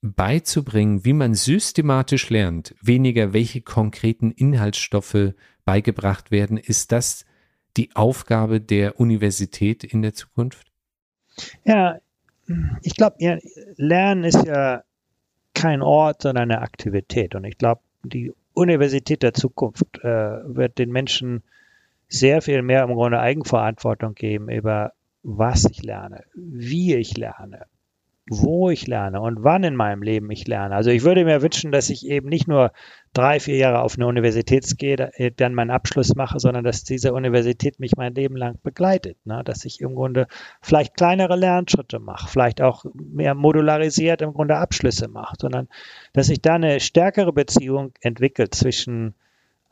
beizubringen, 0.00 1.04
wie 1.04 1.12
man 1.12 1.34
systematisch 1.34 2.28
lernt, 2.30 2.74
weniger 2.80 3.32
welche 3.32 3.62
konkreten 3.62 4.30
Inhaltsstoffe 4.30 5.34
beigebracht 5.64 6.30
werden. 6.30 6.56
Ist 6.56 6.92
das 6.92 7.24
die 7.76 7.90
Aufgabe 7.94 8.60
der 8.60 9.00
Universität 9.00 9.84
in 9.84 10.02
der 10.02 10.14
Zukunft? 10.14 10.70
Ja, 11.64 11.98
ich 12.82 12.94
glaube, 12.94 13.16
ja, 13.18 13.38
Lernen 13.76 14.24
ist 14.24 14.44
ja 14.46 14.82
kein 15.54 15.82
Ort, 15.82 16.22
sondern 16.22 16.50
eine 16.50 16.60
Aktivität. 16.60 17.34
Und 17.34 17.44
ich 17.44 17.58
glaube, 17.58 17.80
die 18.02 18.32
Universität 18.52 19.22
der 19.22 19.34
Zukunft 19.34 19.98
äh, 20.02 20.08
wird 20.08 20.78
den 20.78 20.92
Menschen 20.92 21.42
sehr 22.08 22.42
viel 22.42 22.62
mehr 22.62 22.84
im 22.84 22.94
Grunde 22.94 23.18
Eigenverantwortung 23.18 24.14
geben 24.14 24.48
über 24.48 24.92
was 25.22 25.64
ich 25.64 25.82
lerne, 25.82 26.24
wie 26.34 26.94
ich 26.94 27.16
lerne, 27.16 27.66
wo 28.30 28.70
ich 28.70 28.86
lerne 28.86 29.20
und 29.20 29.44
wann 29.44 29.64
in 29.64 29.76
meinem 29.76 30.02
Leben 30.02 30.30
ich 30.30 30.46
lerne. 30.46 30.74
Also 30.74 30.90
ich 30.90 31.04
würde 31.04 31.24
mir 31.24 31.42
wünschen, 31.42 31.72
dass 31.72 31.90
ich 31.90 32.06
eben 32.06 32.28
nicht 32.28 32.48
nur 32.48 32.72
drei, 33.12 33.38
vier 33.38 33.56
Jahre 33.56 33.82
auf 33.82 33.96
eine 33.96 34.06
Universität 34.06 34.66
gehe, 34.78 34.96
äh, 35.14 35.30
dann 35.30 35.54
meinen 35.54 35.70
Abschluss 35.70 36.14
mache, 36.14 36.38
sondern 36.40 36.64
dass 36.64 36.84
diese 36.84 37.12
Universität 37.12 37.80
mich 37.80 37.96
mein 37.96 38.14
Leben 38.14 38.36
lang 38.36 38.58
begleitet. 38.62 39.18
Ne? 39.24 39.42
Dass 39.44 39.64
ich 39.66 39.80
im 39.80 39.94
Grunde 39.94 40.26
vielleicht 40.62 40.96
kleinere 40.96 41.36
Lernschritte 41.36 41.98
mache, 41.98 42.28
vielleicht 42.28 42.62
auch 42.62 42.86
mehr 42.94 43.34
modularisiert 43.34 44.22
im 44.22 44.32
Grunde 44.32 44.56
Abschlüsse 44.56 45.08
mache, 45.08 45.36
sondern 45.38 45.68
dass 46.14 46.28
sich 46.28 46.40
da 46.40 46.54
eine 46.54 46.80
stärkere 46.80 47.32
Beziehung 47.32 47.92
entwickelt 48.00 48.54
zwischen 48.54 49.14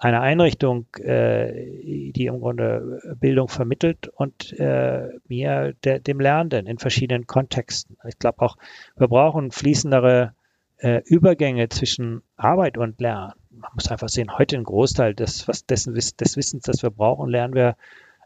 eine 0.03 0.20
Einrichtung, 0.20 0.86
äh, 0.96 2.11
die 2.11 2.26
im 2.26 2.40
Grunde 2.40 3.00
Bildung 3.20 3.46
vermittelt 3.46 4.09
und 4.09 4.53
äh, 4.59 5.11
mir, 5.28 5.74
der, 5.84 6.00
dem 6.00 6.18
Lernenden 6.18 6.66
in 6.66 6.78
verschiedenen 6.78 7.28
Kontexten. 7.28 7.96
Ich 8.09 8.18
glaube 8.18 8.42
auch, 8.42 8.57
wir 8.96 9.07
brauchen 9.07 9.53
fließendere 9.53 10.34
äh, 10.78 11.03
Übergänge 11.05 11.68
zwischen 11.68 12.22
Arbeit 12.36 12.78
und 12.78 13.00
Lernen. 13.00 13.34
Man 13.50 13.70
muss 13.74 13.92
einfach 13.92 14.09
sehen, 14.09 14.36
heute 14.36 14.57
ein 14.57 14.64
Großteil 14.64 15.14
des, 15.14 15.46
was 15.46 15.66
dessen, 15.66 15.94
des 15.94 16.36
Wissens, 16.36 16.64
das 16.64 16.82
wir 16.82 16.90
brauchen, 16.90 17.30
lernen 17.30 17.55
wir 17.55 17.76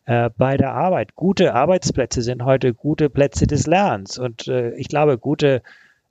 äh, 0.07 0.31
bei 0.35 0.57
der 0.57 0.73
Arbeit. 0.73 1.15
Gute 1.15 1.53
Arbeitsplätze 1.53 2.23
sind 2.23 2.43
heute 2.43 2.73
gute 2.73 3.11
Plätze 3.11 3.47
des 3.47 3.67
Lernens. 3.67 4.19
Und 4.19 4.49
äh, 4.49 4.71
ich 4.77 4.89
glaube, 4.89 5.19
gute 5.19 5.61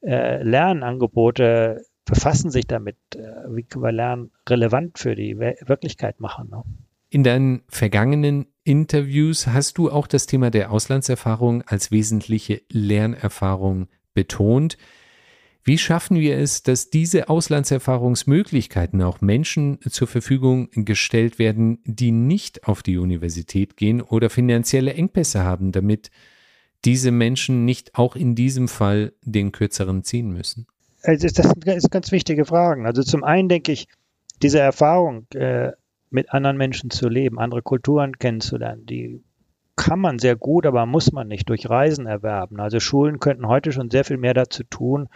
äh, 0.03 0.43
Lernangebote 0.43 1.82
befassen 2.06 2.51
sich 2.51 2.68
damit, 2.68 2.97
äh, 3.16 3.20
wie 3.49 3.64
können 3.64 3.84
wir 3.84 3.91
Lernen 3.91 4.32
relevant 4.47 4.99
für 4.99 5.16
die 5.16 5.38
Wirklichkeit 5.38 6.20
machen. 6.20 6.49
Ne? 6.49 6.64
In 7.10 7.24
deinen 7.24 7.64
vergangenen 7.68 8.47
Interviews 8.64 9.47
hast 9.47 9.78
du 9.78 9.91
auch 9.91 10.08
das 10.08 10.26
Thema 10.26 10.49
der 10.49 10.72
Auslandserfahrung 10.72 11.64
als 11.64 11.91
wesentliche 11.91 12.62
Lernerfahrung 12.70 13.88
betont. 14.14 14.78
Wie 15.64 15.78
schaffen 15.80 16.20
wir 16.20 16.38
es, 16.38 16.62
dass 16.62 16.91
diese 16.91 17.28
Auslandserfahrungsmöglichkeiten 17.28 19.01
auch 19.01 19.22
Menschen 19.22 19.80
zur 19.89 20.08
Verfügung 20.08 20.70
gestellt 20.72 21.39
werden, 21.39 21.80
die 21.86 22.12
nicht 22.12 22.68
auf 22.68 22.84
die 22.84 22.97
Universität 22.97 23.78
gehen 23.78 24.01
oder 24.01 24.30
finanzielle 24.30 24.93
Engpässe 24.93 25.43
haben, 25.43 25.72
damit 25.72 26.12
diese 26.86 27.10
Menschen 27.10 27.66
nicht 27.66 27.95
auch 27.95 28.16
in 28.16 28.36
diesem 28.36 28.68
Fall 28.68 29.14
den 29.24 29.51
kürzeren 29.51 30.03
ziehen 30.03 30.32
müssen? 30.32 30.68
Also 31.06 31.28
das 31.28 31.47
sind 31.47 31.91
ganz 31.91 32.12
wichtige 32.12 32.45
Fragen. 32.45 32.86
Also 32.86 33.03
zum 33.03 33.24
einen 33.24 33.49
denke 33.49 33.72
ich, 33.72 33.88
diese 34.41 34.60
Erfahrung, 34.60 35.28
äh, 35.34 35.72
mit 36.10 36.34
anderen 36.34 36.58
Menschen 36.58 36.89
zu 36.89 37.10
leben, 37.10 37.39
andere 37.39 37.62
Kulturen 37.62 38.18
kennenzulernen, 38.18 38.86
die 38.86 39.24
kann 39.76 39.99
man 39.99 40.20
sehr 40.20 40.36
gut, 40.36 40.66
aber 40.66 40.86
muss 40.86 41.12
man 41.12 41.28
nicht 41.28 41.49
durch 41.49 41.70
Reisen 41.70 42.06
erwerben. 42.06 42.60
Also 42.60 42.80
Schulen 42.80 43.20
könnten 43.20 43.47
heute 43.47 43.72
schon 43.72 43.89
sehr 43.89 44.06
viel 44.06 44.18
mehr 44.18 44.34
dazu 44.34 44.64
tun, 44.64 45.10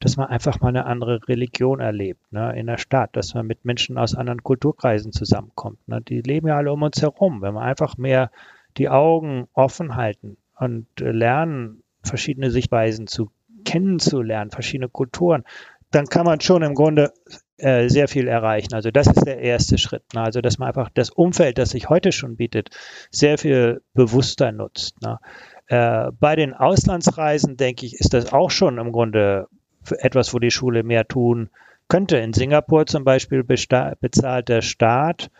dass 0.00 0.16
man 0.16 0.28
einfach 0.28 0.60
mal 0.60 0.68
eine 0.68 0.86
andere 0.86 1.20
Religion 1.28 1.78
erlebt, 1.78 2.20
ne, 2.32 2.58
in 2.58 2.66
der 2.66 2.78
Stadt, 2.78 3.14
dass 3.14 3.34
man 3.34 3.46
mit 3.46 3.64
Menschen 3.64 3.98
aus 3.98 4.14
anderen 4.14 4.42
Kulturkreisen 4.42 5.12
zusammenkommt. 5.12 5.86
Ne. 5.86 6.00
Die 6.00 6.22
leben 6.22 6.48
ja 6.48 6.56
alle 6.56 6.72
um 6.72 6.82
uns 6.82 7.00
herum. 7.00 7.42
Wenn 7.42 7.54
wir 7.54 7.60
einfach 7.60 7.96
mehr 7.98 8.30
die 8.76 8.88
Augen 8.88 9.46
offen 9.52 9.94
halten 9.94 10.38
und 10.58 10.86
äh, 11.00 11.12
lernen, 11.12 11.82
verschiedene 12.02 12.50
Sichtweisen 12.50 13.06
zu 13.06 13.30
kennenzulernen, 13.64 14.50
verschiedene 14.50 14.88
Kulturen, 14.88 15.44
dann 15.90 16.06
kann 16.06 16.26
man 16.26 16.40
schon 16.40 16.62
im 16.62 16.74
Grunde 16.74 17.12
äh, 17.56 17.88
sehr 17.88 18.08
viel 18.08 18.28
erreichen. 18.28 18.74
Also 18.74 18.90
das 18.90 19.06
ist 19.06 19.26
der 19.26 19.38
erste 19.40 19.76
Schritt. 19.76 20.02
Ne? 20.14 20.22
Also 20.22 20.40
dass 20.40 20.58
man 20.58 20.68
einfach 20.68 20.88
das 20.94 21.10
Umfeld, 21.10 21.58
das 21.58 21.70
sich 21.70 21.88
heute 21.88 22.12
schon 22.12 22.36
bietet, 22.36 22.70
sehr 23.10 23.38
viel 23.38 23.82
bewusster 23.92 24.52
nutzt. 24.52 25.00
Ne? 25.02 25.18
Äh, 25.66 26.10
bei 26.18 26.36
den 26.36 26.54
Auslandsreisen, 26.54 27.56
denke 27.56 27.86
ich, 27.86 27.94
ist 27.94 28.14
das 28.14 28.32
auch 28.32 28.50
schon 28.50 28.78
im 28.78 28.92
Grunde 28.92 29.48
etwas, 29.98 30.32
wo 30.32 30.38
die 30.38 30.50
Schule 30.50 30.82
mehr 30.82 31.06
tun 31.06 31.50
könnte. 31.88 32.18
In 32.18 32.32
Singapur 32.32 32.86
zum 32.86 33.04
Beispiel 33.04 33.42
bezahlt 33.42 34.48
der 34.48 34.62
Staat 34.62 35.30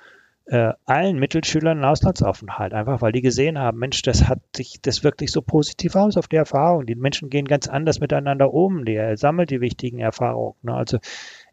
äh, 0.51 0.73
allen 0.85 1.21
Mittelschülern 1.21 1.79
einen 1.79 1.85
Auslandsaufenthalt, 1.85 2.75
einfach 2.75 3.01
weil 3.03 3.13
die 3.13 3.21
gesehen 3.21 3.57
haben, 3.57 3.79
Mensch, 3.79 4.03
das 4.03 4.29
hat 4.29 4.41
sich, 4.57 4.81
das 4.83 5.05
wirklich 5.05 5.31
so 5.31 5.43
positiv 5.43 5.95
aus 5.95 6.17
auf 6.17 6.27
die 6.27 6.37
Erfahrung. 6.37 6.87
Die 6.87 6.97
Menschen 6.97 7.31
gehen 7.31 7.45
ganz 7.45 7.69
anders 7.69 8.01
miteinander 8.01 8.53
um, 8.53 8.85
die 8.85 9.01
sammelt 9.15 9.51
die 9.51 9.61
wichtigen 9.61 10.01
Erfahrungen. 10.01 10.57
Ne? 10.63 10.75
Also 10.75 10.99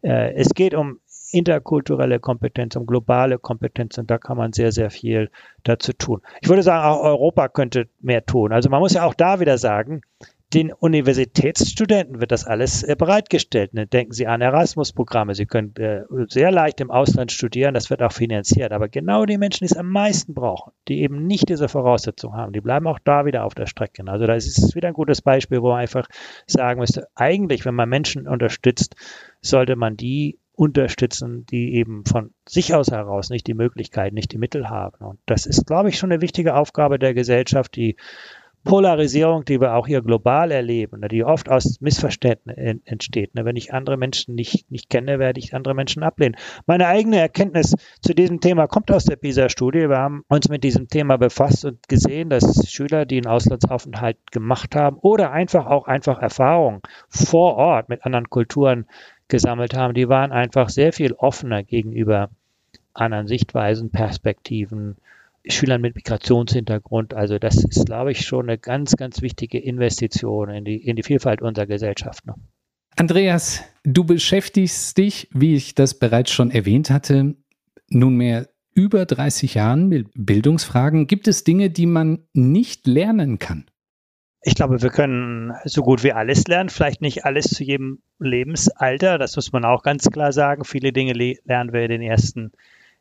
äh, 0.02 0.34
es 0.34 0.52
geht 0.52 0.74
um 0.74 0.98
interkulturelle 1.30 2.18
Kompetenz, 2.18 2.74
um 2.74 2.86
globale 2.86 3.38
Kompetenz 3.38 3.98
und 3.98 4.10
da 4.10 4.18
kann 4.18 4.36
man 4.36 4.52
sehr, 4.52 4.72
sehr 4.72 4.90
viel 4.90 5.30
dazu 5.62 5.92
tun. 5.92 6.20
Ich 6.40 6.48
würde 6.48 6.64
sagen, 6.64 6.84
auch 6.84 7.00
Europa 7.00 7.48
könnte 7.48 7.88
mehr 8.00 8.26
tun. 8.26 8.52
Also 8.52 8.68
man 8.68 8.80
muss 8.80 8.94
ja 8.94 9.04
auch 9.04 9.14
da 9.14 9.38
wieder 9.38 9.58
sagen, 9.58 10.00
den 10.54 10.72
Universitätsstudenten 10.72 12.20
wird 12.20 12.32
das 12.32 12.46
alles 12.46 12.82
äh, 12.82 12.96
bereitgestellt. 12.96 13.74
Ne? 13.74 13.86
Denken 13.86 14.12
Sie 14.12 14.26
an 14.26 14.40
Erasmus-Programme. 14.40 15.34
Sie 15.34 15.44
können 15.44 15.74
äh, 15.76 16.04
sehr 16.28 16.50
leicht 16.50 16.80
im 16.80 16.90
Ausland 16.90 17.32
studieren, 17.32 17.74
das 17.74 17.90
wird 17.90 18.02
auch 18.02 18.12
finanziert. 18.12 18.72
Aber 18.72 18.88
genau 18.88 19.26
die 19.26 19.36
Menschen, 19.36 19.66
die 19.66 19.72
es 19.72 19.76
am 19.76 19.90
meisten 19.90 20.32
brauchen, 20.32 20.72
die 20.88 21.02
eben 21.02 21.26
nicht 21.26 21.50
diese 21.50 21.68
Voraussetzungen 21.68 22.36
haben, 22.36 22.52
die 22.52 22.62
bleiben 22.62 22.86
auch 22.86 22.98
da 22.98 23.26
wieder 23.26 23.44
auf 23.44 23.54
der 23.54 23.66
Strecke. 23.66 24.02
Also 24.06 24.26
da 24.26 24.34
ist 24.34 24.46
es 24.46 24.74
wieder 24.74 24.88
ein 24.88 24.94
gutes 24.94 25.20
Beispiel, 25.20 25.60
wo 25.60 25.70
man 25.70 25.80
einfach 25.80 26.08
sagen 26.46 26.80
müsste, 26.80 27.08
eigentlich, 27.14 27.66
wenn 27.66 27.74
man 27.74 27.88
Menschen 27.88 28.26
unterstützt, 28.26 28.94
sollte 29.42 29.76
man 29.76 29.96
die 29.96 30.38
unterstützen, 30.52 31.46
die 31.46 31.74
eben 31.74 32.04
von 32.04 32.32
sich 32.48 32.74
aus 32.74 32.90
heraus 32.90 33.30
nicht 33.30 33.46
die 33.46 33.54
Möglichkeit, 33.54 34.12
nicht 34.12 34.32
die 34.32 34.38
Mittel 34.38 34.68
haben. 34.68 35.04
Und 35.04 35.20
das 35.26 35.46
ist, 35.46 35.66
glaube 35.66 35.88
ich, 35.88 35.98
schon 35.98 36.10
eine 36.10 36.20
wichtige 36.20 36.56
Aufgabe 36.56 36.98
der 36.98 37.14
Gesellschaft, 37.14 37.76
die 37.76 37.96
Polarisierung, 38.68 39.46
die 39.46 39.62
wir 39.62 39.74
auch 39.74 39.86
hier 39.86 40.02
global 40.02 40.50
erleben, 40.50 41.00
ne, 41.00 41.08
die 41.08 41.24
oft 41.24 41.48
aus 41.48 41.80
Missverständnissen 41.80 42.82
entsteht. 42.84 43.34
Ne. 43.34 43.46
Wenn 43.46 43.56
ich 43.56 43.72
andere 43.72 43.96
Menschen 43.96 44.34
nicht, 44.34 44.70
nicht 44.70 44.90
kenne, 44.90 45.18
werde 45.18 45.40
ich 45.40 45.54
andere 45.54 45.72
Menschen 45.72 46.02
ablehnen. 46.02 46.36
Meine 46.66 46.86
eigene 46.86 47.18
Erkenntnis 47.18 47.74
zu 48.02 48.14
diesem 48.14 48.42
Thema 48.42 48.66
kommt 48.66 48.90
aus 48.90 49.06
der 49.06 49.16
PISA-Studie. 49.16 49.88
Wir 49.88 49.96
haben 49.96 50.22
uns 50.28 50.50
mit 50.50 50.64
diesem 50.64 50.86
Thema 50.86 51.16
befasst 51.16 51.64
und 51.64 51.88
gesehen, 51.88 52.28
dass 52.28 52.70
Schüler, 52.70 53.06
die 53.06 53.16
einen 53.16 53.26
Auslandsaufenthalt 53.26 54.18
gemacht 54.32 54.76
haben 54.76 54.98
oder 54.98 55.32
einfach 55.32 55.64
auch 55.64 55.86
einfach 55.86 56.20
Erfahrungen 56.20 56.82
vor 57.08 57.54
Ort 57.54 57.88
mit 57.88 58.04
anderen 58.04 58.28
Kulturen 58.28 58.84
gesammelt 59.28 59.74
haben, 59.74 59.94
die 59.94 60.10
waren 60.10 60.30
einfach 60.30 60.68
sehr 60.68 60.92
viel 60.92 61.14
offener 61.14 61.62
gegenüber 61.62 62.28
anderen 62.92 63.28
Sichtweisen, 63.28 63.90
Perspektiven, 63.90 64.96
Schülern 65.46 65.80
mit 65.80 65.94
Migrationshintergrund. 65.94 67.14
Also 67.14 67.38
das 67.38 67.64
ist, 67.64 67.86
glaube 67.86 68.12
ich, 68.12 68.26
schon 68.26 68.48
eine 68.48 68.58
ganz, 68.58 68.96
ganz 68.96 69.22
wichtige 69.22 69.58
Investition 69.58 70.50
in 70.50 70.64
die, 70.64 70.76
in 70.76 70.96
die 70.96 71.02
Vielfalt 71.02 71.42
unserer 71.42 71.66
Gesellschaft. 71.66 72.26
Ne? 72.26 72.34
Andreas, 72.96 73.62
du 73.84 74.04
beschäftigst 74.04 74.98
dich, 74.98 75.28
wie 75.32 75.54
ich 75.54 75.74
das 75.74 75.98
bereits 75.98 76.32
schon 76.32 76.50
erwähnt 76.50 76.90
hatte, 76.90 77.36
nunmehr 77.88 78.48
über 78.74 79.06
30 79.06 79.54
Jahren 79.54 79.88
mit 79.88 80.08
Bildungsfragen. 80.14 81.06
Gibt 81.06 81.28
es 81.28 81.44
Dinge, 81.44 81.70
die 81.70 81.86
man 81.86 82.20
nicht 82.32 82.86
lernen 82.86 83.38
kann? 83.38 83.66
Ich 84.42 84.54
glaube, 84.54 84.80
wir 84.82 84.90
können 84.90 85.52
so 85.64 85.82
gut 85.82 86.04
wie 86.04 86.12
alles 86.12 86.46
lernen, 86.46 86.68
vielleicht 86.68 87.00
nicht 87.00 87.24
alles 87.24 87.46
zu 87.46 87.64
jedem 87.64 88.02
Lebensalter, 88.20 89.18
das 89.18 89.34
muss 89.34 89.52
man 89.52 89.64
auch 89.64 89.82
ganz 89.82 90.08
klar 90.10 90.32
sagen. 90.32 90.64
Viele 90.64 90.92
Dinge 90.92 91.12
lernen 91.12 91.72
wir 91.72 91.82
in 91.82 91.90
den 91.90 92.02
ersten 92.02 92.52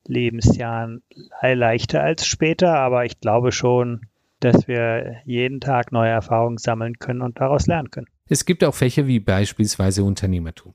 Lebensjahren 0.08 1.02
leichter 1.42 2.04
als 2.04 2.26
später, 2.26 2.76
aber 2.80 3.06
ich 3.06 3.20
glaube 3.20 3.52
schon, 3.52 4.08
dass 4.40 4.68
wir 4.68 5.18
jeden 5.26 5.60
Tag 5.60 5.92
neue 5.92 6.10
Erfahrungen 6.10 6.58
sammeln 6.58 7.00
können 7.00 7.22
und 7.22 7.40
daraus 7.40 7.68
lernen 7.68 7.92
können. 7.92 8.08
Es 8.30 8.46
gibt 8.46 8.64
auch 8.64 8.76
Fächer 8.76 9.08
wie 9.08 9.20
beispielsweise 9.20 10.04
Unternehmertum. 10.04 10.74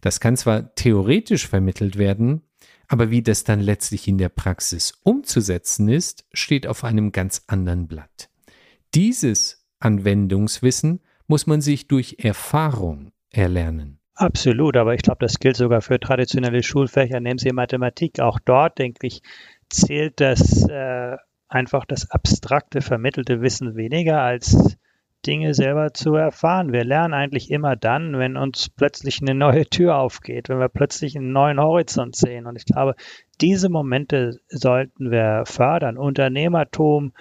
Das 0.00 0.20
kann 0.20 0.36
zwar 0.36 0.74
theoretisch 0.74 1.48
vermittelt 1.48 1.96
werden, 1.96 2.42
aber 2.88 3.10
wie 3.10 3.22
das 3.22 3.44
dann 3.44 3.60
letztlich 3.60 4.06
in 4.06 4.18
der 4.18 4.28
Praxis 4.28 4.92
umzusetzen 5.02 5.88
ist, 5.88 6.26
steht 6.32 6.66
auf 6.66 6.84
einem 6.84 7.12
ganz 7.12 7.44
anderen 7.46 7.88
Blatt. 7.88 8.28
Dieses 8.94 9.66
Anwendungswissen 9.80 11.00
muss 11.26 11.46
man 11.46 11.60
sich 11.60 11.88
durch 11.88 12.16
Erfahrung 12.18 13.12
erlernen. 13.30 13.98
Absolut, 14.16 14.76
aber 14.76 14.94
ich 14.94 15.02
glaube, 15.02 15.18
das 15.20 15.40
gilt 15.40 15.56
sogar 15.56 15.80
für 15.80 15.98
traditionelle 15.98 16.62
Schulfächer. 16.62 17.18
Nehmen 17.18 17.38
Sie 17.38 17.50
Mathematik. 17.50 18.20
Auch 18.20 18.38
dort, 18.38 18.78
denke 18.78 19.06
ich, 19.08 19.22
zählt 19.68 20.20
das 20.20 20.68
äh, 20.68 21.16
einfach 21.48 21.84
das 21.84 22.10
abstrakte, 22.10 22.80
vermittelte 22.80 23.40
Wissen 23.40 23.74
weniger 23.74 24.20
als 24.20 24.76
Dinge 25.26 25.54
selber 25.54 25.94
zu 25.94 26.14
erfahren. 26.14 26.72
Wir 26.72 26.84
lernen 26.84 27.14
eigentlich 27.14 27.50
immer 27.50 27.76
dann, 27.76 28.18
wenn 28.18 28.36
uns 28.36 28.68
plötzlich 28.68 29.20
eine 29.20 29.34
neue 29.34 29.64
Tür 29.66 29.96
aufgeht, 29.96 30.48
wenn 30.48 30.60
wir 30.60 30.68
plötzlich 30.68 31.16
einen 31.16 31.32
neuen 31.32 31.58
Horizont 31.58 32.14
sehen. 32.14 32.46
Und 32.46 32.56
ich 32.56 32.66
glaube, 32.66 32.94
diese 33.40 33.68
Momente 33.68 34.38
sollten 34.48 35.10
wir 35.10 35.44
fördern. 35.46 35.96
Unternehmertum, 35.96 37.14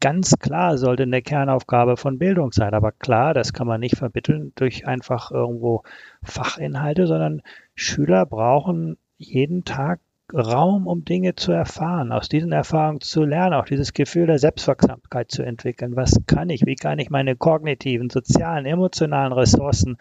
ganz 0.00 0.38
klar 0.38 0.78
sollte 0.78 1.04
eine 1.04 1.22
Kernaufgabe 1.22 1.96
von 1.96 2.18
Bildung 2.18 2.52
sein. 2.52 2.74
Aber 2.74 2.92
klar, 2.92 3.34
das 3.34 3.52
kann 3.52 3.66
man 3.66 3.80
nicht 3.80 3.96
vermitteln 3.96 4.52
durch 4.54 4.86
einfach 4.86 5.30
irgendwo 5.30 5.82
Fachinhalte, 6.22 7.06
sondern 7.06 7.42
Schüler 7.74 8.26
brauchen 8.26 8.96
jeden 9.18 9.64
Tag 9.64 10.00
Raum, 10.32 10.86
um 10.86 11.04
Dinge 11.04 11.34
zu 11.34 11.52
erfahren, 11.52 12.12
aus 12.12 12.28
diesen 12.28 12.52
Erfahrungen 12.52 13.00
zu 13.00 13.24
lernen, 13.24 13.54
auch 13.54 13.64
dieses 13.64 13.92
Gefühl 13.92 14.26
der 14.26 14.38
Selbstwirksamkeit 14.38 15.30
zu 15.30 15.42
entwickeln. 15.42 15.96
Was 15.96 16.20
kann 16.26 16.50
ich? 16.50 16.64
Wie 16.66 16.76
kann 16.76 17.00
ich 17.00 17.10
meine 17.10 17.36
kognitiven, 17.36 18.10
sozialen, 18.10 18.64
emotionalen 18.64 19.32
Ressourcen 19.32 19.98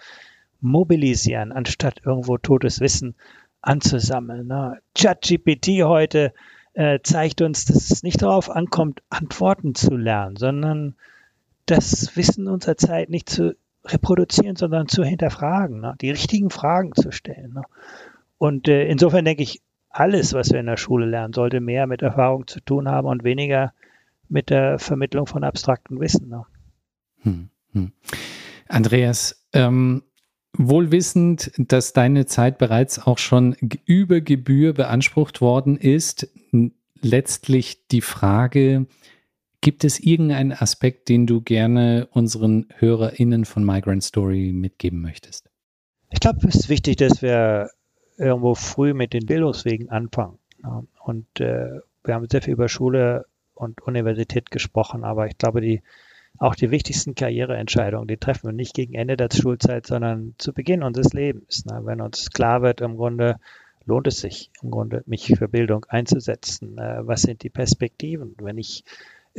mobilisieren, 0.62 1.52
anstatt 1.52 2.02
irgendwo 2.06 2.38
totes 2.38 2.80
Wissen 2.80 3.16
anzusammeln? 3.62 4.52
ChatGPT 4.95 5.84
heute 5.84 6.34
äh, 6.80 7.01
zeigt 7.03 7.41
uns, 7.41 7.65
dass 7.65 7.91
es 7.91 8.03
nicht 8.03 8.21
darauf 8.21 8.49
ankommt, 8.49 9.03
Antworten 9.09 9.75
zu 9.75 9.97
lernen, 9.97 10.38
sondern 10.38 10.95
das 11.65 12.15
Wissen 12.15 12.47
unserer 12.47 12.77
Zeit 12.77 13.09
nicht 13.09 13.30
zu 13.30 13.57
reproduzieren, 13.84 14.55
sondern 14.55 14.88
zu 14.88 15.03
hinterfragen, 15.03 15.82
ne? 15.82 15.95
die 15.99 16.09
richtigen 16.09 16.49
Fragen 16.49 16.93
zu 16.93 17.11
stellen. 17.11 17.51
Ne? 17.51 17.63
Und 18.38 18.69
äh, 18.69 18.88
insofern 18.88 19.25
denke 19.25 19.43
ich, 19.43 19.61
alles, 19.89 20.34
was 20.34 20.51
wir 20.51 20.61
in 20.61 20.67
der 20.67 20.77
Schule 20.77 21.05
lernen, 21.05 21.34
sollte 21.34 21.59
mehr 21.59 21.86
mit 21.86 22.01
Erfahrung 22.01 22.47
zu 22.47 22.61
tun 22.61 22.88
haben 22.88 23.09
und 23.09 23.25
weniger 23.25 23.73
mit 24.30 24.49
der 24.49 24.80
Vermittlung 24.80 25.27
von 25.27 25.43
abstraktem 25.43 25.99
Wissen. 25.99 26.30
Ne? 26.30 26.45
Hm, 27.23 27.49
hm. 27.73 27.91
Andreas, 28.69 29.45
ähm, 29.51 30.03
wohlwissend, 30.58 31.52
dass 31.58 31.93
deine 31.93 32.26
Zeit 32.26 32.58
bereits 32.58 33.00
auch 33.00 33.18
schon 33.18 33.56
über 33.86 34.22
Gebühr 34.22 34.74
beansprucht 34.74 35.41
worden 35.41 35.78
ist, 35.78 36.28
letztlich 37.02 37.88
die 37.88 38.02
Frage, 38.02 38.88
gibt 39.62 39.84
es 39.84 40.00
irgendeinen 40.00 40.54
Aspekt, 40.54 41.10
den 41.10 41.28
du 41.28 41.41
gerne 41.41 42.08
unseren 42.12 42.68
HörerInnen 42.78 43.45
von 43.45 43.64
Migrant 43.64 44.04
Story 44.04 44.52
mitgeben 44.54 45.02
möchtest? 45.02 45.50
Ich 46.12 46.20
glaube, 46.20 46.47
es 46.47 46.56
ist 46.56 46.70
wichtig, 46.70 46.97
dass 46.97 47.22
wir 47.22 47.70
irgendwo 48.18 48.56
früh 48.56 48.93
mit 48.93 49.14
den 49.14 49.26
Bildungswegen 49.26 49.89
anfangen. 49.89 50.39
Und 51.04 51.39
äh, 51.39 51.80
wir 52.04 52.14
haben 52.14 52.28
sehr 52.30 52.41
viel 52.41 52.54
über 52.54 52.68
Schule 52.68 53.26
und 53.54 53.82
Universität 53.82 54.52
gesprochen, 54.52 55.04
aber 55.04 55.28
ich 55.28 55.38
glaube, 55.38 55.62
die 55.62 55.82
auch 56.38 56.55
die 56.55 56.71
wichtigsten 56.71 57.15
Karriereentscheidungen, 57.15 58.07
die 58.07 58.17
treffen 58.17 58.47
wir 58.47 58.53
nicht 58.53 58.73
gegen 58.73 58.93
Ende 58.93 59.17
der 59.17 59.30
Schulzeit, 59.34 59.86
sondern 59.86 60.36
zu 60.38 60.53
Beginn 60.53 60.84
unseres 60.84 61.13
Lebens. 61.13 61.65
Ne? 61.65 61.82
Wenn 61.84 62.01
uns 62.01 62.30
klar 62.30 62.61
wird, 62.61 62.82
im 62.82 62.95
Grunde 62.95 63.38
lohnt 63.86 64.07
es 64.07 64.19
sich, 64.19 64.51
im 64.61 64.71
Grunde 64.71 65.03
mich 65.05 65.25
für 65.25 65.47
Bildung 65.47 65.86
einzusetzen. 65.89 66.77
Äh, 66.77 67.07
was 67.07 67.23
sind 67.23 67.43
die 67.43 67.49
Perspektiven? 67.49 68.36
Wenn 68.39 68.57
ich 68.57 68.84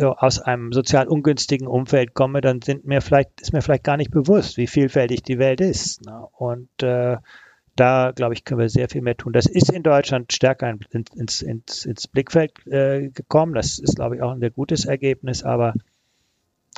aus 0.03 0.41
einem 0.41 0.73
sozial 0.73 1.09
ungünstigen 1.09 1.67
Umfeld 1.67 2.15
komme, 2.15 2.41
dann 2.41 2.63
sind 2.63 2.87
mir 2.87 3.01
vielleicht, 3.01 3.41
ist 3.41 3.53
mir 3.53 3.61
vielleicht 3.63 3.85
gar 3.85 3.97
nicht 3.97 4.11
bewusst, 4.11 4.57
wie 4.57 4.67
vielfältig 4.67 5.23
die 5.23 5.39
Welt 5.39 5.61
ist. 5.61 6.05
Ne? 6.07 6.27
Und 6.33 6.83
äh, 6.83 7.17
da, 7.77 8.13
glaube 8.15 8.35
ich, 8.35 8.45
können 8.45 8.61
wir 8.61 8.69
sehr 8.69 8.89
viel 8.89 9.03
mehr 9.03 9.17
tun. 9.17 9.33
Das 9.33 9.47
ist 9.47 9.73
in 9.73 9.83
Deutschland 9.83 10.33
stärker 10.33 10.75
ins, 10.91 11.43
ins, 11.43 11.85
ins 11.85 12.09
Blickfeld 12.09 12.53
äh, 12.67 13.09
gekommen. 13.09 13.55
Das 13.55 13.79
ist, 13.79 13.97
glaube 13.97 14.17
ich, 14.17 14.23
auch 14.23 14.33
ein 14.33 14.41
sehr 14.41 14.51
gutes 14.51 14.85
Ergebnis, 14.85 15.43
aber 15.43 15.75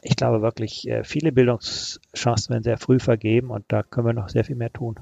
ich 0.03 0.17
glaube 0.17 0.43
wirklich, 0.43 0.89
äh, 0.89 1.05
viele 1.05 1.33
Bildungschancen 1.33 2.51
werden 2.51 2.65
sehr 2.65 2.77
früh 2.77 2.99
vergeben 2.99 3.51
und 3.51 3.65
da 3.69 3.83
können 3.83 4.09
wir 4.09 4.13
noch 4.13 4.29
sehr 4.29 4.45
viel 4.45 4.57
mehr 4.57 4.73
tun. 4.73 4.97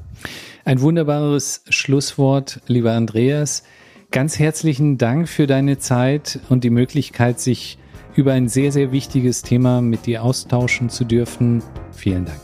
Ein 0.64 0.80
wunderbares 0.80 1.64
Schlusswort, 1.70 2.61
lieber 2.66 2.92
Andreas. 2.92 3.64
Ganz 4.11 4.38
herzlichen 4.38 4.98
Dank 4.98 5.28
für 5.28 5.46
deine 5.46 5.78
Zeit 5.78 6.40
und 6.48 6.64
die 6.64 6.70
Möglichkeit, 6.70 7.40
sich 7.40 7.78
über 8.14 8.32
ein 8.32 8.48
sehr, 8.48 8.72
sehr 8.72 8.92
wichtiges 8.92 9.42
Thema 9.42 9.80
mit 9.80 10.07
dir 10.07 10.22
austauschen 10.22 10.90
zu 10.90 11.05
dürfen. 11.05 11.62
Vielen 11.92 12.26
Dank. 12.26 12.40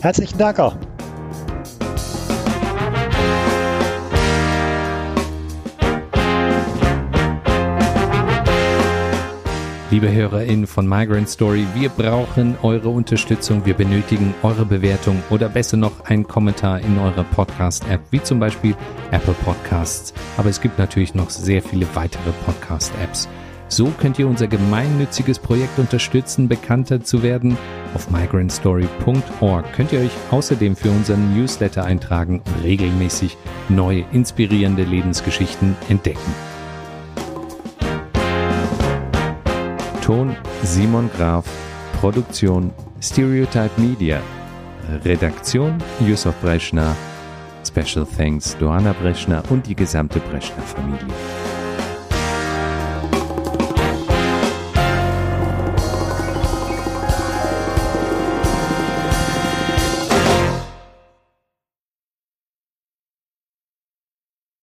Herzlichen 0.00 0.38
Dank 0.38 0.60
auch. 0.60 0.76
Liebe 9.88 10.12
HörerInnen 10.12 10.66
von 10.66 10.88
Migrant 10.88 11.28
Story, 11.28 11.64
wir 11.74 11.90
brauchen 11.90 12.56
eure 12.62 12.88
Unterstützung, 12.88 13.64
wir 13.66 13.74
benötigen 13.74 14.34
eure 14.42 14.66
Bewertung 14.66 15.22
oder 15.30 15.48
besser 15.48 15.76
noch 15.76 16.06
einen 16.06 16.26
Kommentar 16.26 16.80
in 16.80 16.98
eurer 16.98 17.22
Podcast-App, 17.22 18.00
wie 18.10 18.20
zum 18.20 18.40
Beispiel 18.40 18.74
Apple 19.12 19.36
Podcasts. 19.44 20.12
Aber 20.38 20.48
es 20.48 20.60
gibt 20.60 20.80
natürlich 20.80 21.14
noch 21.14 21.30
sehr 21.30 21.62
viele 21.62 21.86
weitere 21.94 22.32
Podcast-Apps. 22.44 23.28
So 23.68 23.92
könnt 24.00 24.18
ihr 24.18 24.26
unser 24.26 24.48
gemeinnütziges 24.48 25.38
Projekt 25.38 25.78
unterstützen, 25.78 26.48
bekannter 26.48 27.04
zu 27.04 27.22
werden. 27.22 27.56
Auf 27.94 28.10
migrantstory.org 28.10 29.72
könnt 29.72 29.92
ihr 29.92 30.00
euch 30.00 30.12
außerdem 30.32 30.74
für 30.74 30.90
unseren 30.90 31.36
Newsletter 31.36 31.84
eintragen 31.84 32.42
und 32.44 32.64
regelmäßig 32.64 33.36
neue, 33.68 34.04
inspirierende 34.10 34.82
Lebensgeschichten 34.82 35.76
entdecken. 35.88 36.55
Ton 40.06 40.36
Simon 40.62 41.10
Graf, 41.16 41.44
Produktion 41.98 42.72
Stereotype 43.00 43.76
Media, 43.76 44.22
Redaktion 45.04 45.82
Yusuf 45.98 46.32
Breschner, 46.40 46.94
Special 47.66 48.06
Thanks 48.06 48.56
Johanna 48.60 48.92
Breschner 49.02 49.42
und 49.50 49.66
die 49.66 49.74
gesamte 49.74 50.20
Breschner 50.20 50.62
Familie. 50.62 51.12